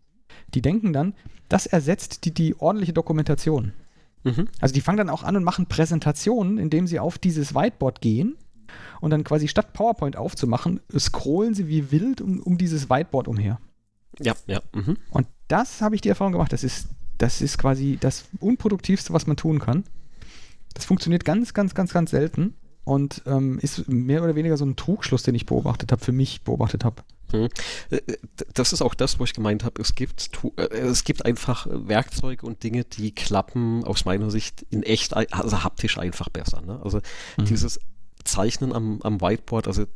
[0.54, 1.14] Die denken dann,
[1.48, 3.72] das ersetzt die, die ordentliche Dokumentation.
[4.24, 4.48] Mhm.
[4.60, 8.36] Also die fangen dann auch an und machen Präsentationen, indem sie auf dieses Whiteboard gehen
[9.00, 13.60] und dann quasi statt PowerPoint aufzumachen, scrollen sie wie wild um, um dieses Whiteboard umher.
[14.20, 14.60] Ja, ja.
[14.74, 14.96] Mhm.
[15.10, 19.26] Und das habe ich die Erfahrung gemacht, das ist, das ist quasi das Unproduktivste, was
[19.26, 19.84] man tun kann.
[20.74, 22.54] Das funktioniert ganz, ganz, ganz, ganz selten
[22.84, 26.42] und ähm, ist mehr oder weniger so ein Trugschluss, den ich beobachtet habe, für mich
[26.42, 27.02] beobachtet habe.
[27.30, 27.48] Hm.
[28.54, 32.46] Das ist auch das, wo ich gemeint habe, es gibt, äh, es gibt einfach Werkzeuge
[32.46, 36.60] und Dinge, die klappen aus meiner Sicht in echt, also haptisch einfach besser.
[36.60, 36.80] Ne?
[36.82, 37.00] Also
[37.38, 37.44] mhm.
[37.44, 37.80] dieses
[38.24, 39.86] Zeichnen am, am Whiteboard, also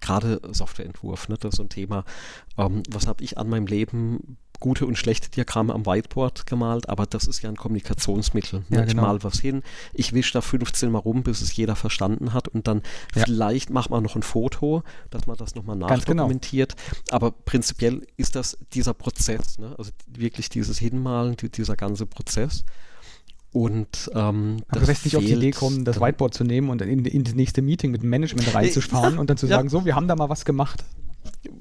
[0.00, 2.04] gerade Softwareentwurf, ne, das ist so ein Thema.
[2.58, 7.06] Ähm, was habe ich an meinem Leben gute und schlechte Diagramme am Whiteboard gemalt, aber
[7.06, 8.64] das ist ja ein Kommunikationsmittel.
[8.68, 8.78] Ne?
[8.78, 9.02] Ja, genau.
[9.02, 12.48] Ich mal was hin, ich wische da 15 Mal rum, bis es jeder verstanden hat
[12.48, 12.82] und dann
[13.14, 13.24] ja.
[13.24, 15.88] vielleicht macht man noch ein Foto, dass man das nochmal genau.
[15.88, 16.76] nachdokumentiert.
[16.76, 17.16] Genau.
[17.16, 19.74] Aber prinzipiell ist das dieser Prozess, ne?
[19.78, 22.64] also wirklich dieses Hinmalen, dieser ganze Prozess.
[23.52, 26.82] Und ähm, Aber du wirst nicht auf die Idee kommen, das Whiteboard zu nehmen und
[26.82, 29.94] in, in das nächste Meeting mit dem Management reinzufahren und dann zu sagen, so, wir
[29.94, 30.84] haben da mal was gemacht.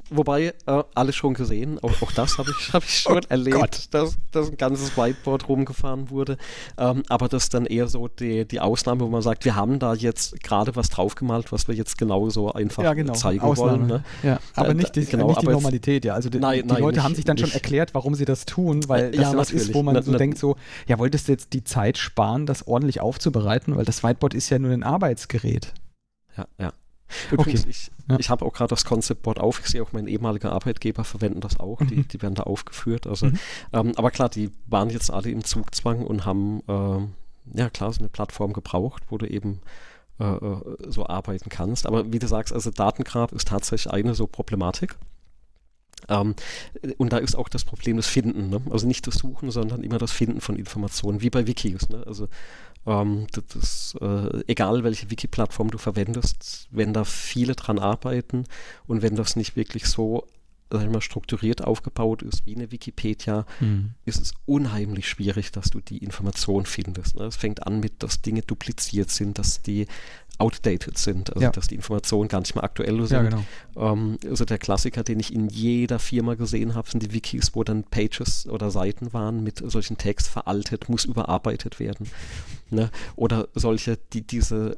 [0.10, 3.94] Wobei, äh, alles schon gesehen, auch, auch das habe ich, hab ich schon oh erlebt,
[3.94, 6.38] dass, dass ein ganzes Whiteboard rumgefahren wurde.
[6.78, 9.80] Ähm, aber das ist dann eher so die, die Ausnahme, wo man sagt, wir haben
[9.80, 13.14] da jetzt gerade was draufgemalt, was wir jetzt genauso einfach ja, genau.
[13.14, 13.72] zeigen Ausnahme.
[13.72, 13.88] wollen.
[13.88, 14.04] Ne?
[14.24, 16.14] Ja, aber äh, nicht die, genau, nicht die Normalität, ja.
[16.14, 17.48] Also die, nein, die nein, Leute nicht, haben sich dann nicht.
[17.48, 20.12] schon erklärt, warum sie das tun, weil das ja, was ist, wo man na, so
[20.12, 20.56] na, denkt, so,
[20.88, 24.60] ja, wolltest du jetzt die Zeit sparen, das ordentlich aufzubereiten, weil das Whiteboard ist ja
[24.60, 25.74] nur ein Arbeitsgerät.
[26.38, 26.74] Ja, ja.
[27.32, 27.70] Übrigens, okay.
[27.70, 28.20] ich, ja.
[28.20, 29.60] ich habe auch gerade das Concept Board auf.
[29.60, 31.80] Ich sehe auch meine ehemalige Arbeitgeber verwenden das auch.
[31.80, 31.88] Mhm.
[31.88, 33.08] Die, die werden da aufgeführt.
[33.08, 33.40] Also, mhm.
[33.74, 38.00] ähm, aber klar, die waren jetzt alle im Zugzwang und haben, äh, ja klar, so
[38.00, 39.62] eine Plattform gebraucht, wo du eben
[40.20, 41.86] äh, äh, so arbeiten kannst.
[41.86, 44.96] Aber wie du sagst, also Datengrab ist tatsächlich eine so Problematik.
[46.08, 46.36] Ähm,
[46.98, 48.50] und da ist auch das Problem das Finden.
[48.50, 48.62] Ne?
[48.70, 51.90] Also nicht das Suchen, sondern immer das Finden von Informationen, wie bei Wikis.
[51.90, 52.04] Ne?
[52.06, 52.28] Also
[52.86, 58.46] ähm, das, äh, egal welche Wiki-Plattform du verwendest, wenn da viele dran arbeiten
[58.88, 60.28] und wenn das nicht wirklich so
[60.76, 63.92] sag ich mal, strukturiert aufgebaut ist wie eine Wikipedia, mhm.
[64.06, 67.18] ist es unheimlich schwierig, dass du die Information findest.
[67.18, 67.26] Ne?
[67.26, 69.88] Es fängt an mit, dass Dinge dupliziert sind, dass die
[70.38, 71.50] outdated sind, also ja.
[71.50, 73.12] dass die Informationen gar nicht mehr aktuell sind.
[73.12, 73.44] Ja, genau.
[73.78, 77.64] ähm, also der Klassiker, den ich in jeder Firma gesehen habe, sind die Wikis, wo
[77.64, 82.10] dann Pages oder Seiten waren mit solchen Text veraltet, muss überarbeitet werden.
[82.70, 82.90] Ne?
[83.16, 84.78] Oder solche, die diese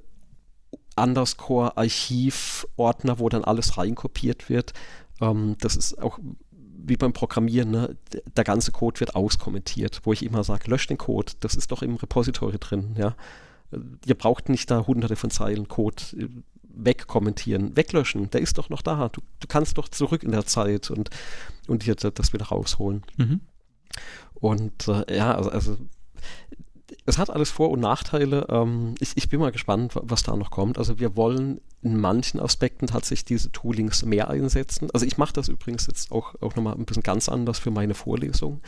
[0.97, 4.73] Underscore-Archiv-Ordner, wo dann alles reinkopiert wird.
[5.21, 6.19] Ähm, das ist auch
[6.89, 7.97] wie beim Programmieren, ne?
[8.37, 11.81] der ganze Code wird auskommentiert, wo ich immer sage, lösch den Code, das ist doch
[11.81, 13.15] im Repository drin, ja
[14.05, 16.27] ihr braucht nicht da hunderte von Zeilen Code äh,
[16.61, 19.09] wegkommentieren, weglöschen, der ist doch noch da.
[19.09, 21.09] Du, du kannst doch zurück in der Zeit und,
[21.67, 23.03] und dir das wieder rausholen.
[23.17, 23.41] Mhm.
[24.35, 25.77] Und äh, ja, also, also
[27.07, 28.45] es hat alles Vor- und Nachteile.
[28.49, 30.77] Ähm, ich, ich, bin mal gespannt, was da noch kommt.
[30.77, 34.89] Also wir wollen in manchen Aspekten tatsächlich diese Toolings mehr einsetzen.
[34.93, 37.93] Also ich mache das übrigens jetzt auch, auch nochmal ein bisschen ganz anders für meine
[37.93, 38.59] Vorlesung.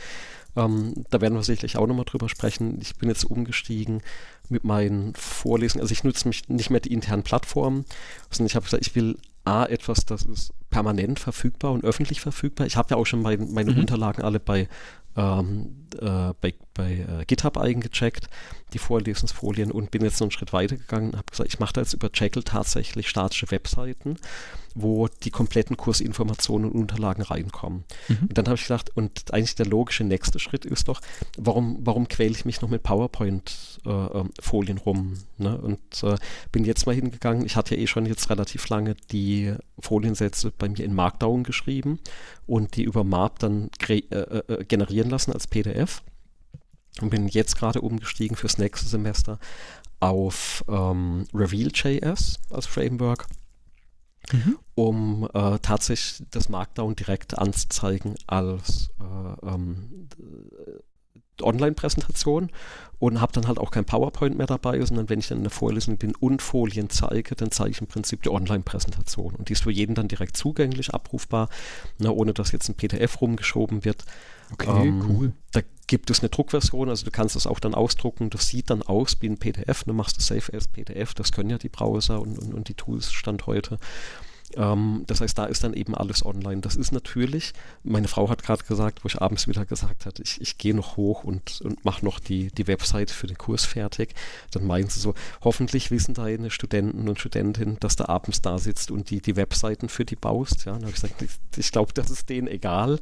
[0.56, 2.78] Ähm, da werden wir sicherlich auch nochmal drüber sprechen.
[2.80, 4.00] Ich bin jetzt umgestiegen
[4.48, 5.82] mit meinen Vorlesungen.
[5.82, 7.84] Also ich nutze mich nicht mehr die internen Plattformen,
[8.30, 12.66] sondern ich habe gesagt, ich will A, etwas, das ist permanent verfügbar und öffentlich verfügbar.
[12.66, 13.80] Ich habe ja auch schon mein, meine mhm.
[13.80, 14.66] Unterlagen alle bei
[15.16, 18.28] ähm, äh, bei, bei äh, GitHub eingecheckt,
[18.72, 21.72] die Vorlesungsfolien und bin jetzt noch einen Schritt weiter gegangen und habe gesagt, ich mache
[21.72, 24.16] da jetzt über Jekyll tatsächlich statische Webseiten,
[24.74, 27.84] wo die kompletten Kursinformationen und Unterlagen reinkommen.
[28.08, 28.28] Mhm.
[28.28, 31.00] Und dann habe ich gedacht, und eigentlich der logische nächste Schritt ist doch,
[31.36, 35.14] warum, warum quäle ich mich noch mit PowerPoint-Folien äh, ähm, rum?
[35.38, 35.58] Ne?
[35.58, 36.16] Und äh,
[36.52, 40.68] bin jetzt mal hingegangen, ich hatte ja eh schon jetzt relativ lange die Foliensätze bei
[40.68, 41.98] mir in Markdown geschrieben
[42.46, 46.02] und die über MARP dann äh, äh, generieren lassen als PDF
[47.00, 49.38] und bin jetzt gerade umgestiegen fürs nächste Semester
[50.00, 53.26] auf ähm, Reveal.js als Framework,
[54.32, 54.58] mhm.
[54.74, 60.08] um äh, tatsächlich das Markdown direkt anzuzeigen als äh, ähm,
[61.42, 62.50] Online-Präsentation
[62.98, 65.50] und habe dann halt auch kein PowerPoint mehr dabei, sondern wenn ich dann in der
[65.50, 69.62] Vorlesung bin und Folien zeige, dann zeige ich im Prinzip die Online-Präsentation und die ist
[69.62, 71.48] für jeden dann direkt zugänglich abrufbar,
[71.98, 74.04] ne, ohne dass jetzt ein PDF rumgeschoben wird.
[74.52, 75.32] Okay, ähm, cool.
[75.52, 75.60] Da
[75.90, 78.30] gibt es eine Druckversion, also du kannst das auch dann ausdrucken.
[78.30, 79.82] Das sieht dann aus wie ein PDF.
[79.82, 81.14] Du machst es safe als PDF.
[81.14, 83.76] Das können ja die Browser und, und, und die Tools Stand heute.
[84.56, 86.60] Ähm, das heißt, da ist dann eben alles online.
[86.60, 90.40] Das ist natürlich, meine Frau hat gerade gesagt, wo ich abends wieder gesagt hat, ich,
[90.40, 94.14] ich gehe noch hoch und, und mache noch die, die Website für den Kurs fertig.
[94.52, 98.90] Dann meinen sie so, hoffentlich wissen deine Studenten und Studentinnen, dass du abends da sitzt
[98.90, 100.64] und die, die Webseiten für die baust.
[100.64, 102.98] Ja, dann habe ich gesagt, ich, ich glaube, das ist denen egal.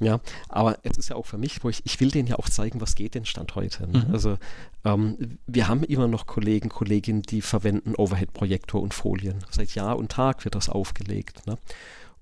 [0.00, 2.48] Ja, aber es ist ja auch für mich, wo ich, ich will denen ja auch
[2.48, 3.86] zeigen, was geht denn Stand heute.
[3.86, 4.04] Ne?
[4.06, 4.14] Mhm.
[4.14, 4.38] Also
[4.84, 9.44] ähm, wir haben immer noch Kollegen, Kolleginnen, die verwenden Overhead-Projektor und Folien.
[9.50, 11.46] Seit Jahr und Tag wird das aufgelegt.
[11.46, 11.58] Ne?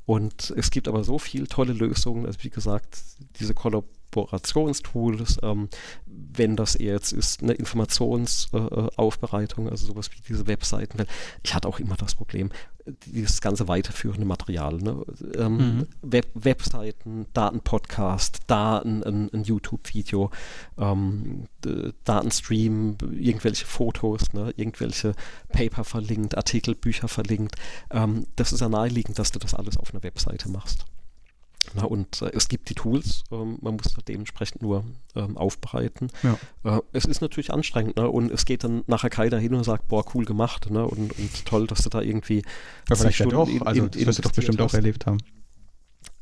[0.09, 2.99] Und es gibt aber so viele tolle Lösungen, also wie gesagt,
[3.39, 5.69] diese Kollaborationstools, ähm,
[6.07, 11.05] wenn das eher jetzt ist, eine Informationsaufbereitung, äh, also sowas wie diese Webseiten.
[11.43, 12.49] Ich hatte auch immer das Problem,
[13.07, 14.76] dieses ganze weiterführende Material.
[14.76, 15.05] Ne?
[15.36, 15.86] Ähm, mhm.
[16.03, 20.30] Web Webseiten, Datenpodcast, Daten, ein, ein YouTube-Video,
[20.78, 21.45] ähm,
[22.05, 24.53] Datenstream, irgendwelche Fotos, ne?
[24.57, 25.14] irgendwelche
[25.51, 27.57] Paper verlinkt, Artikel, Bücher verlinkt.
[27.91, 30.84] Ähm, das ist ja naheliegend, dass du das alles auf einer Webseite machst.
[31.75, 36.11] Na, und äh, es gibt die Tools, ähm, man muss das dementsprechend nur ähm, aufbereiten.
[36.23, 36.39] Ja.
[36.64, 38.09] Äh, es ist natürlich anstrengend ne?
[38.09, 40.87] und es geht dann nachher keiner hin und sagt, boah, cool gemacht ne?
[40.87, 42.43] und, und toll, dass du da irgendwie.
[42.89, 44.73] Ja, vielleicht ja doch, in, also in, das wirst du doch bestimmt hast.
[44.73, 45.19] auch erlebt haben.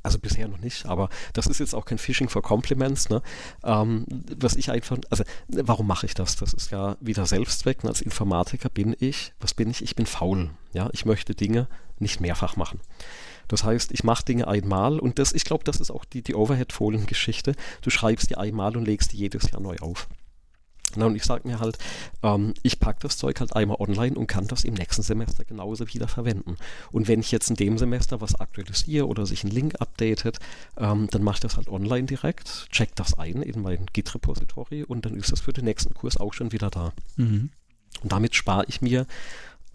[0.02, 3.08] Also bisher noch nicht, aber das ist jetzt auch kein Phishing for Compliments.
[3.08, 3.22] Ne?
[3.64, 4.06] Ähm,
[4.38, 6.36] was ich einfach, also warum mache ich das?
[6.36, 7.82] Das ist ja wieder Selbstzweck.
[7.82, 7.90] Ne?
[7.90, 9.82] Als Informatiker bin ich, was bin ich?
[9.82, 10.50] Ich bin faul.
[10.72, 11.66] Ja, ich möchte Dinge
[11.98, 12.78] nicht mehrfach machen.
[13.48, 16.34] Das heißt, ich mache Dinge einmal und das, ich glaube, das ist auch die, die
[16.34, 17.54] Overhead-Folien-Geschichte.
[17.82, 20.08] Du schreibst die einmal und legst die jedes Jahr neu auf.
[20.94, 21.78] Na, und ich sage mir halt,
[22.22, 25.92] ähm, ich packe das Zeug halt einmal online und kann das im nächsten Semester genauso
[25.92, 26.56] wieder verwenden.
[26.92, 30.38] Und wenn ich jetzt in dem Semester was aktualisiere oder sich ein Link updatet,
[30.76, 35.04] ähm, dann mache ich das halt online direkt, check das ein in mein Git-Repository und
[35.04, 36.92] dann ist das für den nächsten Kurs auch schon wieder da.
[37.16, 37.50] Mhm.
[38.02, 39.06] Und damit spare ich mir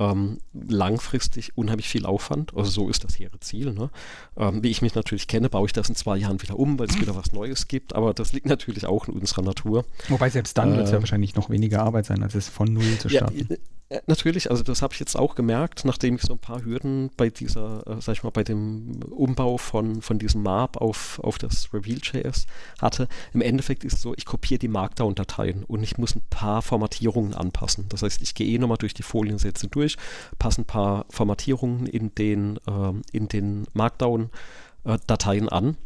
[0.01, 2.55] ähm, langfristig unheimlich viel Aufwand.
[2.55, 3.73] Also so ist das hehre Ziel.
[3.73, 3.89] Ne?
[4.35, 6.87] Ähm, wie ich mich natürlich kenne, baue ich das in zwei Jahren wieder um, weil
[6.87, 7.93] es wieder was Neues gibt.
[7.93, 9.85] Aber das liegt natürlich auch in unserer Natur.
[10.09, 12.73] Wobei selbst dann äh, wird es ja wahrscheinlich noch weniger Arbeit sein, als es von
[12.73, 13.47] Null zu starten.
[13.49, 13.59] Ja, äh,
[14.07, 17.29] natürlich, also das habe ich jetzt auch gemerkt, nachdem ich so ein paar Hürden bei
[17.29, 21.73] dieser, äh, sag ich mal, bei dem Umbau von, von diesem MAP auf, auf das
[21.73, 22.45] Reveal.js
[22.81, 23.07] hatte.
[23.33, 27.33] Im Endeffekt ist es so, ich kopiere die Markdown-Dateien und ich muss ein paar Formatierungen
[27.33, 27.85] anpassen.
[27.89, 29.97] Das heißt, ich gehe eh nochmal durch die Foliensätze durch,
[30.39, 35.77] passe ein paar Formatierungen in den, äh, in den Markdown-Dateien an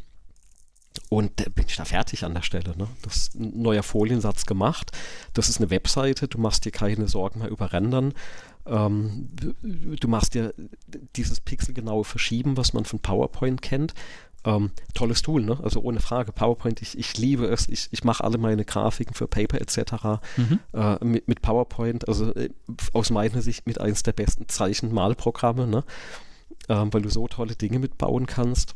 [1.10, 2.76] und äh, bin ich da fertig an der Stelle.
[2.78, 2.88] Ne?
[3.02, 4.92] Das ist ein neuer Foliensatz gemacht.
[5.34, 6.28] Das ist eine Webseite.
[6.28, 8.14] Du machst dir keine Sorgen mehr über Rendern.
[8.66, 9.30] Ähm,
[9.62, 10.54] du machst dir
[11.16, 13.94] dieses pixelgenaue Verschieben, was man von PowerPoint kennt.
[14.44, 15.60] Ähm, tolles Tool, ne?
[15.64, 16.32] also ohne Frage.
[16.32, 17.68] PowerPoint, ich, ich liebe es.
[17.68, 20.22] Ich, ich mache alle meine Grafiken für Paper etc.
[20.38, 20.60] Mhm.
[20.74, 22.50] Äh, mit, mit, PowerPoint, also äh,
[22.94, 25.84] aus meiner Sicht mit eines der besten Zeichenmalprogramme, ne?
[26.70, 28.76] Ähm, weil du so tolle Dinge mitbauen kannst.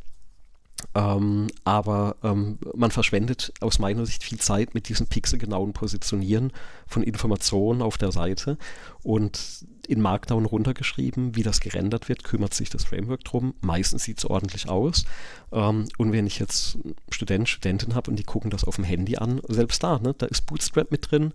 [0.96, 6.52] Ähm, aber ähm, man verschwendet aus meiner Sicht viel Zeit mit diesem pixelgenauen Positionieren
[6.88, 8.58] von Informationen auf der Seite
[9.04, 13.56] und in Markdown runtergeschrieben, wie das gerendert wird, kümmert sich das Framework drum.
[13.62, 15.06] Meistens sieht es ordentlich aus.
[15.52, 16.78] Ähm, und wenn ich jetzt
[17.10, 20.28] Student, Studentin habe und die gucken das auf dem Handy an, selbst da, ne, da
[20.28, 21.34] ist Bootstrap mit drin.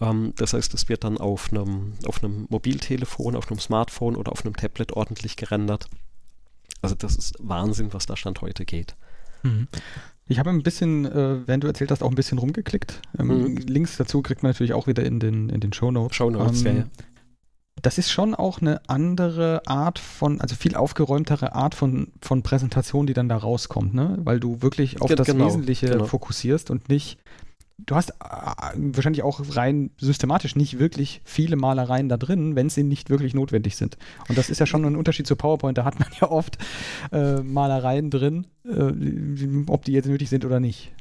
[0.00, 4.32] Ähm, das heißt, es wird dann auf einem, auf einem Mobiltelefon, auf einem Smartphone oder
[4.32, 5.88] auf einem Tablet ordentlich gerendert.
[6.80, 8.96] Also das ist Wahnsinn, was da Stand heute geht.
[9.42, 9.68] Mhm.
[10.28, 13.00] Ich habe ein bisschen, äh, wenn du erzählt hast, auch ein bisschen rumgeklickt.
[13.18, 13.56] Ähm, mhm.
[13.56, 16.16] Links dazu kriegt man natürlich auch wieder in den, in den Show Notes.
[16.16, 16.88] Show Notes, ähm, ja, ja.
[17.80, 23.06] Das ist schon auch eine andere Art von, also viel aufgeräumtere Art von, von Präsentation,
[23.06, 24.18] die dann da rauskommt, ne?
[24.20, 26.04] Weil du wirklich auf das genau, Wesentliche genau.
[26.04, 27.18] fokussierst und nicht
[27.78, 28.14] du hast äh,
[28.76, 33.76] wahrscheinlich auch rein systematisch nicht wirklich viele Malereien da drin, wenn sie nicht wirklich notwendig
[33.76, 33.96] sind.
[34.28, 35.78] Und das ist ja schon ein Unterschied zu PowerPoint.
[35.78, 36.58] Da hat man ja oft
[37.10, 38.92] äh, Malereien drin, äh,
[39.66, 40.92] ob die jetzt nötig sind oder nicht.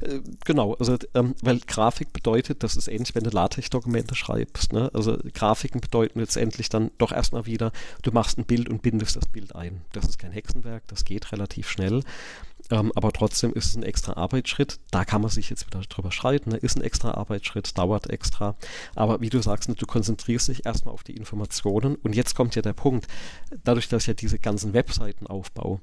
[0.00, 4.72] Äh, genau, also ähm, weil Grafik bedeutet, das ist ähnlich, wenn du LaTeX-Dokumente schreibst.
[4.72, 4.90] Ne?
[4.94, 9.26] Also Grafiken bedeuten letztendlich dann doch erstmal wieder, du machst ein Bild und bindest das
[9.26, 9.82] Bild ein.
[9.92, 12.02] Das ist kein Hexenwerk, das geht relativ schnell.
[12.70, 14.80] Ähm, aber trotzdem ist es ein extra Arbeitsschritt.
[14.90, 16.50] Da kann man sich jetzt wieder drüber streiten.
[16.50, 16.56] Ne?
[16.56, 18.56] Ist ein extra Arbeitsschritt, dauert extra.
[18.94, 21.96] Aber wie du sagst, ne, du konzentrierst dich erstmal auf die Informationen.
[21.96, 23.06] Und jetzt kommt ja der Punkt,
[23.64, 25.80] dadurch, dass ich ja diese ganzen Webseiten aufbaue,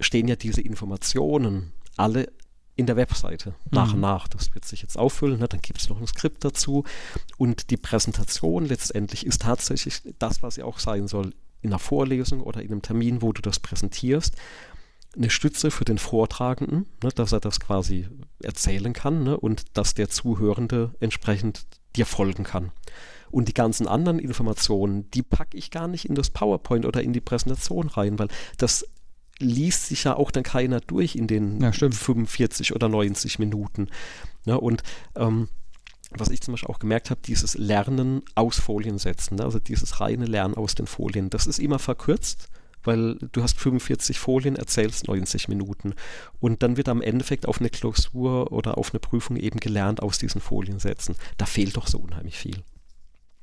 [0.00, 2.28] stehen ja diese Informationen alle
[2.78, 3.94] in der Webseite nach mhm.
[3.94, 4.28] und nach.
[4.28, 5.48] Das wird sich jetzt auffüllen, ne?
[5.48, 6.84] dann gibt es noch ein Skript dazu.
[7.36, 11.34] Und die Präsentation letztendlich ist tatsächlich das, was sie auch sein soll.
[11.60, 14.36] In einer Vorlesung oder in einem Termin, wo du das präsentierst,
[15.18, 18.08] eine Stütze für den Vortragenden, ne, dass er das quasi
[18.42, 21.66] erzählen kann ne, und dass der Zuhörende entsprechend
[21.96, 22.70] dir folgen kann.
[23.30, 27.12] Und die ganzen anderen Informationen, die packe ich gar nicht in das PowerPoint oder in
[27.12, 28.86] die Präsentation rein, weil das
[29.38, 33.88] liest sich ja auch dann keiner durch in den ja, 45 oder 90 Minuten.
[34.46, 34.58] Ne?
[34.58, 34.82] und
[35.14, 35.48] ähm,
[36.10, 39.44] was ich zum Beispiel auch gemerkt habe, dieses Lernen aus Folien setzen, ne?
[39.44, 42.48] also dieses reine Lernen aus den Folien, das ist immer verkürzt,
[42.84, 45.94] weil du hast 45 Folien, erzählst 90 Minuten
[46.40, 50.18] und dann wird am Endeffekt auf eine Klausur oder auf eine Prüfung eben gelernt aus
[50.18, 51.16] diesen Folien setzen.
[51.36, 52.62] Da fehlt doch so unheimlich viel.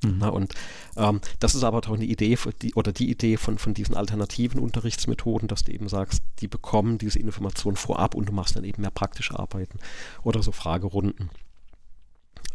[0.04, 0.18] Mhm.
[0.20, 0.54] Na, und
[0.98, 4.60] ähm, das ist aber auch eine Idee die, oder die Idee von, von diesen alternativen
[4.60, 8.82] Unterrichtsmethoden, dass du eben sagst, die bekommen diese Information vorab und du machst dann eben
[8.82, 9.80] mehr praktische Arbeiten
[10.24, 11.30] oder so Fragerunden.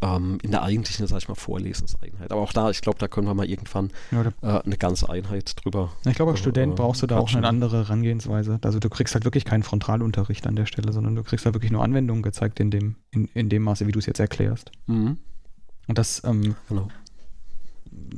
[0.03, 2.31] Ähm, in der eigentlichen, sag ich mal, Vorlesenseinheit.
[2.31, 5.53] Aber auch da, ich glaube, da können wir mal irgendwann ja, äh, eine ganze Einheit
[5.63, 5.91] drüber.
[6.05, 7.35] Ich glaube, als äh, Student brauchst du da quatschen.
[7.35, 8.59] auch eine andere Herangehensweise.
[8.63, 11.71] Also du kriegst halt wirklich keinen Frontalunterricht an der Stelle, sondern du kriegst halt wirklich
[11.71, 14.71] nur Anwendungen gezeigt in dem, in, in dem Maße, wie du es jetzt erklärst.
[14.87, 15.17] Mhm.
[15.87, 16.87] Und das, ähm, genau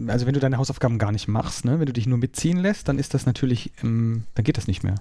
[0.08, 2.88] also wenn du deine Hausaufgaben gar nicht machst, ne, wenn du dich nur mitziehen lässt,
[2.88, 4.96] dann ist das natürlich, ähm, dann geht das nicht mehr.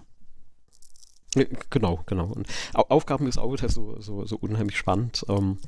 [1.70, 2.26] Genau, genau.
[2.26, 5.24] Und Aufgaben ist auch so, so, so unheimlich spannend.
[5.30, 5.58] Ähm,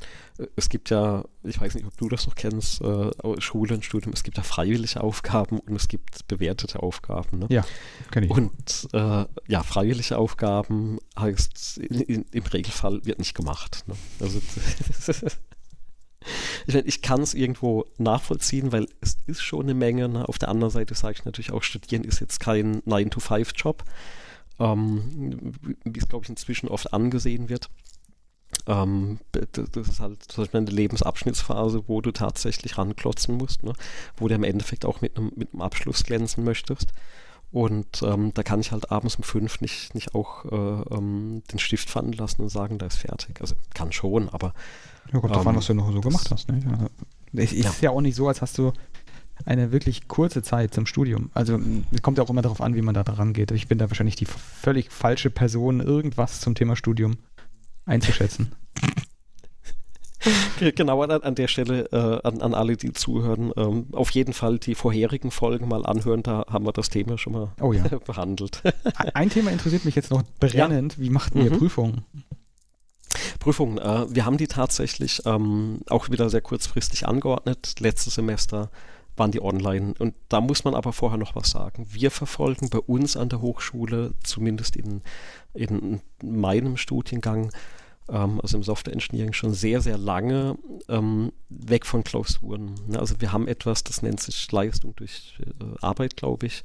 [0.56, 4.12] es gibt ja, ich weiß nicht, ob du das noch kennst, äh, Schule und Studium,
[4.12, 7.38] es gibt ja freiwillige Aufgaben und es gibt bewertete Aufgaben.
[7.38, 7.46] Ne?
[7.48, 7.64] Ja,
[8.10, 8.32] kenne ich.
[8.32, 13.84] Und äh, ja, freiwillige Aufgaben heißt, in, in, im Regelfall wird nicht gemacht.
[13.86, 13.94] Ne?
[14.20, 14.40] Also
[16.66, 20.10] ich, mein, ich kann es irgendwo nachvollziehen, weil es ist schon eine Menge.
[20.10, 20.28] Ne?
[20.28, 23.82] Auf der anderen Seite sage ich natürlich auch, Studieren ist jetzt kein 9-to-5-Job,
[24.58, 25.52] ähm,
[25.84, 27.70] wie es, glaube ich, inzwischen oft angesehen wird.
[28.66, 33.72] Ähm, das ist halt zum Beispiel eine Lebensabschnittsphase, wo du tatsächlich ranklotzen musst, ne?
[34.16, 36.92] wo du im Endeffekt auch mit einem, mit einem Abschluss glänzen möchtest.
[37.50, 41.58] Und ähm, da kann ich halt abends um fünf nicht, nicht auch äh, ähm, den
[41.60, 43.40] Stift fallen lassen und sagen, da ist fertig.
[43.40, 44.54] Also kann schon, aber
[45.12, 46.48] ja, kommt drauf an, was du noch so gemacht hast.
[46.48, 46.90] Ne?
[47.32, 47.72] Es ist ja.
[47.82, 48.72] ja auch nicht so, als hast du
[49.44, 51.30] eine wirklich kurze Zeit zum Studium.
[51.34, 51.58] Also
[51.92, 53.50] es kommt ja auch immer darauf an, wie man da dran geht.
[53.50, 57.16] Ich bin da wahrscheinlich die völlig falsche Person, irgendwas zum Thema Studium
[57.84, 58.52] einzuschätzen.
[60.74, 64.58] genau an, an, der Stelle äh, an, an, alle, die zuhören, ähm, auf jeden Fall
[64.58, 67.82] die vorherigen Folgen mal anhören, da haben wir das Thema schon mal oh ja.
[68.06, 68.62] behandelt.
[69.14, 70.94] Ein Thema interessiert mich jetzt noch brennend.
[70.94, 71.02] Ja.
[71.02, 71.58] Wie macht ihr mhm.
[71.58, 72.04] Prüfungen?
[73.38, 73.78] Prüfungen.
[73.78, 77.74] Äh, wir haben die tatsächlich ähm, auch wieder sehr kurzfristig angeordnet.
[77.80, 78.70] Letztes Semester
[79.16, 79.94] waren die online.
[79.98, 81.86] Und da muss man aber vorher noch was sagen.
[81.90, 85.02] Wir verfolgen bei uns an der Hochschule, zumindest in,
[85.52, 87.52] in meinem Studiengang,
[88.08, 90.58] ähm, also im Software Engineering, schon sehr, sehr lange
[90.88, 92.74] ähm, weg von Klausuren.
[92.96, 96.62] Also wir haben etwas, das nennt sich Leistung durch äh, Arbeit, glaube ich.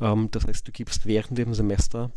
[0.00, 2.10] Ähm, das heißt, du gibst während dem Semester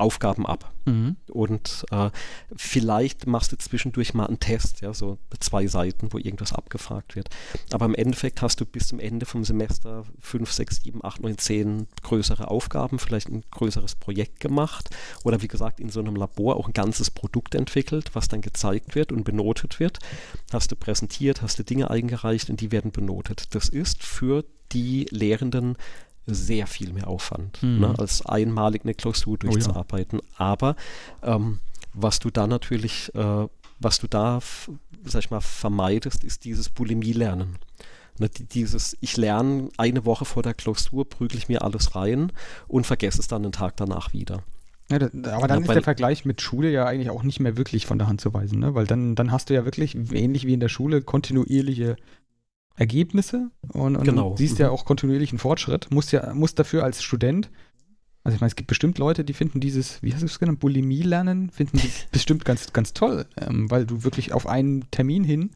[0.00, 0.72] Aufgaben ab.
[0.86, 1.16] Mhm.
[1.28, 2.10] Und äh,
[2.56, 7.28] vielleicht machst du zwischendurch mal einen Test, ja, so zwei Seiten, wo irgendwas abgefragt wird.
[7.72, 11.38] Aber im Endeffekt hast du bis zum Ende vom Semester fünf, sechs, sieben, acht, neun,
[11.38, 14.90] zehn größere Aufgaben, vielleicht ein größeres Projekt gemacht
[15.24, 18.94] oder wie gesagt in so einem Labor auch ein ganzes Produkt entwickelt, was dann gezeigt
[18.94, 19.98] wird und benotet wird.
[20.52, 23.54] Hast du präsentiert, hast du Dinge eingereicht und die werden benotet.
[23.54, 25.76] Das ist für die Lehrenden
[26.26, 27.80] sehr viel mehr Aufwand, mhm.
[27.80, 30.20] ne, als einmalig eine Klausur durchzuarbeiten.
[30.20, 30.36] Oh ja.
[30.38, 30.76] Aber
[31.22, 31.60] ähm,
[31.92, 33.46] was du da natürlich, äh,
[33.78, 34.40] was du da,
[35.04, 37.58] sag ich mal, vermeidest, ist dieses Bulimie-Lernen.
[38.18, 42.32] Ne, dieses, ich lerne eine Woche vor der Klausur, prügel ich mir alles rein
[42.68, 44.42] und vergesse es dann einen Tag danach wieder.
[44.90, 47.56] Ja, da, aber dann ja, ist der Vergleich mit Schule ja eigentlich auch nicht mehr
[47.56, 48.74] wirklich von der Hand zu weisen, ne?
[48.74, 51.96] weil dann, dann hast du ja wirklich, ähnlich wie in der Schule, kontinuierliche
[52.76, 54.36] Ergebnisse und, und genau.
[54.36, 54.74] siehst ja mhm.
[54.74, 55.90] auch kontinuierlichen Fortschritt.
[55.90, 57.50] Musst ja, musst dafür als Student,
[58.24, 60.60] also ich meine, es gibt bestimmt Leute, die finden dieses, wie hast du es genannt,
[60.60, 65.24] Bulimie lernen, finden die bestimmt ganz, ganz toll, ähm, weil du wirklich auf einen Termin
[65.24, 65.50] hin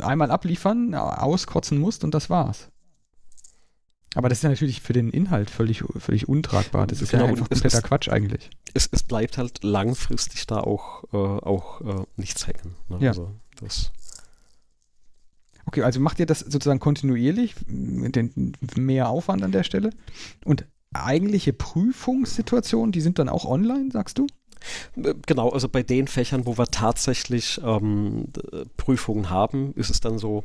[0.00, 2.70] einmal abliefern, auskotzen musst und das war's.
[4.14, 6.86] Aber das ist ja natürlich für den Inhalt völlig, völlig untragbar.
[6.86, 8.48] Das ist genau, ja einfach kompletter Quatsch eigentlich.
[8.72, 12.76] Es, es, bleibt halt langfristig da auch, äh, auch äh, nichts hängen.
[12.88, 12.98] Ne?
[13.00, 13.10] Ja.
[13.10, 13.90] Also das
[15.66, 19.90] Okay, also macht ihr das sozusagen kontinuierlich, den mehr Aufwand an der Stelle?
[20.44, 24.26] Und eigentliche Prüfungssituationen, die sind dann auch online, sagst du?
[25.26, 28.28] Genau, also bei den Fächern, wo wir tatsächlich ähm,
[28.76, 30.44] Prüfungen haben, ist es dann so,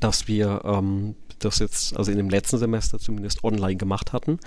[0.00, 4.38] dass wir ähm, das jetzt, also in dem letzten Semester zumindest online gemacht hatten.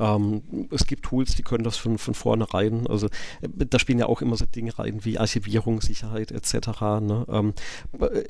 [0.00, 3.06] Ähm, es gibt Tools, die können das von, von vornherein, also
[3.42, 6.54] äh, da spielen ja auch immer so Dinge rein wie Archivierung, Sicherheit etc.
[7.00, 7.26] Ne?
[7.28, 7.52] Ähm,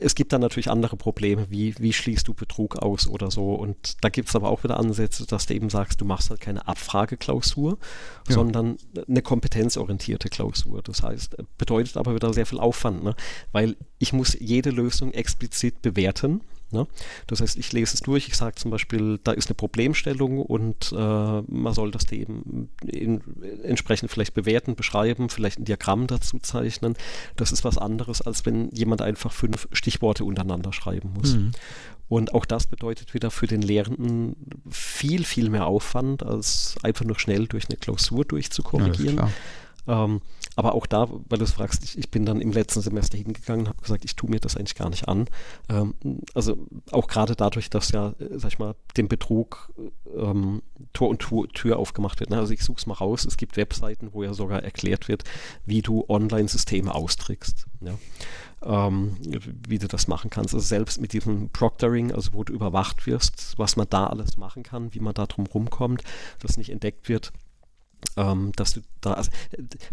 [0.00, 3.54] es gibt dann natürlich andere Probleme, wie, wie schließt du Betrug aus oder so.
[3.54, 6.40] Und da gibt es aber auch wieder Ansätze, dass du eben sagst, du machst halt
[6.40, 7.78] keine Abfrageklausur,
[8.28, 8.34] ja.
[8.34, 8.76] sondern
[9.08, 10.82] eine kompetenzorientierte Klausur.
[10.82, 13.14] Das heißt, bedeutet aber wieder sehr viel Aufwand, ne?
[13.52, 16.40] weil ich muss jede Lösung explizit bewerten
[16.72, 16.86] Ne?
[17.26, 20.92] Das heißt, ich lese es durch, ich sage zum Beispiel, da ist eine Problemstellung und
[20.92, 23.22] äh, man soll das eben in,
[23.62, 26.94] entsprechend vielleicht bewerten, beschreiben, vielleicht ein Diagramm dazu zeichnen.
[27.36, 31.34] Das ist was anderes, als wenn jemand einfach fünf Stichworte untereinander schreiben muss.
[31.34, 31.52] Mhm.
[32.08, 34.34] Und auch das bedeutet wieder für den Lehrenden
[34.68, 39.16] viel, viel mehr Aufwand, als einfach nur schnell durch eine Klausur durchzukorrigieren.
[39.86, 40.20] Ja, ähm,
[40.60, 43.62] aber auch da, weil du es fragst, ich, ich, bin dann im letzten Semester hingegangen
[43.62, 45.26] und habe gesagt, ich tue mir das eigentlich gar nicht an.
[45.70, 45.94] Ähm,
[46.34, 49.72] also auch gerade dadurch, dass ja, äh, sag ich mal, dem Betrug
[50.14, 50.60] ähm,
[50.92, 52.28] Tor und Tür, Tür aufgemacht wird.
[52.28, 52.36] Ne?
[52.36, 53.24] Also ich suche es mal raus.
[53.24, 55.24] Es gibt Webseiten, wo ja sogar erklärt wird,
[55.64, 57.64] wie du Online-Systeme austrickst.
[57.80, 57.94] Ja?
[58.62, 59.16] Ähm,
[59.66, 60.52] wie du das machen kannst.
[60.52, 64.62] Also selbst mit diesem Proctoring, also wo du überwacht wirst, was man da alles machen
[64.62, 66.04] kann, wie man da drum rumkommt,
[66.40, 67.32] dass nicht entdeckt wird
[68.16, 69.30] ähm, dass du da, also,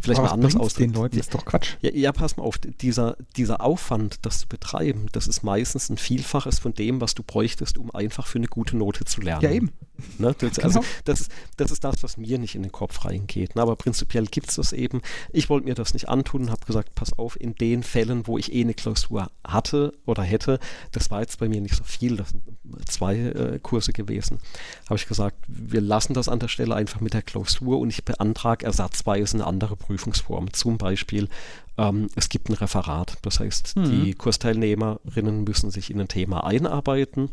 [0.02, 0.74] vielleicht Aber mal anders aus.
[0.74, 1.76] den Leuten ist doch Quatsch.
[1.82, 5.98] Ja, ja, pass mal auf, dieser, dieser Aufwand, das zu betreiben, das ist meistens ein
[5.98, 9.44] Vielfaches von dem, was du bräuchtest, um einfach für eine gute Note zu lernen.
[9.44, 9.72] Ja, eben.
[10.18, 10.36] Ne?
[10.38, 10.92] Das, also, genau.
[11.06, 13.56] das, ist, das ist das, was mir nicht in den Kopf reingeht.
[13.56, 13.62] Ne?
[13.62, 15.02] Aber prinzipiell gibt es das eben.
[15.32, 18.38] Ich wollte mir das nicht antun und habe gesagt, pass auf, in den Fällen, wo
[18.38, 20.60] ich eh eine Klausur hatte oder hätte,
[20.92, 22.44] das war jetzt bei mir nicht so viel, das sind
[22.88, 24.40] zwei äh, Kurse gewesen,
[24.86, 27.97] habe ich gesagt, wir lassen das an der Stelle einfach mit der Klausur und ich
[28.04, 30.54] beantrage ersatzweise eine andere Prüfungsform.
[30.54, 31.30] Zum Beispiel,
[31.78, 33.18] ähm, es gibt ein Referat.
[33.22, 33.86] Das heißt, mhm.
[33.86, 37.30] die Kursteilnehmerinnen müssen sich in ein Thema einarbeiten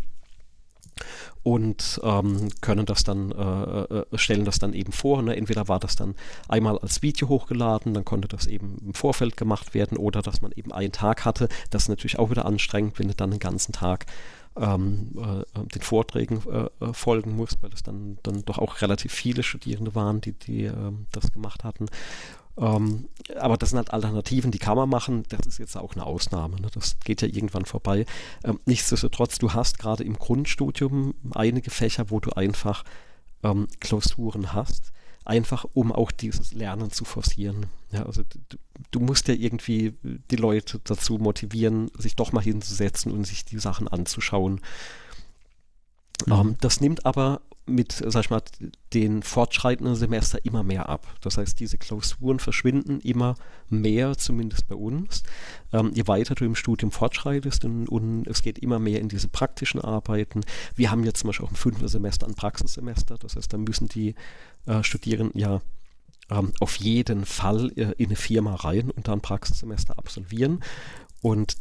[1.42, 5.22] und ähm, können das dann, äh, äh, stellen das dann eben vor.
[5.22, 5.36] Ne?
[5.36, 6.14] Entweder war das dann
[6.48, 10.52] einmal als Video hochgeladen, dann konnte das eben im Vorfeld gemacht werden oder dass man
[10.52, 11.48] eben einen Tag hatte.
[11.70, 14.06] Das ist natürlich auch wieder anstrengend, wenn du dann den ganzen Tag
[14.56, 19.12] ähm, äh, den Vorträgen äh, äh, folgen muss, weil es dann, dann doch auch relativ
[19.12, 21.86] viele Studierende waren, die, die äh, das gemacht hatten.
[22.56, 25.24] Ähm, aber das sind halt Alternativen, die kann man machen.
[25.28, 26.60] Das ist jetzt auch eine Ausnahme.
[26.60, 26.68] Ne?
[26.72, 28.06] Das geht ja irgendwann vorbei.
[28.44, 32.84] Ähm, nichtsdestotrotz, du hast gerade im Grundstudium einige Fächer, wo du einfach
[33.42, 34.93] ähm, Klausuren hast
[35.24, 37.66] einfach um auch dieses Lernen zu forcieren.
[37.92, 38.58] Ja, also du,
[38.90, 43.58] du, musst ja irgendwie die Leute dazu motivieren, sich doch mal hinzusetzen und sich die
[43.58, 44.60] Sachen anzuschauen.
[46.26, 46.32] Mhm.
[46.32, 48.42] Ähm, das nimmt aber mit, sag ich mal,
[48.92, 51.06] den fortschreitenden Semester immer mehr ab.
[51.22, 53.36] Das heißt, diese Klausuren verschwinden immer
[53.70, 55.22] mehr, zumindest bei uns.
[55.72, 59.28] Ähm, je weiter du im Studium fortschreitest und, und, es geht immer mehr in diese
[59.28, 60.42] praktischen Arbeiten.
[60.76, 63.16] Wir haben jetzt zum Beispiel auch im fünften Semester ein Praxissemester.
[63.16, 64.14] Das heißt, da müssen die
[64.66, 65.60] äh, Studierenden ja
[66.30, 70.62] ähm, auf jeden Fall äh, in eine Firma rein und dann Praxissemester absolvieren.
[71.20, 71.56] Und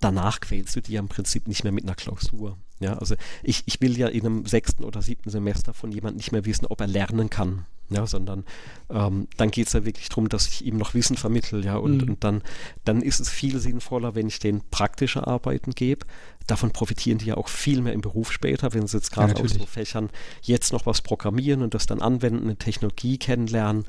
[0.00, 2.56] danach quälst du ja im Prinzip nicht mehr mit einer Klausur.
[2.80, 6.32] Ja, also ich, ich will ja in einem sechsten oder siebten Semester von jemandem nicht
[6.32, 7.66] mehr wissen, ob er lernen kann.
[7.92, 8.44] Ja, sondern
[8.88, 12.02] ähm, dann geht es ja wirklich darum, dass ich ihm noch Wissen vermittle, ja, und,
[12.02, 12.10] mhm.
[12.10, 12.42] und dann,
[12.84, 16.06] dann ist es viel sinnvoller, wenn ich denen praktische Arbeiten gebe.
[16.46, 19.44] Davon profitieren die ja auch viel mehr im Beruf später, wenn sie jetzt gerade ja,
[19.44, 20.08] aus so Fächern
[20.40, 23.84] jetzt noch was programmieren und das dann anwenden, eine Technologie kennenlernen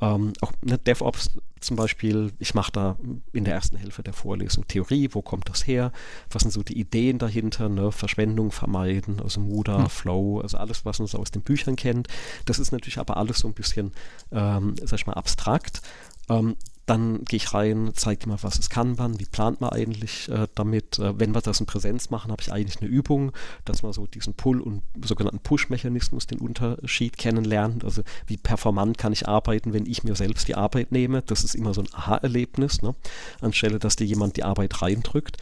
[0.00, 1.30] ähm, auch ne, DevOps
[1.60, 2.96] zum Beispiel, ich mache da
[3.32, 5.90] in der ersten Hälfte der Vorlesung Theorie, wo kommt das her,
[6.30, 7.90] was sind so die Ideen dahinter, ne?
[7.92, 9.90] Verschwendung vermeiden, also Muda, hm.
[9.90, 12.08] Flow, also alles, was man so aus den Büchern kennt.
[12.44, 13.92] Das ist natürlich aber alles so ein bisschen,
[14.32, 15.80] ähm, sag ich mal, abstrakt.
[16.28, 16.56] Ähm,
[16.86, 20.46] dann gehe ich rein, zeige mal, was es kann man, wie plant man eigentlich äh,
[20.54, 20.98] damit.
[21.00, 23.32] Äh, wenn wir das in Präsenz machen, habe ich eigentlich eine Übung,
[23.64, 27.84] dass man so diesen Pull- und sogenannten Push-Mechanismus, den Unterschied kennenlernt.
[27.84, 31.22] Also wie performant kann ich arbeiten, wenn ich mir selbst die Arbeit nehme.
[31.22, 32.94] Das ist immer so ein Aha-Erlebnis, ne?
[33.40, 35.38] anstelle dass dir jemand die Arbeit reindrückt.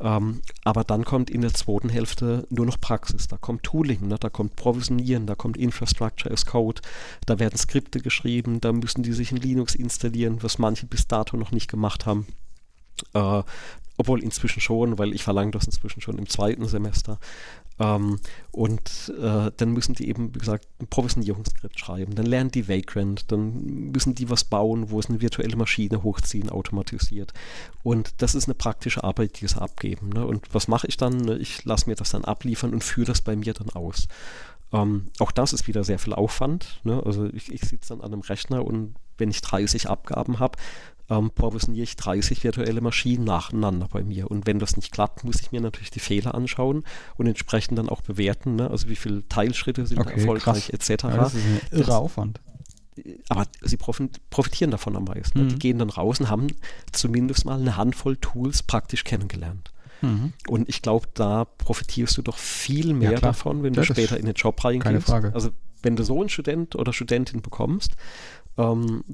[0.00, 3.26] Ähm, aber dann kommt in der zweiten Hälfte nur noch Praxis.
[3.26, 4.16] Da kommt Tooling, ne?
[4.18, 6.82] da kommt Provisionieren, da kommt Infrastructure as Code,
[7.26, 11.36] da werden Skripte geschrieben, da müssen die sich in Linux installieren, was manche bis dato
[11.36, 12.26] noch nicht gemacht haben.
[13.14, 13.42] Äh,
[13.96, 17.18] obwohl inzwischen schon, weil ich verlange das inzwischen schon im zweiten Semester.
[17.80, 18.18] Ähm,
[18.50, 22.14] und äh, dann müssen die eben, wie gesagt, ein Provisionierungsskript schreiben.
[22.14, 26.50] Dann lernen die Vagrant, dann müssen die was bauen, wo es eine virtuelle Maschine hochziehen,
[26.50, 27.32] automatisiert.
[27.82, 30.10] Und das ist eine praktische Arbeit, die sie abgeben.
[30.10, 30.26] Ne?
[30.26, 31.40] Und was mache ich dann?
[31.40, 34.08] Ich lasse mir das dann abliefern und führe das bei mir dann aus.
[34.72, 36.80] Ähm, auch das ist wieder sehr viel Aufwand.
[36.84, 37.02] Ne?
[37.04, 40.58] Also ich, ich sitze dann an einem Rechner und wenn ich 30 Abgaben habe,
[41.10, 44.30] ähm, provisioniere ich 30 virtuelle Maschinen nacheinander bei mir.
[44.30, 46.84] Und wenn das nicht klappt, muss ich mir natürlich die Fehler anschauen
[47.16, 48.56] und entsprechend dann auch bewerten.
[48.56, 48.70] Ne?
[48.70, 50.90] Also wie viele Teilschritte sind okay, erfolgreich krass.
[50.90, 51.04] etc.
[51.04, 52.40] Ja, das ist ein irre Aufwand
[53.28, 55.44] aber sie profitieren davon am meisten.
[55.44, 55.48] Mhm.
[55.50, 56.48] Die gehen dann raus und haben
[56.92, 59.72] zumindest mal eine Handvoll Tools praktisch kennengelernt.
[60.00, 60.32] Mhm.
[60.46, 64.18] Und ich glaube, da profitierst du doch viel mehr ja, davon, wenn das du später
[64.18, 64.84] in den Job reingehst.
[64.84, 65.32] Keine Frage.
[65.34, 65.50] Also
[65.82, 67.96] wenn du so einen Student oder Studentin bekommst,
[68.56, 69.04] ähm,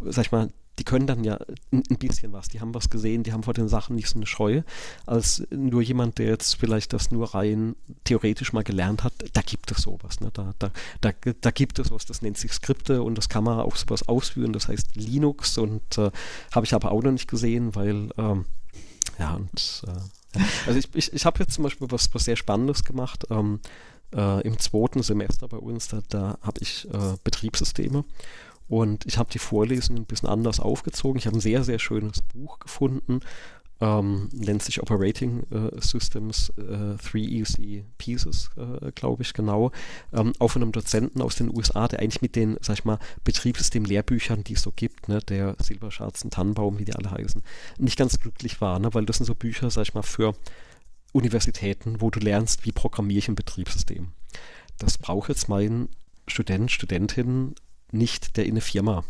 [0.00, 0.50] sag ich mal,
[0.80, 1.38] die können dann ja
[1.72, 4.24] ein, bisschen was, die haben was gesehen, die haben vor den Sachen nicht so eine
[4.24, 4.62] Scheu,
[5.04, 9.70] als nur jemand, der jetzt vielleicht das nur rein theoretisch mal gelernt hat, da gibt
[9.70, 10.20] es sowas.
[10.20, 10.30] Ne?
[10.32, 10.70] Da, da,
[11.02, 14.08] da, da gibt es was, das nennt sich Skripte und das kann man auch sowas
[14.08, 16.10] ausführen, das heißt Linux und äh,
[16.50, 18.46] habe ich aber auch noch nicht gesehen, weil ähm,
[19.18, 22.84] ja und äh, also ich, ich, ich habe jetzt zum Beispiel was, was sehr Spannendes
[22.84, 23.26] gemacht.
[23.28, 23.60] Ähm,
[24.14, 28.04] äh, Im zweiten Semester bei uns, da, da habe ich äh, Betriebssysteme
[28.70, 31.18] und ich habe die Vorlesungen ein bisschen anders aufgezogen.
[31.18, 33.18] Ich habe ein sehr, sehr schönes Buch gefunden,
[33.80, 39.72] ähm, nennt sich Operating äh, Systems äh, 3EC Pieces, äh, glaube ich, genau,
[40.12, 43.00] ähm, auch von einem Dozenten aus den USA, der eigentlich mit den, sag ich mal,
[43.24, 47.42] Betriebssystem-Lehrbüchern, die es so gibt, ne, der Silberscharzen, Tannenbaum, wie die alle heißen,
[47.78, 50.36] nicht ganz glücklich war, ne, weil das sind so Bücher, sag ich mal, für
[51.10, 54.12] Universitäten, wo du lernst, wie programmiere ich ein Betriebssystem.
[54.78, 55.88] Das braucht jetzt mein
[56.28, 57.56] Student, Studentin
[57.92, 59.04] nicht, der in eine Firma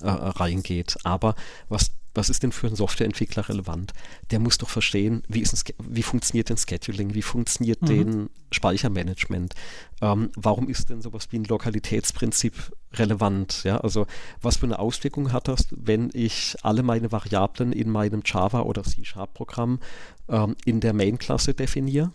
[0.00, 0.96] äh, reingeht.
[1.04, 1.34] Aber
[1.68, 3.92] was, was ist denn für einen Softwareentwickler relevant?
[4.30, 7.86] Der muss doch verstehen, wie, ist ein, wie funktioniert denn Scheduling, wie funktioniert mhm.
[7.86, 9.54] denn Speichermanagement?
[10.00, 12.54] Ähm, warum ist denn sowas wie ein Lokalitätsprinzip
[12.94, 13.64] relevant?
[13.64, 14.06] Ja, also
[14.40, 18.82] was für eine Auswirkung hat das, wenn ich alle meine Variablen in meinem Java oder
[18.82, 19.80] C-Sharp-Programm
[20.28, 22.12] ähm, in der Main-Klasse definiere?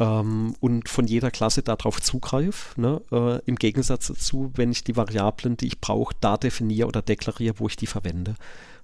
[0.00, 2.80] Ähm, und von jeder Klasse darauf zugreife.
[2.80, 3.00] Ne?
[3.12, 7.56] Äh, Im Gegensatz dazu, wenn ich die Variablen, die ich brauche, da definiere oder deklariere,
[7.58, 8.34] wo ich die verwende.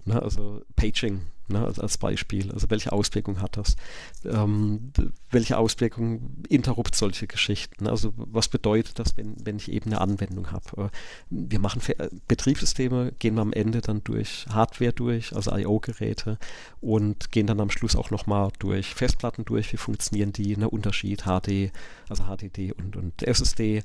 [0.06, 0.22] Ne?
[0.22, 2.52] Also Paging ne, als, als, Beispiel.
[2.52, 3.76] Also welche Auswirkungen hat das?
[4.24, 4.92] Ähm,
[5.30, 7.86] welche Auswirkungen interrupt solche Geschichten?
[7.86, 10.84] Also was bedeutet das, wenn, wenn ich eben eine Anwendung habe?
[10.84, 10.88] Äh,
[11.30, 16.38] wir machen äh, Betriebssysteme, gehen wir am Ende dann durch Hardware durch, also I.O.-Geräte
[16.80, 21.24] und gehen dann am Schluss auch nochmal durch Festplatten durch, wie funktionieren die, ne, Unterschied
[21.24, 21.72] HD,
[22.08, 23.82] also HDD und, und SSD.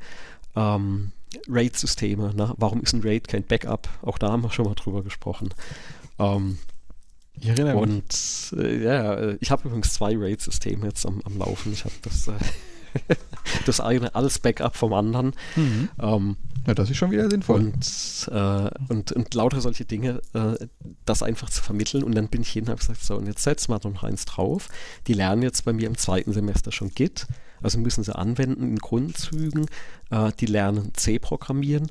[0.55, 1.13] Ähm,
[1.47, 2.53] RAID-Systeme, ne?
[2.57, 3.87] warum ist ein RAID kein Backup?
[4.01, 5.53] Auch da haben wir schon mal drüber gesprochen.
[6.21, 6.57] Ähm,
[7.39, 7.83] ich erinnere mich.
[7.83, 11.73] Und äh, ja, ich habe übrigens zwei RAID-Systeme jetzt am, am Laufen.
[11.73, 12.33] Ich habe das, äh,
[13.65, 15.33] das eine als Backup vom anderen.
[15.55, 15.89] Mhm.
[15.99, 17.59] Ähm, ja, das ist schon wieder sinnvoll.
[17.59, 20.67] Und, äh, und, und lauter solche Dinge, äh,
[21.05, 22.03] das einfach zu vermitteln.
[22.03, 24.25] Und dann bin ich hin und habe gesagt, so, und jetzt setzen wir noch eins
[24.25, 24.69] drauf.
[25.07, 27.25] Die lernen jetzt bei mir im zweiten Semester schon Git.
[27.63, 29.65] Also müssen sie anwenden in Grundzügen.
[30.11, 31.89] Äh, die lernen C programmieren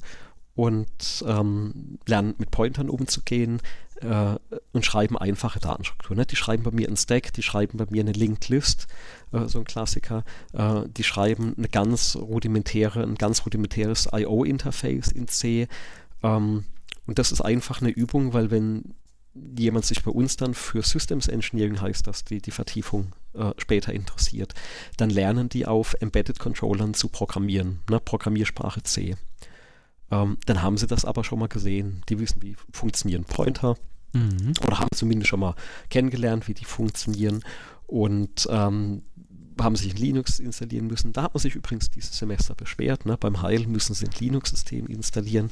[0.55, 3.61] und ähm, lernen mit Pointern umzugehen
[4.03, 4.36] äh,
[4.72, 6.18] und schreiben einfache Datenstrukturen.
[6.18, 6.26] Ne?
[6.26, 8.86] Die schreiben bei mir einen Stack, die schreiben bei mir eine Linked List,
[9.32, 10.24] äh, so ein Klassiker.
[10.53, 15.68] Äh, die schreiben eine ganz rudimentäre, ein ganz rudimentäres I.O.-Interface in C.
[16.22, 16.64] Ähm,
[17.07, 18.94] und das ist einfach eine Übung, weil wenn
[19.34, 23.92] jemand sich bei uns dann für Systems Engineering heißt das, die, die Vertiefung äh, später
[23.92, 24.55] interessiert,
[24.96, 28.01] dann lernen die auf Embedded Controllern zu programmieren, ne?
[28.01, 29.16] Programmiersprache C.
[30.11, 32.03] Ähm, dann haben sie das aber schon mal gesehen.
[32.09, 33.76] Die wissen, wie funktionieren Pointer.
[34.12, 34.52] Mhm.
[34.66, 35.54] Oder haben zumindest schon mal
[35.88, 37.42] kennengelernt, wie die funktionieren.
[37.86, 39.02] Und ähm,
[39.61, 41.12] haben sich in Linux installieren müssen.
[41.12, 43.06] Da hat man sich übrigens dieses Semester beschwert.
[43.06, 43.16] Ne?
[43.18, 45.50] Beim Heil müssen sie ein Linux-System installieren.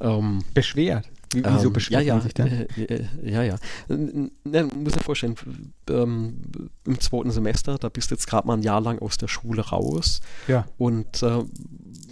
[0.00, 1.08] Ähm, beschwert?
[1.32, 2.46] Wie, wieso ähm, beschwert ja, man sich denn?
[2.46, 3.56] Äh, äh, ja, ja.
[3.88, 5.34] Ne, man muss sich vorstellen,
[5.90, 6.40] ähm,
[6.84, 9.62] im zweiten Semester, da bist du jetzt gerade mal ein Jahr lang aus der Schule
[9.62, 10.20] raus.
[10.46, 10.66] Ja.
[10.78, 11.44] Und äh,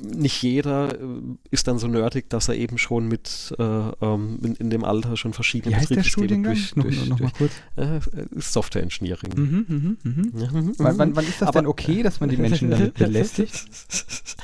[0.04, 1.06] nicht jeder äh,
[1.50, 5.16] ist dann so nerdig, dass er eben schon mit äh, ähm, in, in, dem Alter
[5.16, 7.52] schon verschiedene Wie heißt Betriebssysteme durch, durch, noch, noch, noch kurz.
[7.76, 8.00] Äh,
[8.36, 9.32] Software Engineering.
[9.36, 10.32] Mhm, mhm, mhm.
[10.40, 13.64] Ja, mhm, wann, wann, ist das Aber, denn okay, dass man die Menschen damit belästigt?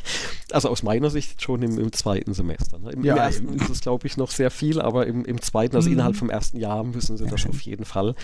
[0.52, 2.80] Also aus meiner Sicht schon im, im zweiten Semester.
[2.80, 2.90] Ne?
[2.90, 5.76] Im, ja, im ersten ist es, glaube ich, noch sehr viel, aber im, im zweiten,
[5.76, 5.92] also mhm.
[5.94, 8.16] innerhalb vom ersten Jahr müssen sie das auf jeden Fall.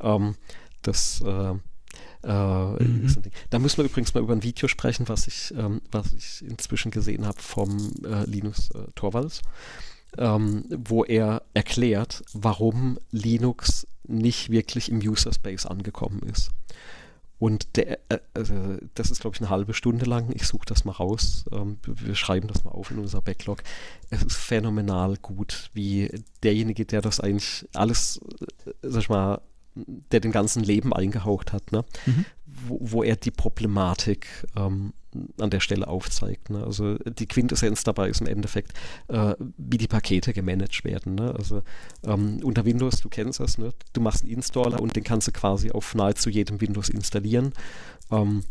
[0.00, 0.34] Ähm,
[0.82, 1.54] das äh,
[2.28, 3.14] äh, mhm.
[3.48, 6.90] Da müssen wir übrigens mal über ein Video sprechen, was ich, ähm, was ich inzwischen
[6.90, 9.40] gesehen habe vom äh, Linus äh, Torvalds,
[10.18, 16.50] ähm, wo er erklärt, warum Linux nicht wirklich im User Space angekommen ist.
[17.38, 18.54] Und der, äh, also
[18.94, 20.30] das ist, glaube ich, eine halbe Stunde lang.
[20.34, 21.46] Ich suche das mal raus.
[21.50, 23.62] Ähm, wir schreiben das mal auf in unser Backlog.
[24.10, 26.10] Es ist phänomenal gut, wie
[26.42, 28.20] derjenige, der das eigentlich alles,
[28.66, 29.40] äh, sag ich mal,
[29.86, 31.84] der den ganzen Leben eingehaucht hat, ne?
[32.06, 32.24] Mhm.
[32.46, 34.26] Wo, wo, er die Problematik
[34.56, 34.92] ähm,
[35.38, 36.50] an der Stelle aufzeigt.
[36.50, 36.64] Ne?
[36.64, 38.72] Also die Quintessenz dabei ist im Endeffekt,
[39.08, 41.14] äh, wie die Pakete gemanagt werden.
[41.14, 41.34] Ne?
[41.36, 41.62] Also
[42.04, 43.72] ähm, unter Windows, du kennst das, ne?
[43.92, 47.52] du machst einen Installer und den kannst du quasi auf nahezu jedem Windows installieren.
[48.10, 48.42] Ähm,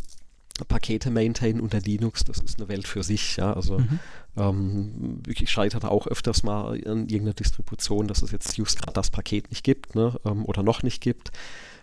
[0.66, 3.38] Pakete maintainen unter Linux, das ist eine Welt für sich.
[3.38, 3.54] Ja?
[3.54, 4.00] Also mhm.
[4.38, 9.12] ähm, ich scheitere auch öfters mal an irgendeiner Distribution, dass es jetzt just gerade das
[9.12, 10.20] Paket nicht gibt ne?
[10.26, 11.32] ähm, oder noch nicht gibt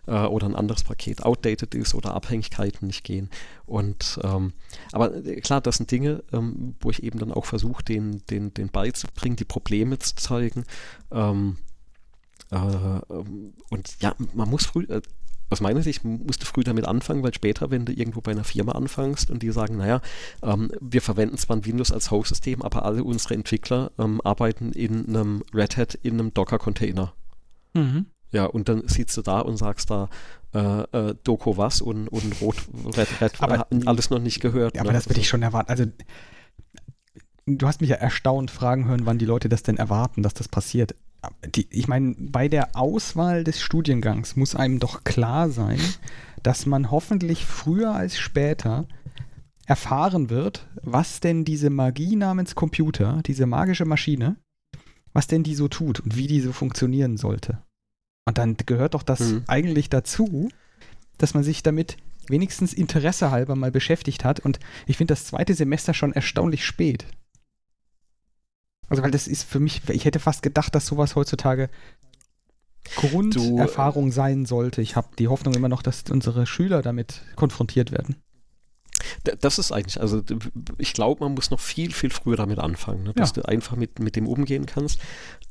[0.06, 3.30] äh, oder ein anderes Paket outdated ist oder Abhängigkeiten nicht gehen.
[3.66, 4.52] Und ähm,
[4.92, 8.52] aber äh, klar, das sind Dinge, ähm, wo ich eben dann auch versuche, den, den,
[8.54, 10.64] den beizubringen, die Probleme zu zeigen.
[11.10, 11.58] Ähm,
[12.50, 15.02] äh, und ja, man muss früh, äh,
[15.50, 18.44] aus meiner Sicht musst du früh damit anfangen, weil später, wenn du irgendwo bei einer
[18.44, 20.00] Firma anfängst und die sagen, naja,
[20.42, 25.08] ähm, wir verwenden zwar ein Windows als Host-System, aber alle unsere Entwickler ähm, arbeiten in
[25.08, 27.12] einem Red Hat, in einem Docker-Container.
[27.74, 28.06] Mhm.
[28.30, 30.08] Ja, und dann sitzt du da und sagst da,
[30.54, 32.56] äh, äh, Doku was und, und Rot,
[32.96, 34.74] Red, Red aber, alles noch nicht gehört.
[34.74, 34.88] Ja, ne?
[34.88, 35.70] aber das würde ich schon erwarten.
[35.70, 35.84] Also,
[37.46, 40.48] du hast mich ja erstaunt fragen hören, wann die Leute das denn erwarten, dass das
[40.48, 40.94] passiert.
[41.54, 45.80] Die, ich meine, bei der Auswahl des Studiengangs muss einem doch klar sein,
[46.42, 48.86] dass man hoffentlich früher als später
[49.66, 54.36] erfahren wird, was denn diese Magie namens Computer, diese magische Maschine,
[55.14, 57.62] was denn die so tut und wie die so funktionieren sollte.
[58.26, 59.44] Und dann gehört doch das mhm.
[59.46, 60.50] eigentlich dazu,
[61.18, 61.96] dass man sich damit
[62.28, 64.40] wenigstens Interesse halber mal beschäftigt hat.
[64.40, 67.06] Und ich finde das zweite Semester schon erstaunlich spät.
[68.94, 71.68] Also, weil das ist für mich, ich hätte fast gedacht, dass sowas heutzutage
[72.96, 74.82] Grunderfahrung sein sollte.
[74.82, 78.16] Ich habe die Hoffnung immer noch, dass unsere Schüler damit konfrontiert werden.
[79.40, 80.22] Das ist eigentlich, also
[80.78, 83.42] ich glaube, man muss noch viel, viel früher damit anfangen, ne, dass ja.
[83.42, 85.00] du einfach mit, mit dem umgehen kannst.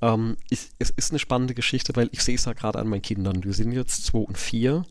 [0.01, 3.01] Ähm, ich, es ist eine spannende Geschichte, weil ich sehe es ja gerade an meinen
[3.01, 3.43] Kindern.
[3.43, 4.85] Wir sind jetzt zwei und vier.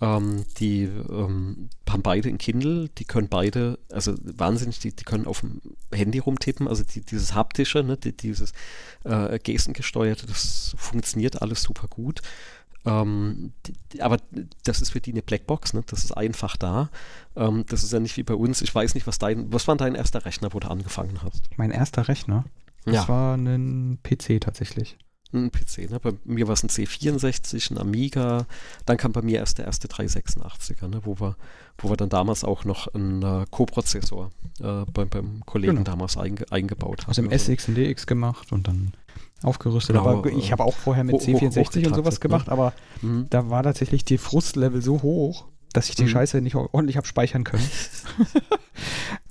[0.00, 5.26] Ähm, die ähm, haben beide ein Kindle, die können beide, also wahnsinnig, die, die können
[5.26, 8.52] auf dem Handy rumtippen, also die, dieses haptische, ne, die, dieses
[9.04, 12.20] äh, Gestengesteuerte, das funktioniert alles super gut.
[12.84, 14.18] Ähm, die, aber
[14.64, 15.82] das ist für die eine Blackbox, ne?
[15.86, 16.90] das ist einfach da.
[17.34, 18.62] Ähm, das ist ja nicht wie bei uns.
[18.62, 21.48] Ich weiß nicht, was dein, was war dein erster Rechner, wo du angefangen hast?
[21.56, 22.44] Mein erster Rechner?
[22.84, 23.08] Das ja.
[23.08, 24.96] war ein PC tatsächlich.
[25.36, 26.00] Ein PC, ne?
[26.00, 28.46] Bei mir war es ein C64, ein Amiga.
[28.84, 31.00] Dann kam bei mir erst der erste 386er, ne?
[31.04, 31.36] wo, wir,
[31.78, 34.30] wo wir dann damals auch noch einen äh, Co-Prozessor
[34.60, 35.90] äh, beim, beim Kollegen genau.
[35.90, 37.10] damals einge, eingebaut haben.
[37.10, 38.92] Aus dem also, SX und DX gemacht und dann
[39.42, 39.96] aufgerüstet.
[39.96, 42.20] Genau, aber ich habe auch vorher mit C64 und sowas ne?
[42.20, 42.52] gemacht, ne?
[42.52, 42.72] aber
[43.02, 43.26] mhm.
[43.30, 46.08] da war tatsächlich die Frustlevel so hoch, dass ich die mhm.
[46.08, 47.68] Scheiße nicht ordentlich habe speichern können.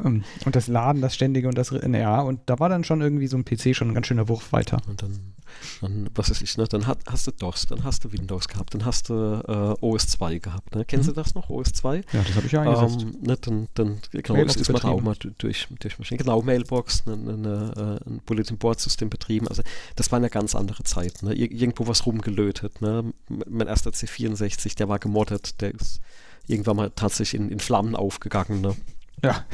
[0.06, 3.28] Ähm, und das Laden, das Ständige und das, ja, und da war dann schon irgendwie
[3.28, 4.82] so ein PC schon ein ganz schöner Wurf weiter.
[4.88, 5.34] Und dann,
[5.82, 8.74] dann was weiß ich, ne, dann hat, hast du DOS, dann hast du Windows gehabt,
[8.74, 10.76] dann hast du äh, OS 2 gehabt.
[10.76, 10.86] Ne?
[10.86, 11.14] Kennst mhm.
[11.14, 11.97] du das noch, OS 2?
[11.97, 13.03] Ja, das habe ich ja eingesetzt.
[13.03, 16.20] Ähm, ne, dann, dann, genau, das ist man auch mal durch, durch Maschinen.
[16.20, 19.47] Genau, Mailbox, ne, ne, ne, ein Bulletin Board System betrieben.
[19.47, 19.64] Also
[19.95, 21.24] das war eine ganz andere Zeit.
[21.24, 21.34] Ne?
[21.34, 22.82] Ir irgendwo was rumgelötet.
[22.82, 23.14] Ne?
[23.28, 26.01] Mein erster C64, der war gemoddet, der ist
[26.47, 28.62] irgendwann mal tatsächlich in, in Flammen aufgegangen.
[28.62, 28.76] Ne?
[29.24, 29.45] Ja.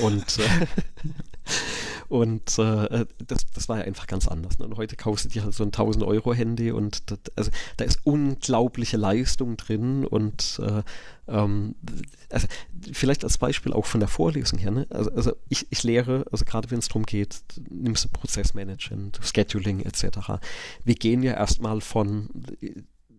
[0.00, 0.66] Und, äh,
[2.08, 4.58] und äh, das, das war ja einfach ganz anders.
[4.58, 4.66] Ne?
[4.66, 7.84] Und heute kaufst du dir halt so ein 1000 Euro Handy und das, also, da
[7.84, 10.82] ist unglaubliche Leistung drin und äh,
[11.28, 11.74] ähm,
[12.30, 12.46] also,
[12.92, 14.70] vielleicht als Beispiel auch von der Vorlesung her.
[14.70, 14.86] Ne?
[14.90, 19.80] Also, also ich, ich lehre, also gerade wenn es darum geht, nimmst du Prozessmanagement, Scheduling
[19.80, 20.40] etc.
[20.84, 22.30] Wir gehen ja erstmal von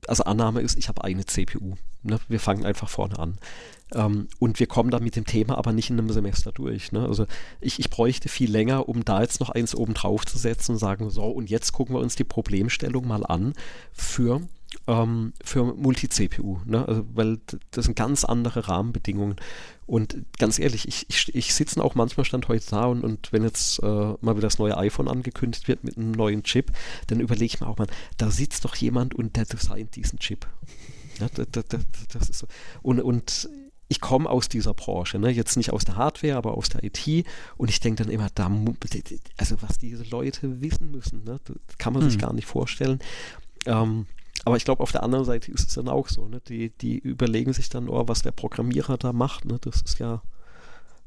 [0.10, 1.76] also Annahme ist, ich habe eine CPU.
[2.04, 2.20] Ne?
[2.28, 3.38] Wir fangen einfach vorne an.
[3.94, 6.92] Ähm, und wir kommen dann mit dem Thema aber nicht in einem Semester durch.
[6.92, 7.06] Ne?
[7.06, 7.26] Also
[7.62, 10.78] ich, ich bräuchte viel länger, um da jetzt noch eins oben drauf zu setzen und
[10.78, 13.54] sagen, so, und jetzt gucken wir uns die Problemstellung mal an
[13.94, 14.42] für
[14.88, 16.88] ähm, für Multi-CPU, ne?
[16.88, 17.40] also, weil
[17.72, 19.38] das sind ganz andere Rahmenbedingungen.
[19.86, 23.44] Und ganz ehrlich, ich, ich, ich sitze auch manchmal stand heute da und, und wenn
[23.44, 26.72] jetzt äh, mal wieder das neue iPhone angekündigt wird mit einem neuen Chip,
[27.08, 30.48] dann überlege ich mir auch mal, da sitzt doch jemand und der designt diesen Chip.
[31.20, 32.48] Ja, das, das, das ist so.
[32.82, 33.50] Und, und
[33.90, 35.30] ich komme aus dieser Branche, ne?
[35.30, 38.50] jetzt nicht aus der Hardware, aber aus der IT und ich denke dann immer, da,
[39.38, 41.40] also was diese Leute wissen müssen, ne?
[41.44, 42.10] das kann man hm.
[42.10, 43.00] sich gar nicht vorstellen.
[43.66, 44.08] Ähm,
[44.46, 46.28] aber ich glaube, auf der anderen Seite ist es dann auch so.
[46.28, 46.42] Ne?
[46.48, 49.46] Die, die überlegen sich dann, oh, was der Programmierer da macht.
[49.46, 49.58] Ne?
[49.62, 50.22] Das ist ja,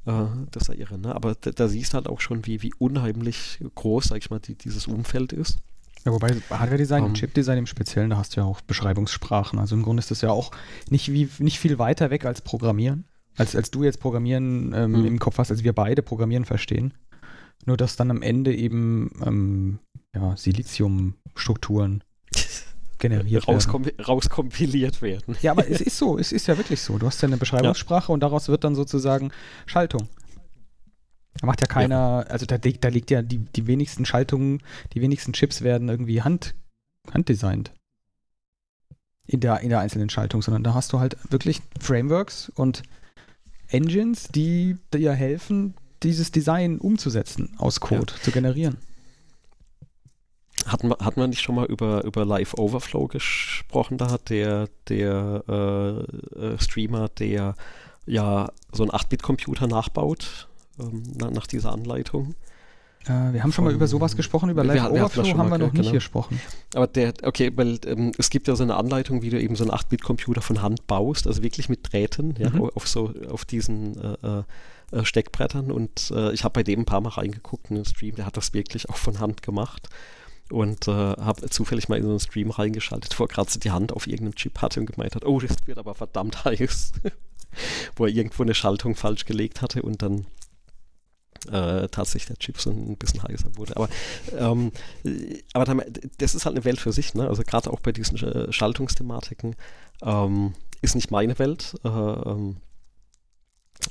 [0.06, 0.98] äh, das ist ja irre.
[0.98, 1.14] Ne?
[1.14, 4.40] Aber da, da, siehst du halt auch schon, wie, wie unheimlich groß, sag ich mal,
[4.40, 5.58] die, dieses Umfeld ist.
[6.04, 7.20] Ja, wobei Hardware-Design um, und ähm.
[7.20, 9.58] Chip-Design im Speziellen, da hast du ja auch Beschreibungssprachen.
[9.58, 10.50] Also im Grunde ist das ja auch
[10.88, 13.04] nicht, wie, nicht viel weiter weg als Programmieren.
[13.36, 15.04] Als, als du jetzt Programmieren ähm, mhm.
[15.04, 16.94] im Kopf hast, als wir beide Programmieren verstehen.
[17.66, 19.78] Nur dass dann am Ende eben ähm,
[20.14, 22.02] ja, Siliziumstrukturen
[22.98, 24.04] generiert rauskom werden.
[24.04, 25.36] rauskompiliert werden.
[25.42, 26.98] Ja, aber es ist so, es ist ja wirklich so.
[26.98, 28.14] Du hast ja eine Beschreibungssprache ja.
[28.14, 29.30] und daraus wird dann sozusagen
[29.66, 30.08] Schaltung.
[31.40, 32.30] Da macht ja keiner, ja.
[32.30, 34.62] also da, da liegt ja die, die wenigsten Schaltungen,
[34.94, 36.54] die wenigsten Chips werden irgendwie hand,
[37.12, 37.72] handdesignt.
[39.26, 42.82] In der, in der einzelnen Schaltung, sondern da hast du halt wirklich Frameworks und
[43.68, 45.74] Engines, die dir helfen,
[46.04, 48.22] dieses Design umzusetzen, aus Code ja.
[48.22, 48.78] zu generieren.
[50.66, 53.98] Hatten wir, hatten wir nicht schon mal über, über Live Overflow gesprochen?
[53.98, 57.54] Da hat der, der äh, äh Streamer, der
[58.06, 60.48] ja so einen 8-Bit-Computer nachbaut,
[60.80, 62.34] ähm, nach dieser Anleitung.
[63.04, 65.58] Äh, wir haben schon mal über sowas gesprochen, über Live wir, Overflow wir haben wir
[65.58, 65.92] noch nicht genau.
[65.92, 66.40] gesprochen.
[66.74, 69.64] Aber der, okay, weil ähm, es gibt ja so eine Anleitung, wie du eben so
[69.64, 72.70] einen 8-Bit-Computer von Hand baust, also wirklich mit Drähten, ja, mhm.
[72.74, 74.42] auf so, auf diesen äh,
[74.92, 78.16] äh, Steckbrettern und äh, ich habe bei dem ein paar Mal reingeguckt in den Stream,
[78.16, 79.88] der hat das wirklich auch von Hand gemacht
[80.50, 83.70] und äh, habe zufällig mal in so einen Stream reingeschaltet, wo er gerade so die
[83.70, 86.92] Hand auf irgendeinem Chip hatte und gemeint hat, oh, das wird aber verdammt heiß,
[87.96, 90.26] wo er irgendwo eine Schaltung falsch gelegt hatte und dann
[91.50, 93.76] äh, tatsächlich der Chip so ein bisschen heißer wurde.
[93.76, 93.88] Aber,
[94.36, 94.72] ähm,
[95.52, 95.84] aber
[96.18, 97.28] das ist halt eine Welt für sich, ne?
[97.28, 99.54] Also gerade auch bei diesen äh, Schaltungsthematiken
[100.02, 101.74] ähm, ist nicht meine Welt.
[101.84, 102.56] Äh, ähm,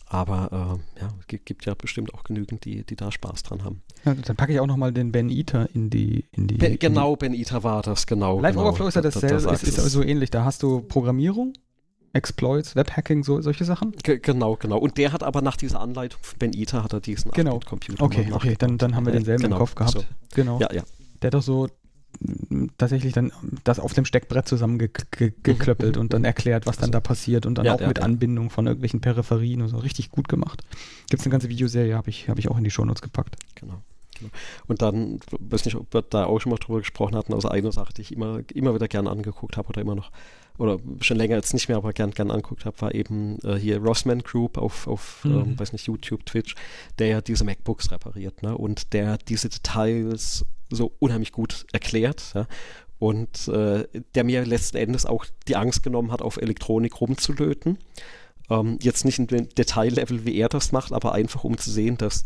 [0.07, 3.81] aber äh, ja, gibt ja bestimmt auch genügend, die, die da Spaß dran haben.
[4.05, 6.25] Ja, dann packe ich auch nochmal den Ben Eater in die.
[6.31, 8.39] In die ben, genau, in die Ben Eater war das, genau.
[8.39, 10.29] Live genau, Overflow ist ja dasselbe, da, da ist, ist so ähnlich.
[10.29, 11.53] Da hast du Programmierung,
[12.13, 13.91] Exploits, Webhacking, so, solche Sachen?
[14.03, 14.77] G genau, genau.
[14.77, 17.59] Und der hat aber nach dieser Anleitung von Ben Eater hat er diesen genau.
[17.59, 18.03] Computer.
[18.03, 19.93] Okay, okay, dann, dann haben wir denselben genau, im Kopf gehabt.
[19.93, 20.03] So.
[20.33, 20.59] Genau.
[20.59, 20.83] Ja, ja.
[21.21, 21.67] Der hat doch so
[22.77, 23.31] tatsächlich dann
[23.63, 26.01] das auf dem Steckbrett zusammengeklöppelt mhm.
[26.01, 28.03] und dann erklärt, was dann da passiert und dann ja, auch ja, mit ja.
[28.03, 29.77] Anbindung von irgendwelchen Peripherien und so.
[29.77, 30.63] Richtig gut gemacht.
[31.09, 33.35] Gibt es eine ganze Videoserie, habe ich, hab ich auch in die Shownotes gepackt.
[33.55, 33.81] Genau.
[34.17, 34.31] Genau.
[34.67, 37.71] Und dann, weiß nicht, ob wir da auch schon mal drüber gesprochen hatten, also eine
[37.71, 40.11] Sache, die ich immer, immer wieder gerne angeguckt habe oder immer noch,
[40.57, 43.79] oder schon länger jetzt nicht mehr, aber gern, gern angeguckt habe, war eben äh, hier
[43.79, 45.39] Rossman Group auf, auf mhm.
[45.39, 46.55] ähm, weiß nicht, YouTube, Twitch,
[46.97, 48.57] der ja diese MacBooks repariert, ne?
[48.57, 52.31] Und der diese Details so unheimlich gut erklärt.
[52.33, 52.47] Ja?
[52.97, 57.77] Und äh, der mir letzten Endes auch die Angst genommen hat, auf Elektronik rumzulöten.
[58.49, 61.97] Ähm, jetzt nicht in dem Detaillevel, wie er das macht, aber einfach um zu sehen,
[61.97, 62.23] dass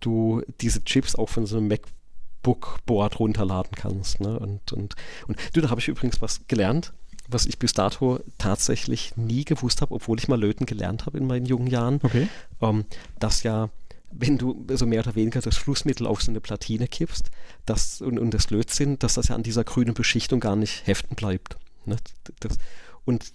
[0.00, 4.20] du diese Chips auch von so einem MacBook-Board runterladen kannst.
[4.20, 4.38] Ne?
[4.38, 4.94] Und, und,
[5.26, 6.92] und du, da habe ich übrigens was gelernt,
[7.28, 11.26] was ich bis dato tatsächlich nie gewusst habe, obwohl ich mal löten gelernt habe in
[11.26, 12.00] meinen jungen Jahren.
[12.02, 12.28] Okay.
[12.60, 12.84] Ähm,
[13.18, 13.70] dass ja
[14.18, 17.30] wenn du so mehr oder weniger das Flussmittel auf so eine Platine kippst
[17.64, 21.16] das, und, und das Lötzinn, dass das ja an dieser grünen Beschichtung gar nicht heften
[21.16, 21.56] bleibt.
[21.84, 21.96] Ne?
[22.40, 22.56] Das,
[23.04, 23.32] und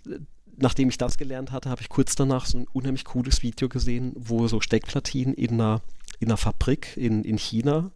[0.58, 4.14] nachdem ich das gelernt hatte, habe ich kurz danach so ein unheimlich cooles Video gesehen,
[4.16, 5.82] wo so Steckplatinen in einer,
[6.22, 7.92] in einer Fabrik in, in China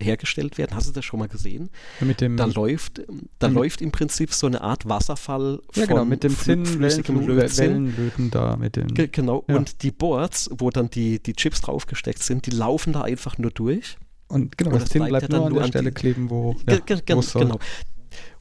[0.00, 0.74] hergestellt werden.
[0.74, 1.70] Hast du das schon mal gesehen?
[2.00, 3.02] Mit dem, da läuft,
[3.38, 8.30] da läuft im Prinzip so eine Art Wasserfall ja, genau, mit dem Zinn, flüssigem Wellenlöten
[8.30, 8.88] da mit dem.
[8.88, 9.44] Ge genau.
[9.48, 9.56] Ja.
[9.56, 13.50] Und die Boards, wo dann die, die Chips draufgesteckt sind, die laufen da einfach nur
[13.50, 13.96] durch.
[14.28, 17.20] Und genau, und das Zinn bleibt, bleibt nur an der Stelle kleben, wo, ja, wo
[17.20, 17.42] es soll.
[17.42, 17.58] Genau.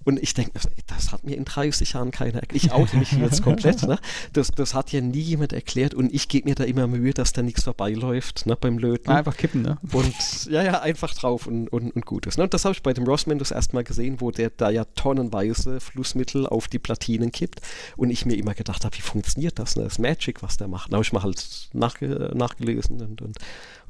[0.08, 2.64] Und ich denke, das hat mir in 30 Jahren keiner erklärt.
[2.64, 3.84] Ich oute mich jetzt komplett.
[3.84, 4.00] Ne?
[4.32, 7.34] Das, das hat ja nie jemand erklärt und ich gebe mir da immer Mühe, dass
[7.34, 9.12] da nichts vorbeiläuft ne, beim Löten.
[9.12, 9.78] Einfach kippen, ne?
[9.92, 12.38] Und ja, ja, einfach drauf und, und, und gut ist.
[12.38, 12.46] Ne?
[12.46, 14.86] Und das habe ich bei dem Rossman das erste Mal gesehen, wo der da ja
[14.86, 17.60] tonnenweise Flussmittel auf die Platinen kippt
[17.98, 19.76] und ich mir immer gedacht habe, wie funktioniert das?
[19.76, 19.84] Ne?
[19.84, 20.94] Das ist Magic, was der macht.
[20.94, 23.38] Da habe ich mal halt nachge nachgelesen und, und,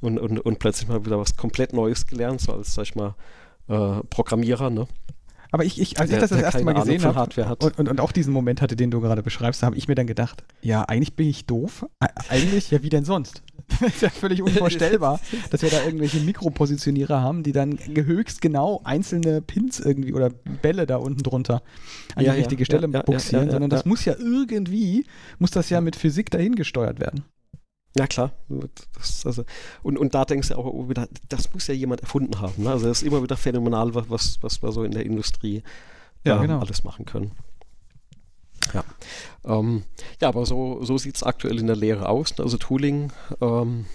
[0.02, 3.14] und, und, und plötzlich mal wieder was komplett Neues gelernt, so als, sag ich mal,
[3.68, 4.88] äh, Programmierer, ne?
[5.52, 8.02] Aber ich, ich als der, ich das das erste Mal gesehen habe und, und, und,
[8.02, 11.16] auch diesen Moment hatte, den du gerade beschreibst, habe ich mir dann gedacht, ja, eigentlich
[11.16, 11.86] bin ich doof.
[12.30, 13.44] Eigentlich, ja, wie denn sonst?
[13.82, 15.20] das ist ja völlig unvorstellbar,
[15.50, 20.30] dass wir da irgendwelche Mikropositionierer haben, die dann höchst genau einzelne Pins irgendwie oder
[20.62, 21.62] Bälle da unten drunter
[22.16, 25.06] an ja, die richtige ja, Stelle ja, buxieren, sondern das muss ja irgendwie,
[25.40, 27.24] muss das ja mit Physik dahin gesteuert werden.
[27.96, 28.32] Ja, klar.
[28.94, 29.44] Das, also,
[29.82, 32.64] und, und da denkst du auch wieder, das muss ja jemand erfunden haben.
[32.64, 32.72] Ne?
[32.72, 35.64] Also das ist immer wieder phänomenal, was, was wir so in der Industrie
[36.24, 36.60] ja, ähm, genau.
[36.60, 37.32] alles machen können.
[38.74, 38.84] Ja,
[39.46, 39.84] ähm,
[40.22, 42.40] ja aber so, so sieht es aktuell in der Lehre aus.
[42.40, 43.12] Also Tooling
[43.42, 43.86] ähm,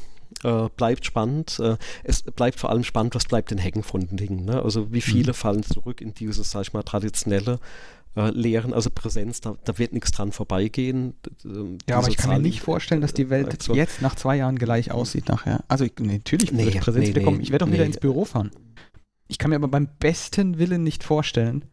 [0.43, 1.59] äh, bleibt spannend.
[1.61, 4.45] Äh, es bleibt vor allem spannend, was bleibt in Hecken von den Dingen.
[4.45, 4.62] Ne?
[4.62, 5.36] Also wie viele mhm.
[5.36, 7.60] fallen zurück in dieses, sag ich mal, traditionelle
[8.14, 11.14] äh, Lehren, also Präsenz, da, da wird nichts dran vorbeigehen.
[11.89, 13.76] Ja, aber ich kann mir nicht vorstellen, dass die Welt Aktion.
[13.76, 15.64] jetzt nach zwei Jahren gleich aussieht nachher.
[15.68, 17.39] Also ich, nee, natürlich nee, ich Präsenz nee, bekommen.
[17.39, 18.51] Nee, ich werde doch wieder ins Büro fahren.
[19.28, 21.64] Ich kann mir aber beim besten Willen nicht vorstellen,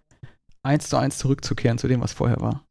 [0.63, 2.65] eins zu eins zurückzukehren zu dem, was vorher war.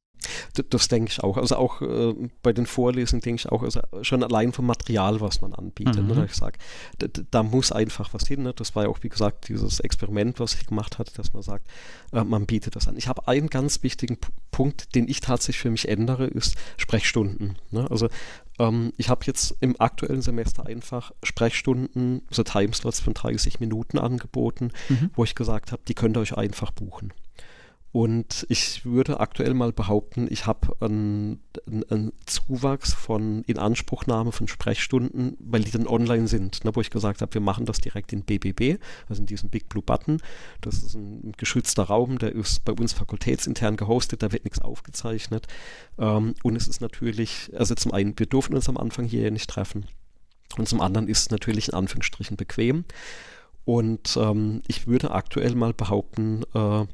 [0.70, 1.36] Das, denke ich auch.
[1.36, 5.40] Also auch äh, bei den Vorlesungen denke ich auch, also schon allein vom Material, was
[5.40, 5.96] man anbietet.
[5.96, 6.20] Ne, mhm.
[6.20, 6.58] Ne, ich sage,
[6.98, 8.42] da, da, muss einfach was hin.
[8.42, 8.52] Ne?
[8.54, 11.66] Das war ja auch, wie gesagt, dieses Experiment, was ich gemacht hatte, dass man sagt,
[12.12, 12.96] äh, man bietet das an.
[12.96, 14.18] Ich habe einen ganz wichtigen
[14.50, 17.56] Punkt, den ich tatsächlich für mich ändere, ist Sprechstunden.
[17.70, 17.86] Ne?
[17.90, 18.08] Also
[18.58, 24.72] ähm, ich habe jetzt im aktuellen Semester einfach Sprechstunden, so Timeslots von 30 Minuten angeboten,
[24.88, 25.10] mhm.
[25.14, 27.12] wo ich gesagt habe, die könnt ihr euch einfach buchen.
[27.90, 31.40] Und ich würde aktuell mal behaupten, ich habe einen,
[31.88, 37.22] einen, Zuwachs von Inanspruchnahme von Sprechstunden, weil die dann online sind, ne, wo ich gesagt
[37.22, 38.78] habe, wir machen das direkt in BBB,
[39.08, 40.20] also in diesem Big Blue Button.
[40.60, 45.46] Das ist ein geschützter Raum, der ist bei uns fakultätsintern gehostet, da wird nichts aufgezeichnet.
[45.98, 49.48] Ähm, und es ist natürlich, also zum einen, wir durften uns am Anfang hier nicht
[49.48, 49.86] treffen.
[50.58, 52.84] Und zum anderen ist es natürlich in Anführungsstrichen bequem.
[53.64, 56.86] Und ähm, ich würde aktuell mal behaupten, äh,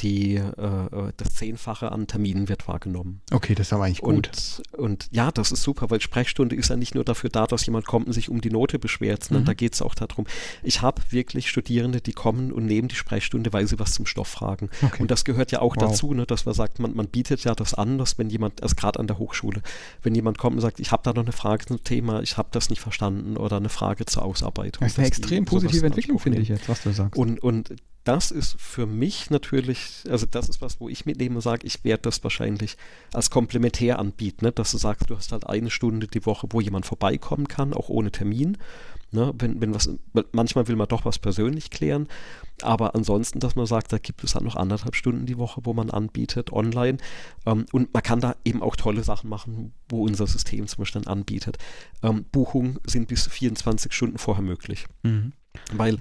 [0.00, 3.20] die, äh, das Zehnfache an Terminen wird wahrgenommen.
[3.32, 4.30] Okay, das ist aber eigentlich gut.
[4.72, 7.66] Und, und, ja, das ist super, weil Sprechstunde ist ja nicht nur dafür da, dass
[7.66, 9.46] jemand kommt und sich um die Note beschwert, sondern mhm.
[9.46, 10.26] da geht es auch darum,
[10.62, 14.28] ich habe wirklich Studierende, die kommen und nehmen die Sprechstunde, weil sie was zum Stoff
[14.28, 14.70] fragen.
[14.82, 15.02] Okay.
[15.02, 15.88] Und das gehört ja auch wow.
[15.88, 18.74] dazu, ne, dass man sagt, man, man bietet ja das an, dass wenn jemand, also
[18.74, 19.62] gerade an der Hochschule,
[20.02, 22.48] wenn jemand kommt und sagt, ich habe da noch eine Frage zum Thema, ich habe
[22.52, 24.80] das nicht verstanden oder eine Frage zur Ausarbeitung.
[24.80, 27.16] Das ist eine extrem positive Entwicklung, finde ich jetzt, was du sagst.
[27.16, 27.74] Und, und
[28.04, 31.84] das ist für mich natürlich, also das ist was, wo ich mitnehme und sage, ich
[31.84, 32.76] werde das wahrscheinlich
[33.12, 34.52] als komplementär anbieten, ne?
[34.52, 37.88] dass du sagst, du hast halt eine Stunde die Woche, wo jemand vorbeikommen kann, auch
[37.88, 38.58] ohne Termin.
[39.10, 39.32] Ne?
[39.38, 39.88] Wenn, wenn was,
[40.32, 42.08] manchmal will man doch was persönlich klären,
[42.62, 45.72] aber ansonsten, dass man sagt, da gibt es halt noch anderthalb Stunden die Woche, wo
[45.72, 46.98] man anbietet, online.
[47.46, 51.02] Ähm, und man kann da eben auch tolle Sachen machen, wo unser System zum Beispiel
[51.02, 51.58] dann anbietet.
[52.02, 54.86] Ähm, Buchungen sind bis 24 Stunden vorher möglich.
[55.02, 55.32] Mhm.
[55.72, 55.98] Weil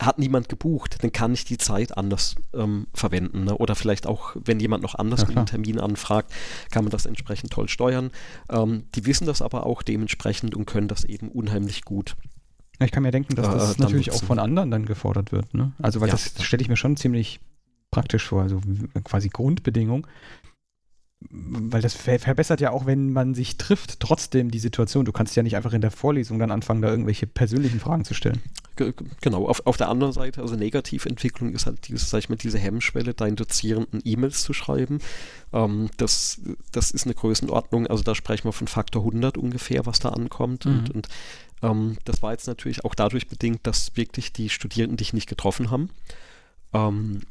[0.00, 3.44] hat niemand gebucht, dann kann ich die Zeit anders ähm, verwenden.
[3.44, 3.56] Ne?
[3.56, 6.32] Oder vielleicht auch, wenn jemand noch anders ja, einen Termin anfragt,
[6.70, 8.10] kann man das entsprechend toll steuern.
[8.50, 12.16] Ähm, die wissen das aber auch dementsprechend und können das eben unheimlich gut.
[12.78, 15.54] Ich kann mir denken, dass das äh, natürlich auch von anderen dann gefordert wird.
[15.54, 15.72] Ne?
[15.80, 16.12] Also, weil ja.
[16.12, 17.40] das stelle ich mir schon ziemlich
[17.90, 18.60] praktisch vor, also
[19.04, 20.06] quasi Grundbedingung
[21.30, 25.04] weil das ver verbessert ja auch, wenn man sich trifft, trotzdem die Situation.
[25.04, 28.14] Du kannst ja nicht einfach in der Vorlesung dann anfangen, da irgendwelche persönlichen Fragen zu
[28.14, 28.42] stellen.
[28.76, 32.58] Genau, auf, auf der anderen Seite, also Negativentwicklung ist halt diese, sag ich mal, diese
[32.58, 35.00] Hemmschwelle, deinen Dozierenden E-Mails zu schreiben.
[35.52, 36.40] Ähm, das,
[36.72, 40.66] das ist eine Größenordnung, also da sprechen wir von Faktor 100 ungefähr, was da ankommt.
[40.66, 40.72] Mhm.
[40.72, 41.08] Und, und
[41.62, 45.70] ähm, das war jetzt natürlich auch dadurch bedingt, dass wirklich die Studierenden dich nicht getroffen
[45.70, 45.90] haben.
[46.72, 47.22] Ähm,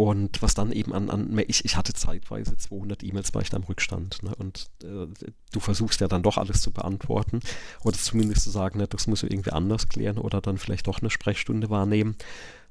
[0.00, 3.58] und was dann eben an, an ich, ich hatte zeitweise 200 E-Mails, war ich da
[3.58, 4.22] im Rückstand.
[4.22, 4.34] Ne?
[4.34, 5.06] Und äh,
[5.52, 7.40] du versuchst ja dann doch alles zu beantworten
[7.84, 11.10] oder zumindest zu sagen, ne, das muss irgendwie anders klären oder dann vielleicht doch eine
[11.10, 12.16] Sprechstunde wahrnehmen.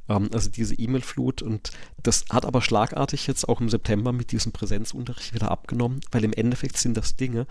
[0.07, 1.69] Ähm, also diese E-Mail-Flut und
[2.01, 6.33] das hat aber schlagartig jetzt auch im September mit diesem Präsenzunterricht wieder abgenommen, weil im
[6.33, 7.45] Endeffekt sind das Dinge,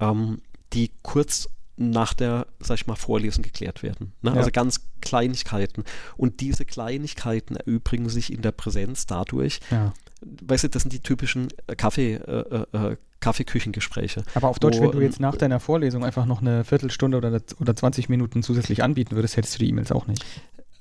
[0.00, 0.42] ähm,
[0.72, 4.12] die kurz nach der, sag ich mal, Vorlesung geklärt werden.
[4.22, 4.30] Ne?
[4.30, 4.36] Ja.
[4.36, 5.84] Also ganz Kleinigkeiten.
[6.16, 9.92] Und diese Kleinigkeiten erübrigen sich in der Präsenz dadurch, ja.
[10.22, 14.22] weißt du, das sind die typischen äh, Kaffee, äh, äh, äh, Kaffeeküchengespräche.
[14.34, 17.40] Aber auf Deutsch, wo, wenn du jetzt nach deiner Vorlesung einfach noch eine Viertelstunde oder,
[17.58, 20.24] oder 20 Minuten zusätzlich anbieten würdest, hättest du die E-Mails auch nicht.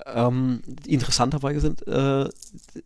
[0.05, 2.81] Ähm, interessanterweise äh, äh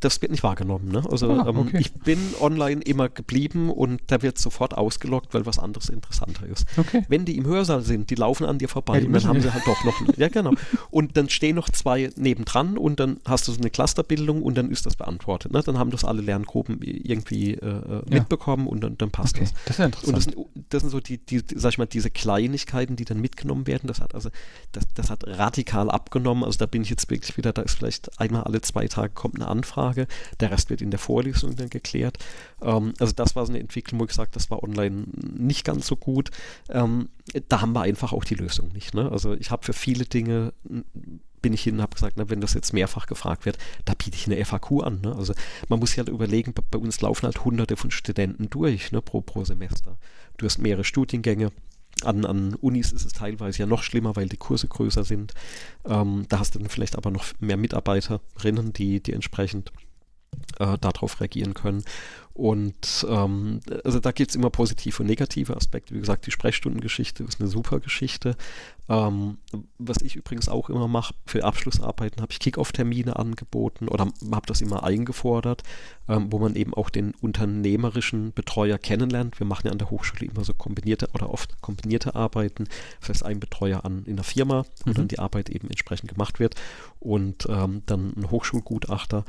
[0.00, 0.90] das wird nicht wahrgenommen.
[0.90, 1.02] Ne?
[1.10, 1.70] Also ah, ähm, okay.
[1.74, 6.46] ähm, ich bin online immer geblieben und da wird sofort ausgelockt, weil was anderes interessanter
[6.46, 6.66] ist.
[6.76, 7.04] Okay.
[7.08, 9.52] Wenn die im Hörsaal sind, die laufen an dir vorbei ja, und dann haben sie
[9.52, 10.52] halt doch noch, ja genau.
[10.90, 14.70] Und dann stehen noch zwei nebendran und dann hast du so eine Clusterbildung und dann
[14.70, 15.52] ist das beantwortet.
[15.52, 15.62] Ne?
[15.62, 18.02] Dann haben das alle Lerngruppen irgendwie äh, äh ja.
[18.08, 19.44] mitbekommen und dann, dann passt okay.
[19.44, 19.64] das.
[19.64, 20.08] Das ist ja interessant.
[20.08, 23.20] Und das sind, das sind so die, die, sag ich mal, diese Kleinigkeiten, die dann
[23.20, 23.86] mitgenommen werden.
[23.86, 24.30] Das hat also,
[24.72, 26.44] das, das hat radikal abgenommen.
[26.44, 29.40] Also da bin ich jetzt wirklich wieder, da ist vielleicht einmal alle zwei Tage kommt
[29.40, 30.06] eine Anfrage Frage.
[30.40, 32.18] Der Rest wird in der Vorlesung dann geklärt.
[32.62, 35.04] Ähm, also das war so eine Entwicklung, wo ich gesagt das war online
[35.38, 36.30] nicht ganz so gut.
[36.70, 37.08] Ähm,
[37.48, 38.94] da haben wir einfach auch die Lösung nicht.
[38.94, 39.10] Ne?
[39.10, 40.52] Also ich habe für viele Dinge
[41.42, 44.16] bin ich hin und habe gesagt, na, wenn das jetzt mehrfach gefragt wird, da biete
[44.16, 45.00] ich eine FAQ an.
[45.02, 45.14] Ne?
[45.14, 45.34] Also
[45.68, 49.02] man muss sich halt überlegen, bei, bei uns laufen halt hunderte von Studenten durch ne,
[49.02, 49.98] pro, pro Semester.
[50.38, 51.52] Du hast mehrere Studiengänge.
[52.04, 55.32] An, an Unis ist es teilweise ja noch schlimmer, weil die Kurse größer sind.
[55.86, 59.72] Ähm, da hast du dann vielleicht aber noch mehr Mitarbeiterinnen, die, die entsprechend
[60.58, 61.84] äh, darauf reagieren können.
[62.36, 65.94] Und ähm, also da gibt es immer positive und negative Aspekte.
[65.94, 68.36] Wie gesagt, die Sprechstundengeschichte ist eine super Geschichte.
[68.90, 69.38] Ähm,
[69.78, 74.60] was ich übrigens auch immer mache, für Abschlussarbeiten habe ich Kick-Off-Termine angeboten oder habe das
[74.60, 75.62] immer eingefordert,
[76.08, 79.40] ähm, wo man eben auch den unternehmerischen Betreuer kennenlernt.
[79.40, 82.68] Wir machen ja an der Hochschule immer so kombinierte oder oft kombinierte Arbeiten.
[83.00, 84.94] Das heißt, ein Betreuer an, in der Firma, wo mhm.
[84.94, 86.54] dann die Arbeit eben entsprechend gemacht wird
[87.00, 89.24] und ähm, dann ein Hochschulgutachter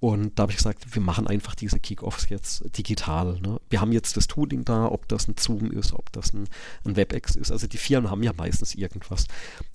[0.00, 3.38] Und da habe ich gesagt, wir machen einfach diese Kickoffs jetzt digital.
[3.40, 3.60] Ne?
[3.68, 6.48] Wir haben jetzt das Tooling da, ob das ein Zoom ist, ob das ein,
[6.84, 7.52] ein WebEx ist.
[7.52, 9.26] Also die Firmen haben ja meistens irgendwas.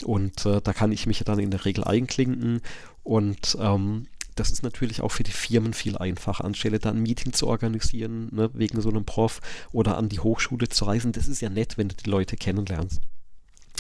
[0.04, 2.62] Und äh, da kann ich mich dann in der Regel einklinken
[3.04, 7.32] und ähm, das ist natürlich auch für die Firmen viel einfacher, anstelle da ein Meeting
[7.32, 9.40] zu organisieren, ne, wegen so einem Prof
[9.72, 11.14] oder an die Hochschule zu reisen.
[11.14, 13.00] Das ist ja nett, wenn du die Leute kennenlernst.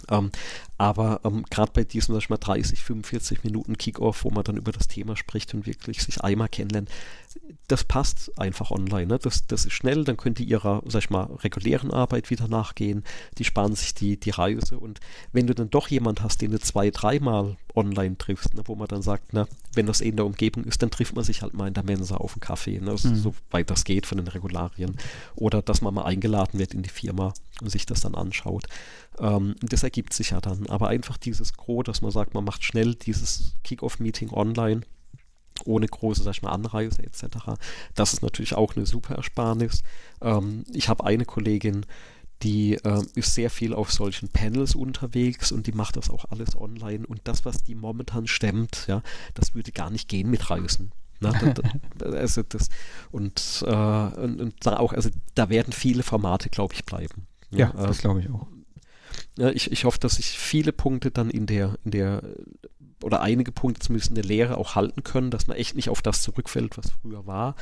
[0.10, 0.32] Ähm,
[0.78, 4.58] aber ähm, gerade bei diesem, sag ich mal, 30, 45 Minuten Kickoff, wo man dann
[4.58, 6.90] über das Thema spricht und wirklich sich einmal kennenlernt,
[7.68, 9.08] das passt einfach online.
[9.08, 9.20] Ne?
[9.20, 13.04] Das, das ist schnell, dann könnt ihr ihrer, sag ich mal, regulären Arbeit wieder nachgehen.
[13.38, 14.78] Die sparen sich die, die Reise.
[14.78, 15.00] Und
[15.32, 18.88] wenn du dann doch jemand hast, den du zwei, dreimal online triffst, ne, wo man
[18.88, 21.54] dann sagt, na, wenn das eh in der Umgebung ist, dann trifft man sich halt
[21.54, 23.16] mal in der Mensa auf einen Kaffee, ne, also, mhm.
[23.16, 24.98] soweit das geht von den Regularien.
[25.36, 28.68] Oder dass man mal eingeladen wird in die Firma und sich das dann anschaut.
[29.20, 30.68] Ähm, das ergibt sich ja dann.
[30.68, 34.82] Aber einfach dieses Gros, dass man sagt, man macht schnell dieses Kick-Off-Meeting online,
[35.64, 37.24] ohne große, sag ich mal, Anreise etc.
[37.94, 39.84] Das ist natürlich auch eine super Ersparnis.
[40.22, 41.86] Ähm, ich habe eine Kollegin,
[42.44, 46.56] die äh, ist sehr viel auf solchen Panels unterwegs und die macht das auch alles
[46.56, 47.08] online.
[47.08, 49.02] Und das, was die momentan stemmt, ja,
[49.34, 50.92] das würde gar nicht gehen mit Reisen.
[51.22, 52.70] Na, das, also das,
[53.10, 57.28] und, äh, und, und, da auch, also da werden viele Formate, glaube ich, bleiben.
[57.52, 58.48] Ja, ja das glaube ich auch.
[59.38, 62.24] Ich, ich hoffe, dass sich viele Punkte dann in der, in der,
[63.04, 66.02] oder einige Punkte zumindest in der Lehre auch halten können, dass man echt nicht auf
[66.02, 67.56] das zurückfällt, was früher war.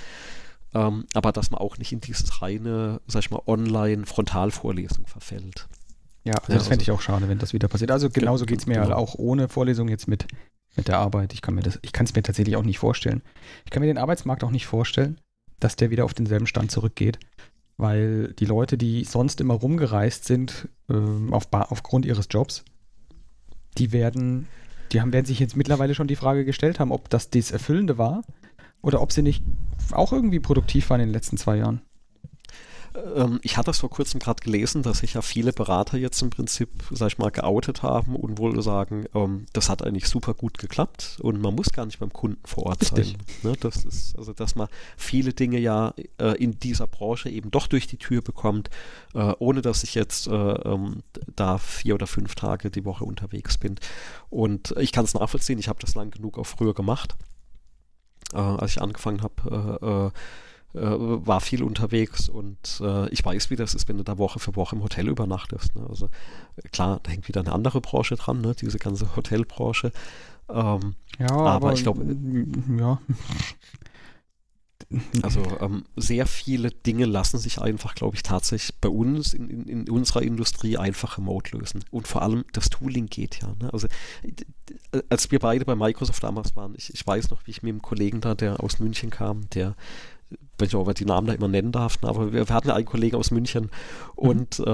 [0.74, 5.68] Ähm, aber dass man auch nicht in dieses reine, sag ich mal, Online-Frontalvorlesung verfällt.
[6.24, 7.92] Ja, also ja, das fände also, ich auch schade, wenn das wieder passiert.
[7.92, 8.96] Also genauso geht es mir genau.
[8.96, 10.26] auch ohne Vorlesung jetzt mit,
[10.76, 11.34] mit der Arbeit.
[11.34, 13.22] Ich kann mir das, ich kann es mir tatsächlich auch nicht vorstellen.
[13.66, 15.20] Ich kann mir den Arbeitsmarkt auch nicht vorstellen,
[15.60, 17.20] dass der wieder auf denselben Stand zurückgeht.
[17.78, 22.64] Weil die Leute, die sonst immer rumgereist sind, ähm, auf aufgrund ihres Jobs,
[23.78, 24.48] die werden,
[24.92, 27.98] die haben, werden sich jetzt mittlerweile schon die Frage gestellt haben, ob das das Erfüllende
[27.98, 28.24] war
[28.82, 29.44] oder ob sie nicht
[29.92, 31.82] auch irgendwie produktiv waren in den letzten zwei Jahren.
[32.96, 36.30] Ähm, ich hatte das vor kurzem gerade gelesen, dass sich ja viele Berater jetzt im
[36.30, 40.58] Prinzip, sag ich mal, geoutet haben und wohl sagen, ähm, das hat eigentlich super gut
[40.58, 43.16] geklappt und man muss gar nicht beim Kunden vor Ort Richtig.
[43.42, 43.52] sein.
[43.52, 43.58] Ne?
[43.60, 44.68] Das ist, also dass man
[44.98, 48.70] viele Dinge ja äh, in dieser Branche eben doch durch die Tür bekommt,
[49.14, 51.04] äh, ohne dass ich jetzt äh, ähm,
[51.36, 53.76] da vier oder fünf Tage die Woche unterwegs bin.
[54.30, 57.16] Und ich kann es nachvollziehen, ich habe das lang genug auch früher gemacht.
[58.34, 60.12] Äh, als ich angefangen habe,
[60.76, 64.04] äh, äh, äh, war viel unterwegs und äh, ich weiß, wie das ist, wenn du
[64.04, 65.76] da Woche für Woche im Hotel übernachtest.
[65.76, 65.86] Ne?
[65.88, 66.10] Also
[66.72, 68.56] klar, da hängt wieder eine andere Branche dran, ne?
[68.60, 69.92] diese ganze Hotelbranche.
[70.50, 72.06] Ähm, ja, aber, aber ich glaube,
[72.78, 73.00] ja.
[75.24, 79.68] Also ähm, sehr viele Dinge lassen sich einfach, glaube ich, tatsächlich bei uns in, in,
[79.68, 81.84] in, unserer Industrie einfach remote lösen.
[81.90, 83.56] Und vor allem das Tooling geht ja.
[83.60, 83.74] Ne?
[83.74, 83.88] Also
[85.10, 87.82] als wir beide bei Microsoft damals waren, ich, ich weiß noch, wie ich mit einem
[87.82, 89.76] Kollegen da, der aus München kam, der
[90.58, 92.76] wenn ich auch die Namen da immer nennen darf, ne, aber wir, wir hatten ja
[92.76, 93.70] einen Kollegen aus München
[94.16, 94.66] und mhm.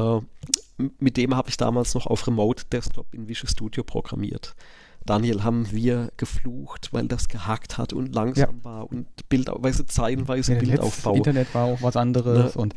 [0.80, 4.56] äh, mit dem habe ich damals noch auf Remote Desktop in Visual Studio programmiert.
[5.06, 8.64] Daniel haben wir geflucht, weil das gehackt hat und langsam ja.
[8.64, 11.16] war und bildweise zeilenweise ja, Bildaufbau.
[11.16, 12.62] Internet war auch was anderes ne?
[12.62, 12.76] und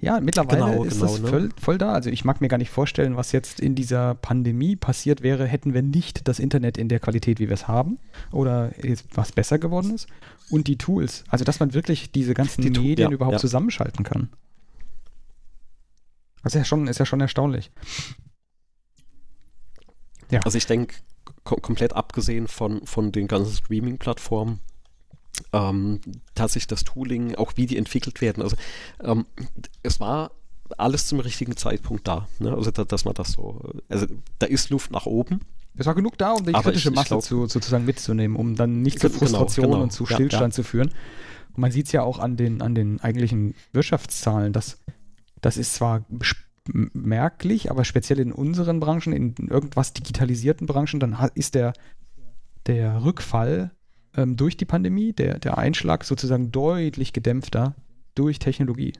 [0.00, 1.28] ja, mittlerweile genau, ist genau, das ne?
[1.28, 1.92] voll, voll, da.
[1.92, 5.74] Also ich mag mir gar nicht vorstellen, was jetzt in dieser Pandemie passiert wäre, hätten
[5.74, 7.98] wir nicht das Internet in der Qualität, wie wir es haben
[8.32, 8.72] oder
[9.12, 10.06] was besser geworden ist
[10.50, 11.24] und die Tools.
[11.28, 14.30] Also dass man wirklich diese ganzen die Medien ja, überhaupt zusammenschalten kann.
[16.42, 17.70] Das ist ja schon, ist ja schon erstaunlich.
[20.30, 20.40] Ja.
[20.44, 20.94] Also ich denke,
[21.44, 24.60] kom komplett abgesehen von, von den ganzen Streaming-Plattformen,
[25.52, 26.00] ähm,
[26.34, 28.42] tatsächlich das Tooling, auch wie die entwickelt werden.
[28.42, 28.56] Also
[29.02, 29.26] ähm,
[29.82, 30.30] es war
[30.78, 32.28] alles zum richtigen Zeitpunkt da.
[32.38, 32.52] Ne?
[32.52, 34.06] Also da, dass man das so, also
[34.38, 35.40] da ist Luft nach oben.
[35.76, 38.54] Es war genug da, um die kritische ich, Masse ich glaub, zu, sozusagen mitzunehmen, um
[38.54, 39.82] dann nicht zu genau, Frustration genau, genau.
[39.84, 40.50] und zu Stillstand ja, ja.
[40.50, 40.88] zu führen.
[41.48, 44.78] Und man sieht es ja auch an den, an den eigentlichen Wirtschaftszahlen, dass
[45.40, 46.04] das ist zwar
[46.72, 51.72] merklich, aber speziell in unseren Branchen, in irgendwas digitalisierten Branchen, dann ist der,
[52.66, 53.70] der Rückfall
[54.16, 57.74] ähm, durch die Pandemie, der, der Einschlag sozusagen deutlich gedämpfter
[58.14, 58.94] durch Technologie.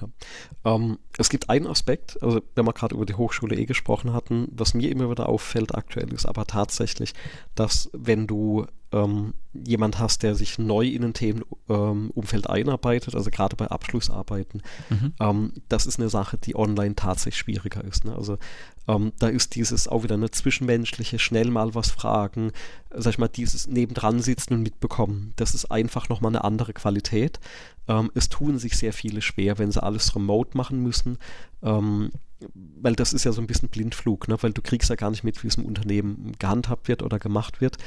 [0.00, 0.74] Ja.
[0.74, 4.48] Ähm, es gibt einen Aspekt, also wenn wir gerade über die Hochschule eh gesprochen hatten,
[4.52, 7.14] was mir immer wieder auffällt aktuell ist aber tatsächlich,
[7.54, 13.30] dass wenn du ähm, jemand hast, der sich neu in ein Themenumfeld ähm, einarbeitet, also
[13.30, 15.14] gerade bei Abschlussarbeiten, mhm.
[15.18, 18.04] ähm, das ist eine Sache, die online tatsächlich schwieriger ist.
[18.04, 18.14] Ne?
[18.14, 18.38] Also
[18.86, 22.52] ähm, da ist dieses auch wieder eine zwischenmenschliche, schnell mal was fragen,
[22.90, 25.32] sag ich mal, dieses nebendran sitzen und mitbekommen.
[25.36, 27.40] Das ist einfach nochmal eine andere Qualität.
[27.88, 31.18] Ähm, es tun sich sehr viele schwer, wenn sie alles remote machen müssen.
[31.62, 32.10] Ähm,
[32.54, 34.36] weil das ist ja so ein bisschen Blindflug, ne?
[34.42, 37.60] weil du kriegst ja gar nicht mit, wie es im Unternehmen gehandhabt wird oder gemacht
[37.60, 37.78] wird.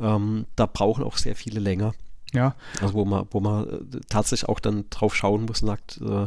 [0.00, 1.92] Ähm, da brauchen auch sehr viele länger.
[2.34, 2.54] Ja.
[2.80, 6.26] Also wo man, wo man äh, tatsächlich auch dann drauf schauen muss und sagt, äh,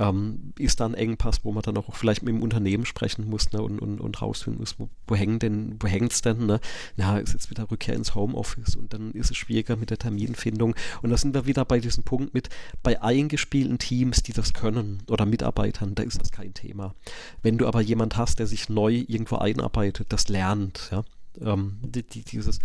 [0.00, 3.52] ähm, ist da ein Engpass, wo man dann auch vielleicht mit dem Unternehmen sprechen muss
[3.52, 6.46] ne, und, und, und rausfinden muss, wo, wo hängen denn, wo hängt es denn?
[6.46, 6.60] Ne?
[6.96, 10.74] Na, ist jetzt wieder Rückkehr ins Homeoffice und dann ist es schwieriger mit der Terminfindung.
[11.02, 12.48] Und da sind wir wieder bei diesem Punkt mit,
[12.82, 16.94] bei eingespielten Teams, die das können oder Mitarbeitern, da ist das kein Thema.
[17.42, 21.04] Wenn du aber jemand hast, der sich neu irgendwo einarbeitet, das lernt, ja,
[21.40, 22.58] ähm, die, die, dieses,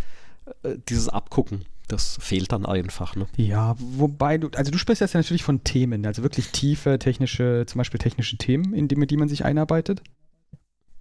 [0.63, 3.15] äh, dieses Abgucken das fehlt dann einfach.
[3.15, 3.27] Ne?
[3.37, 7.63] Ja, wobei du, also du sprichst jetzt ja natürlich von Themen, also wirklich tiefe technische,
[7.65, 10.01] zum Beispiel technische Themen, in die, mit die man sich einarbeitet,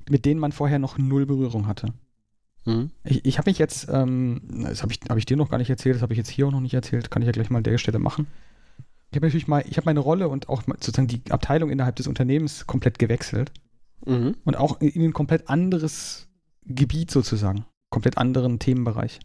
[0.09, 1.93] mit denen man vorher noch null Berührung hatte.
[2.65, 2.91] Mhm.
[3.05, 5.71] Ich, ich habe mich jetzt, ähm, das habe ich, hab ich dir noch gar nicht
[5.71, 7.59] erzählt, das habe ich jetzt hier auch noch nicht erzählt, kann ich ja gleich mal
[7.59, 8.27] an der Stelle machen.
[9.11, 12.07] Ich habe natürlich mal, ich habe meine Rolle und auch sozusagen die Abteilung innerhalb des
[12.07, 13.53] Unternehmens komplett gewechselt.
[14.05, 14.37] Mhm.
[14.45, 16.29] Und auch in ein komplett anderes
[16.65, 19.21] Gebiet sozusagen, komplett anderen Themenbereich.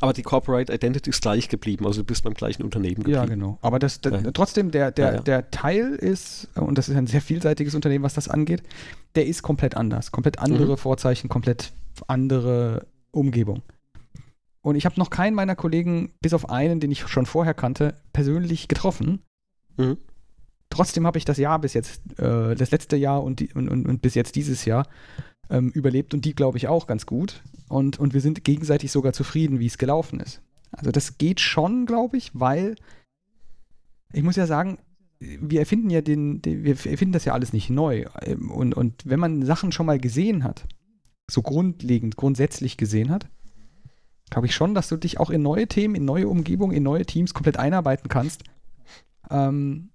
[0.00, 3.16] Aber die Corporate Identity ist gleich geblieben, also du bist beim gleichen Unternehmen geblieben.
[3.16, 3.58] Ja, genau.
[3.62, 4.30] Aber das, das ja.
[4.30, 8.14] trotzdem, der, der, ja, der Teil ist, und das ist ein sehr vielseitiges Unternehmen, was
[8.14, 8.62] das angeht,
[9.14, 10.12] der ist komplett anders.
[10.12, 10.76] Komplett andere mhm.
[10.76, 11.72] Vorzeichen, komplett
[12.06, 13.62] andere Umgebung.
[14.60, 17.94] Und ich habe noch keinen meiner Kollegen, bis auf einen, den ich schon vorher kannte,
[18.12, 19.22] persönlich getroffen.
[19.76, 19.96] Mhm.
[20.68, 23.86] Trotzdem habe ich das Jahr bis jetzt, äh, das letzte Jahr und, die, und, und,
[23.86, 24.86] und bis jetzt dieses Jahr
[25.50, 27.42] ähm, überlebt und die, glaube ich, auch ganz gut.
[27.68, 30.40] Und, und wir sind gegenseitig sogar zufrieden, wie es gelaufen ist.
[30.70, 32.76] Also das geht schon, glaube ich, weil
[34.12, 34.78] ich muss ja sagen,
[35.18, 38.04] wir erfinden ja den, den, wir erfinden das ja alles nicht neu.
[38.22, 40.66] Ähm, und, und wenn man Sachen schon mal gesehen hat,
[41.28, 43.28] so grundlegend, grundsätzlich gesehen hat,
[44.30, 47.06] glaube ich schon, dass du dich auch in neue Themen, in neue Umgebungen, in neue
[47.06, 48.44] Teams komplett einarbeiten kannst.
[49.30, 49.90] Ähm,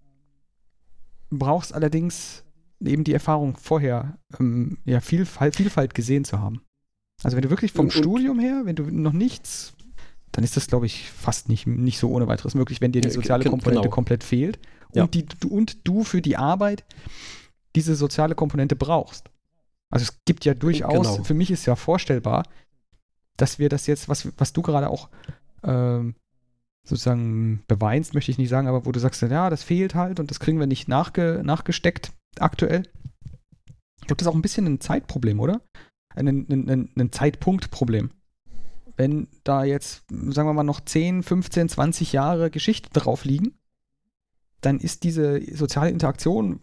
[1.30, 2.44] brauchst allerdings
[2.86, 6.62] eben die Erfahrung vorher, ähm, ja, Vielfalt, Vielfalt gesehen zu haben.
[7.24, 9.74] Also wenn du wirklich vom und, Studium her, wenn du noch nichts,
[10.32, 13.12] dann ist das, glaube ich, fast nicht, nicht so ohne weiteres möglich, wenn dir die
[13.12, 13.94] soziale Komponente genau.
[13.94, 14.60] komplett fehlt
[14.94, 15.04] ja.
[15.04, 16.84] und, die, und du für die Arbeit
[17.76, 19.30] diese soziale Komponente brauchst.
[19.90, 21.24] Also es gibt ja durchaus, genau.
[21.24, 22.46] für mich ist ja vorstellbar,
[23.38, 25.10] dass wir das jetzt, was, was du gerade auch
[25.64, 26.16] ähm,
[26.84, 30.32] sozusagen beweinst, möchte ich nicht sagen, aber wo du sagst, ja, das fehlt halt und
[30.32, 32.84] das kriegen wir nicht nachge, nachgesteckt aktuell.
[34.08, 35.62] Das ist auch ein bisschen ein Zeitproblem, oder?
[36.16, 38.12] Ein, ein, ein, ein Zeitpunktproblem.
[38.98, 43.54] Wenn da jetzt, sagen wir mal, noch 10, 15, 20 Jahre Geschichte drauf liegen,
[44.60, 46.60] dann ist diese soziale Interaktion,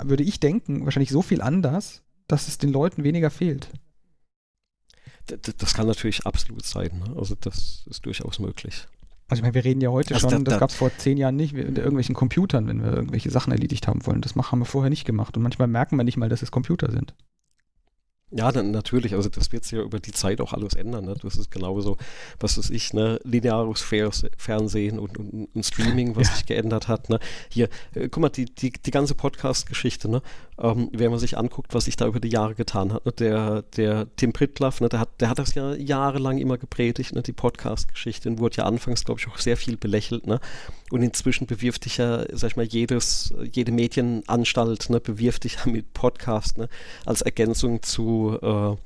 [0.00, 3.68] würde ich denken, wahrscheinlich so viel anders, dass es den Leuten weniger fehlt.
[5.26, 6.98] Das kann natürlich absolut sein.
[6.98, 7.16] Ne?
[7.16, 8.86] Also das ist durchaus möglich.
[9.32, 11.16] Also ich meine, wir reden ja heute also schon, da, das gab es vor zehn
[11.16, 14.20] Jahren nicht, mit irgendwelchen Computern, wenn wir irgendwelche Sachen erledigt haben wollen.
[14.20, 15.38] Das haben wir vorher nicht gemacht.
[15.38, 17.14] Und manchmal merken wir nicht mal, dass es Computer sind.
[18.34, 19.14] Ja, dann natürlich.
[19.14, 21.04] Also das wird sich ja über die Zeit auch alles ändern.
[21.04, 21.14] Ne?
[21.22, 21.98] Das ist genauso,
[22.40, 23.20] was weiß ich, ne?
[23.24, 23.82] lineares
[24.38, 26.34] Fernsehen und, und, und Streaming, was ja.
[26.34, 27.10] sich geändert hat.
[27.10, 27.18] Ne?
[27.50, 30.22] Hier, äh, guck mal, die, die, die ganze Podcast-Geschichte, ne?
[30.58, 33.04] Ähm, wenn man sich anguckt, was sich da über die Jahre getan hat.
[33.04, 33.12] Ne?
[33.12, 34.88] Der, der Tim Pritlaff, ne?
[34.88, 37.22] der, hat, der hat das ja jahrelang immer gepredigt, ne?
[37.22, 40.26] die Podcast-Geschichte, und wurde ja anfangs, glaube ich, auch sehr viel belächelt.
[40.26, 40.40] Ne?
[40.92, 45.00] Und inzwischen bewirft dich ja, sag ich mal, jedes, jede Medienanstalt ne?
[45.00, 46.68] bewirft dich ja mit Podcast ne?
[47.06, 48.76] als Ergänzung zu äh,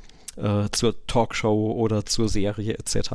[0.41, 3.11] äh, zur Talkshow oder zur Serie etc.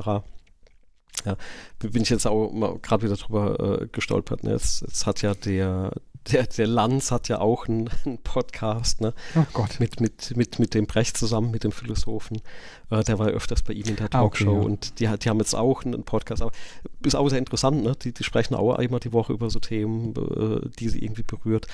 [1.23, 1.37] Ja,
[1.79, 2.51] bin ich jetzt auch
[2.81, 4.43] gerade wieder drüber äh, gestolpert.
[4.43, 4.51] Ne?
[4.51, 5.93] Jetzt, jetzt, hat ja der,
[6.29, 9.13] der, der Lanz hat ja auch einen, einen Podcast, ne?
[9.35, 9.79] Oh Gott.
[9.79, 12.41] Mit, mit, mit, mit dem Brecht zusammen, mit dem Philosophen.
[12.89, 14.65] Äh, der war öfters bei ihm in der Talkshow ah, okay, ja.
[14.65, 16.41] und die, die haben jetzt auch einen Podcast.
[16.41, 16.51] Aber
[17.03, 17.95] ist auch sehr interessant, ne?
[17.95, 21.67] Die, die sprechen auch einmal die Woche über so Themen, äh, die sie irgendwie berührt.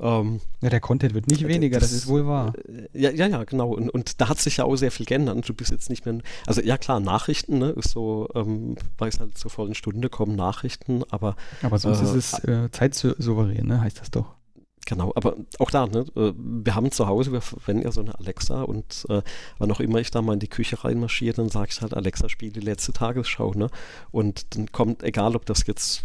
[0.00, 2.54] Ähm, ja, der Content wird nicht weniger, das, das, ist wohl wahr.
[2.94, 3.74] Ja, ja, ja, genau.
[3.74, 5.46] Und, und da hat sich ja auch sehr viel geändert.
[5.46, 9.20] Du bist jetzt nicht mehr, also ja klar, Nachrichten, ne, ist so, ähm, weil es
[9.20, 11.36] halt zur vollen Stunde kommen, Nachrichten, aber.
[11.62, 14.39] Aber sonst äh, ist es äh, zeitsouverän, ne, heißt das doch.
[14.86, 18.18] Genau, aber auch da, ne, äh, wir haben zu Hause, wir verwenden ja so eine
[18.18, 19.22] Alexa und äh,
[19.58, 22.28] wann auch immer ich da mal in die Küche reinmarschiere, dann sage ich halt, Alexa,
[22.28, 23.68] spiel die letzte Tagesschau, ne?
[24.10, 26.04] Und dann kommt, egal ob das jetzt,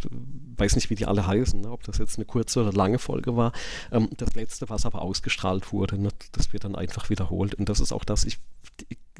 [0.58, 3.38] weiß nicht, wie die alle heißen, ne, ob das jetzt eine kurze oder lange Folge
[3.38, 3.54] war,
[3.92, 7.56] ähm, das letzte, was aber ausgestrahlt wurde, ne, das wird dann einfach wiederholt.
[7.56, 8.40] Und das ist auch das, ich,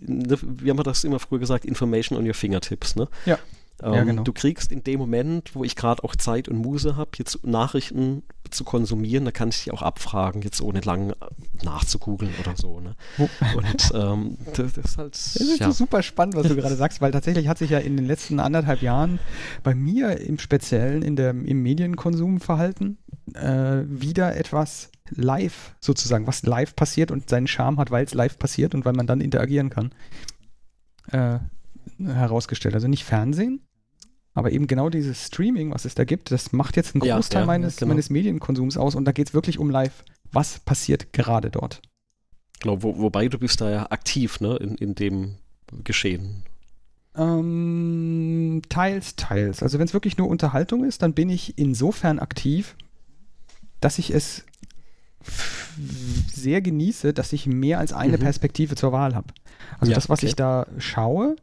[0.02, 3.08] ne, wie haben wir das immer früher gesagt, Information on your fingertips, ne?
[3.26, 3.40] Ja.
[3.84, 4.24] Ähm, ja, genau.
[4.24, 8.24] Du kriegst in dem Moment, wo ich gerade auch Zeit und Muse habe, jetzt Nachrichten
[8.50, 11.16] zu konsumieren, da kann ich dich auch abfragen, jetzt ohne lang äh,
[11.64, 12.80] nachzugoogeln oder so.
[12.80, 12.96] Ne?
[13.18, 15.14] Und ähm, das, das, ist halt.
[15.14, 15.72] Das ist ja.
[15.72, 18.82] super spannend, was du gerade sagst, weil tatsächlich hat sich ja in den letzten anderthalb
[18.82, 19.20] Jahren
[19.64, 22.98] bei mir im Speziellen in der, im Medienkonsumverhalten
[23.34, 28.40] äh, wieder etwas live sozusagen, was live passiert und seinen Charme hat, weil es live
[28.40, 29.92] passiert und weil man dann interagieren kann.
[31.12, 31.40] Äh,
[32.00, 32.76] herausgestellt.
[32.76, 33.62] Also nicht Fernsehen,
[34.38, 37.44] Aber eben genau dieses Streaming, was es da gibt, das macht jetzt einen Großteil ja,
[37.44, 37.90] ja, meines, genau.
[37.90, 40.04] meines Medienkonsums aus und da geht es wirklich um live.
[40.32, 41.82] Was passiert gerade dort?
[42.60, 45.36] Genau, wo, wobei du bist da ja aktiv, ne, in, in dem
[45.86, 46.44] Geschehen.
[47.16, 49.64] Ähm, teils, teils.
[49.64, 52.76] Also wenn es wirklich nur Unterhaltung ist, dann bin ich insofern aktiv,
[53.80, 54.44] dass ich es
[56.34, 58.22] sehr genieße, dass ich mehr als eine mhm.
[58.22, 59.28] Perspektive zur Wahl habe.
[59.80, 60.28] Also ja, das, was okay.
[60.28, 61.38] ich da schaue,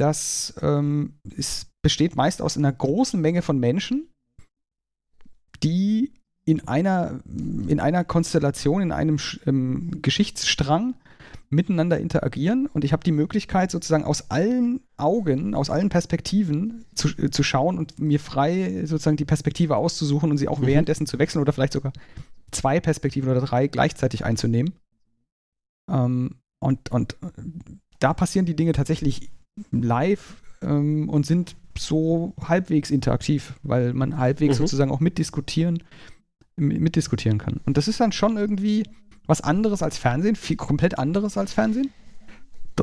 [0.00, 4.08] das ähm, ist, besteht meist aus einer großen Menge von Menschen,
[5.62, 6.12] die
[6.44, 10.94] in einer, in einer Konstellation, in einem ähm, Geschichtsstrang
[11.50, 17.08] miteinander interagieren und ich habe die Möglichkeit sozusagen aus allen Augen, aus allen Perspektiven zu,
[17.08, 20.66] äh, zu schauen und mir frei sozusagen die Perspektive auszusuchen und sie auch mhm.
[20.66, 21.92] währenddessen zu wechseln oder vielleicht sogar
[22.50, 24.74] zwei Perspektiven oder drei gleichzeitig einzunehmen.
[25.90, 27.42] Ähm, und, und äh,
[27.98, 29.30] da passieren die Dinge tatsächlich
[29.70, 34.64] live ähm, und sind so halbwegs interaktiv, weil man halbwegs mhm.
[34.64, 35.82] sozusagen auch mitdiskutieren,
[36.56, 37.60] mitdiskutieren kann.
[37.66, 38.84] Und das ist dann schon irgendwie
[39.26, 41.90] was anderes als Fernsehen, viel, komplett anderes als Fernsehen.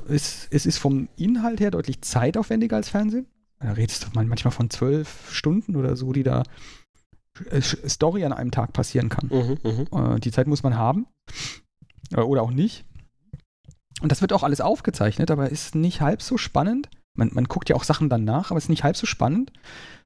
[0.07, 3.27] Es, es ist vom Inhalt her deutlich zeitaufwendiger als Fernsehen.
[3.59, 6.43] Da redest du manchmal von zwölf Stunden oder so, die da
[7.49, 9.29] äh, Story an einem Tag passieren kann.
[9.31, 11.07] Mhm, mhm, äh, die Zeit muss man haben.
[12.11, 12.85] Äh, oder auch nicht.
[14.01, 16.89] Und das wird auch alles aufgezeichnet, aber ist nicht halb so spannend.
[17.17, 19.53] Man, man guckt ja auch Sachen dann nach, aber ist nicht halb so spannend,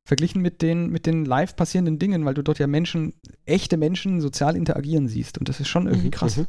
[0.05, 3.13] verglichen mit den, mit den live passierenden Dingen, weil du dort ja Menschen,
[3.45, 5.37] echte Menschen sozial interagieren siehst.
[5.39, 6.37] Und das ist schon irgendwie mhm, krass.
[6.37, 6.45] Mhm.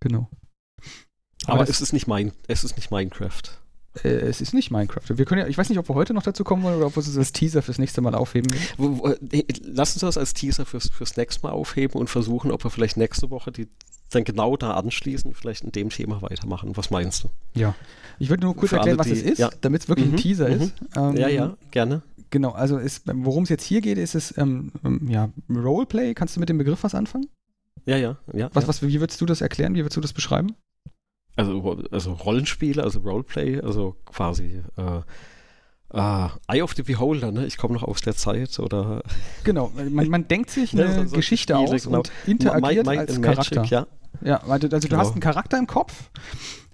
[0.00, 0.28] Genau.
[1.44, 3.42] Aber, aber es ist nicht mein, es ist nicht Minecraft.
[4.04, 5.02] Äh, es ist nicht Minecraft.
[5.08, 6.96] Wir können ja, ich weiß nicht, ob wir heute noch dazu kommen wollen oder ob
[6.96, 8.50] wir es als Teaser fürs nächste Mal aufheben.
[9.62, 12.96] Lass uns das als Teaser fürs, fürs nächste Mal aufheben und versuchen, ob wir vielleicht
[12.96, 13.68] nächste Woche die
[14.10, 16.76] dann genau da anschließen, vielleicht in dem Thema weitermachen.
[16.76, 17.28] Was meinst du?
[17.54, 17.74] Ja.
[18.18, 19.50] Ich würde nur kurz Für erklären, alle, was es ist, ja.
[19.60, 20.62] damit es wirklich mhm, ein Teaser mhm.
[20.62, 20.72] ist.
[20.96, 22.02] Ähm, ja, ja, gerne.
[22.30, 26.14] Genau, also worum es jetzt hier geht, ist es ähm, ähm, ja, Roleplay.
[26.14, 27.26] Kannst du mit dem Begriff was anfangen?
[27.86, 28.50] Ja, ja, ja.
[28.52, 28.68] Was, ja.
[28.68, 29.74] was, wie würdest du das erklären?
[29.74, 30.54] Wie würdest du das beschreiben?
[31.38, 35.02] Also, also Rollenspiele, also Roleplay, also quasi äh,
[35.90, 37.46] Uh, Eye of the Beholder, ne?
[37.46, 39.02] Ich komme noch aus der Zeit, oder?
[39.44, 41.98] Genau, man, man denkt sich eine ja, so Geschichte Spiele, aus genau.
[41.98, 43.60] und interagiert My als Charakter.
[43.60, 43.86] Magic, ja.
[44.22, 44.98] ja, also, also du genau.
[44.98, 46.10] hast einen Charakter im Kopf,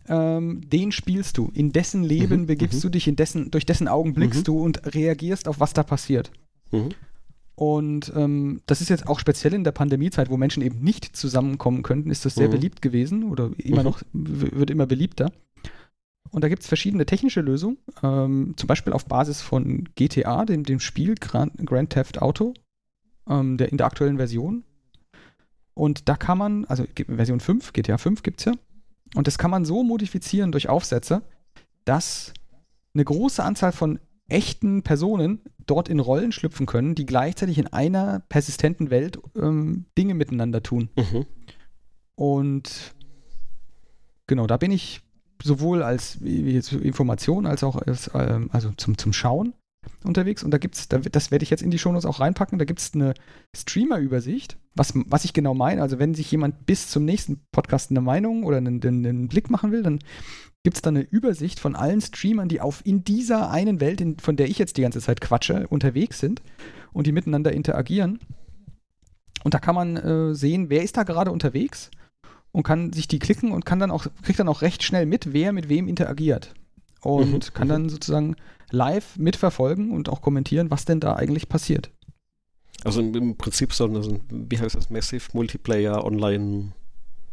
[0.09, 1.53] ähm, den spielst du.
[1.55, 2.83] In dessen Leben mhm, begibst mhm.
[2.83, 4.45] du dich, in dessen, durch dessen Augen blickst mhm.
[4.45, 6.33] du und reagierst auf, was da passiert.
[7.57, 11.83] Und ähm, das ist jetzt auch speziell in der Pandemiezeit, wo Menschen eben nicht zusammenkommen
[11.83, 12.53] könnten, ist das sehr mhm.
[12.53, 13.85] beliebt gewesen oder immer mhm.
[13.85, 15.31] noch, wird immer beliebter.
[16.31, 20.65] Und da gibt es verschiedene technische Lösungen, ähm, zum Beispiel auf Basis von GTA, dem,
[20.65, 22.55] dem Spiel Grand, Grand Theft Auto,
[23.29, 24.65] ähm, der, in der aktuellen Version.
[25.75, 28.53] Und da kann man, also Version 5, GTA 5 gibt es ja,
[29.15, 31.23] und das kann man so modifizieren durch Aufsätze,
[31.85, 32.35] dass
[32.95, 38.21] eine große Anzahl von echten Personen dort in Rollen schlüpfen können, die gleichzeitig in einer
[38.29, 40.91] persistenten Welt ähm, Dinge miteinander tun.
[40.97, 41.27] Mhm.
[42.17, 42.95] Und
[44.27, 45.01] genau, da bin ich
[45.43, 49.55] sowohl als Information als auch als, ähm, also zum, zum Schauen
[50.05, 50.43] unterwegs.
[50.43, 52.65] Und da gibt es, da, das werde ich jetzt in die Shownotes auch reinpacken, da
[52.65, 53.15] gibt es eine
[53.55, 55.83] Streamer-Übersicht, was, was ich genau meine.
[55.83, 59.51] Also wenn sich jemand bis zum nächsten Podcast eine Meinung oder einen, einen, einen Blick
[59.51, 59.99] machen will, dann
[60.65, 64.19] gibt es da eine Übersicht von allen Streamern, die auf in dieser einen Welt, in,
[64.19, 66.43] von der ich jetzt die ganze Zeit quatsche, unterwegs sind
[66.93, 68.19] und die miteinander interagieren.
[69.45, 71.91] Und da kann man äh, sehen, wer ist da gerade unterwegs
[72.51, 75.35] und kann sich die klicken und kann dann auch, kriegt dann auch recht schnell mit,
[75.35, 76.55] wer mit wem interagiert.
[77.03, 77.55] Und mhm.
[77.55, 78.37] kann dann sozusagen
[78.71, 81.91] live mitverfolgen und auch kommentieren, was denn da eigentlich passiert.
[82.85, 86.73] Also im Prinzip so ein, wie heißt das, Massive Multiplayer Online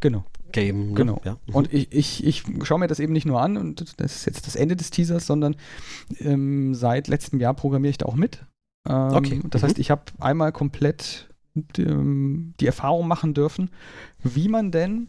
[0.02, 0.26] genau.
[0.52, 0.90] Game.
[0.90, 0.94] Ne?
[0.94, 1.22] Genau.
[1.23, 1.38] Ja.
[1.48, 1.56] Mhm.
[1.56, 4.48] Und ich, ich, ich schaue mir das eben nicht nur an und das ist jetzt
[4.48, 5.56] das Ende des Teasers, sondern
[6.19, 8.45] ähm, seit letztem Jahr programmiere ich da auch mit.
[8.88, 9.41] Ähm, okay.
[9.49, 9.68] Das mhm.
[9.68, 13.69] heißt, ich habe einmal komplett die, ähm, die Erfahrung machen dürfen,
[14.23, 15.07] wie man denn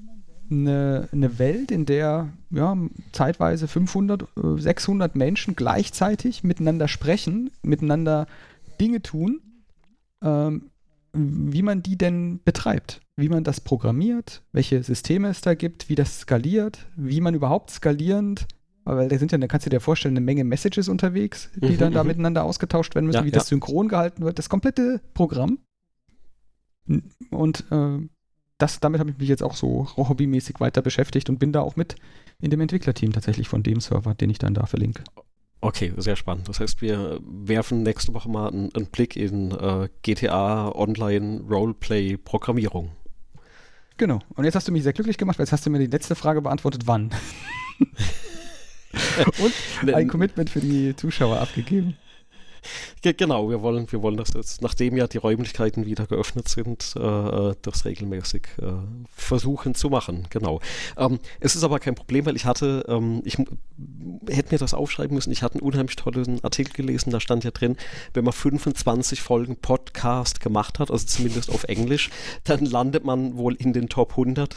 [0.51, 2.77] eine, eine Welt, in der ja,
[3.13, 8.27] zeitweise 500, 600 äh, Menschen gleichzeitig miteinander sprechen, miteinander
[8.81, 9.41] Dinge tun,
[10.23, 10.71] ähm,
[11.13, 15.95] wie man die denn betreibt, wie man das programmiert, welche Systeme es da gibt, wie
[15.95, 18.47] das skaliert, wie man überhaupt skalierend,
[18.85, 21.79] weil da sind ja, da kannst du dir vorstellen, eine Menge Messages unterwegs, die mhm,
[21.79, 22.09] dann da mhm.
[22.09, 23.35] miteinander ausgetauscht werden müssen, ja, wie ja.
[23.35, 25.59] das synchron gehalten wird, das komplette Programm.
[27.31, 27.99] Und äh,
[28.59, 31.77] das, damit habe ich mich jetzt auch so hobbymäßig weiter beschäftigt und bin da auch
[31.77, 31.97] mit
[32.41, 35.05] in dem Entwicklerteam tatsächlich von dem Server, den ich dann da verlinke.
[35.65, 36.49] Okay, sehr spannend.
[36.49, 42.17] Das heißt, wir werfen nächste Woche mal einen, einen Blick in äh, GTA Online Roleplay
[42.17, 42.91] Programmierung.
[43.97, 44.19] Genau.
[44.35, 46.17] Und jetzt hast du mich sehr glücklich gemacht, weil jetzt hast du mir die letzte
[46.17, 47.11] Frage beantwortet, wann.
[49.39, 51.97] Und ein Commitment für die Zuschauer abgegeben.
[53.03, 57.01] Genau, wir wollen, wir wollen das jetzt, nachdem ja die Räumlichkeiten wieder geöffnet sind, äh,
[57.01, 58.73] äh, das regelmäßig äh,
[59.15, 60.29] versuchen zu machen.
[60.31, 60.61] Genau.
[60.97, 63.37] Ähm, es ist aber kein Problem, weil ich hatte, ähm, ich
[64.29, 67.51] hätte mir das aufschreiben müssen, ich hatte einen unheimlich tollen Artikel gelesen, da stand ja
[67.51, 67.77] drin,
[68.15, 72.11] wenn man 25 Folgen Podcast gemacht hat, also zumindest auf Englisch,
[72.45, 74.55] dann landet man wohl in den Top 100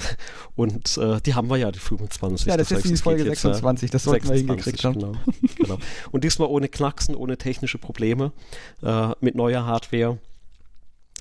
[0.56, 2.48] und äh, die haben wir ja, die 25.
[2.48, 5.00] Ja, das, das ist die Folge 26, das sollten 26, wir hingekriegt haben.
[5.00, 5.14] Genau,
[5.58, 5.78] genau.
[6.12, 10.18] Und diesmal ohne Knacksen, ohne technische Probleme äh, mit neuer Hardware.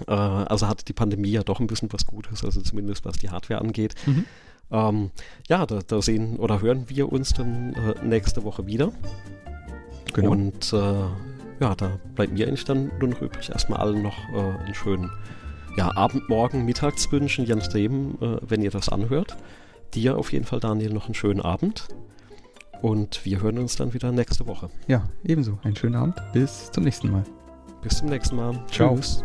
[0.06, 3.30] Äh, also hatte die Pandemie ja doch ein bisschen was Gutes, also zumindest was die
[3.30, 3.94] Hardware angeht.
[4.06, 4.24] Mhm.
[4.70, 5.10] Ähm,
[5.48, 8.92] ja, da, da, sehen oder hören wir uns dann äh, nächste Woche wieder.
[10.14, 10.30] Genau.
[10.30, 11.04] Und äh,
[11.60, 15.10] ja, da bleibt mir eigentlich dann nur noch übrig, erstmal allen noch äh, einen schönen
[15.76, 19.36] ja, Abend, Morgen, Mittags wünschen, je nachdem, äh, wenn ihr das anhört.
[19.94, 21.88] Dir auf jeden Fall, Daniel, noch einen schönen Abend.
[22.84, 24.68] Und wir hören uns dann wieder nächste Woche.
[24.88, 25.58] Ja, ebenso.
[25.62, 26.16] Einen schönen Abend.
[26.34, 27.24] Bis zum nächsten Mal.
[27.80, 28.62] Bis zum nächsten Mal.
[28.70, 28.96] Ciao.
[28.96, 29.24] Tschüss.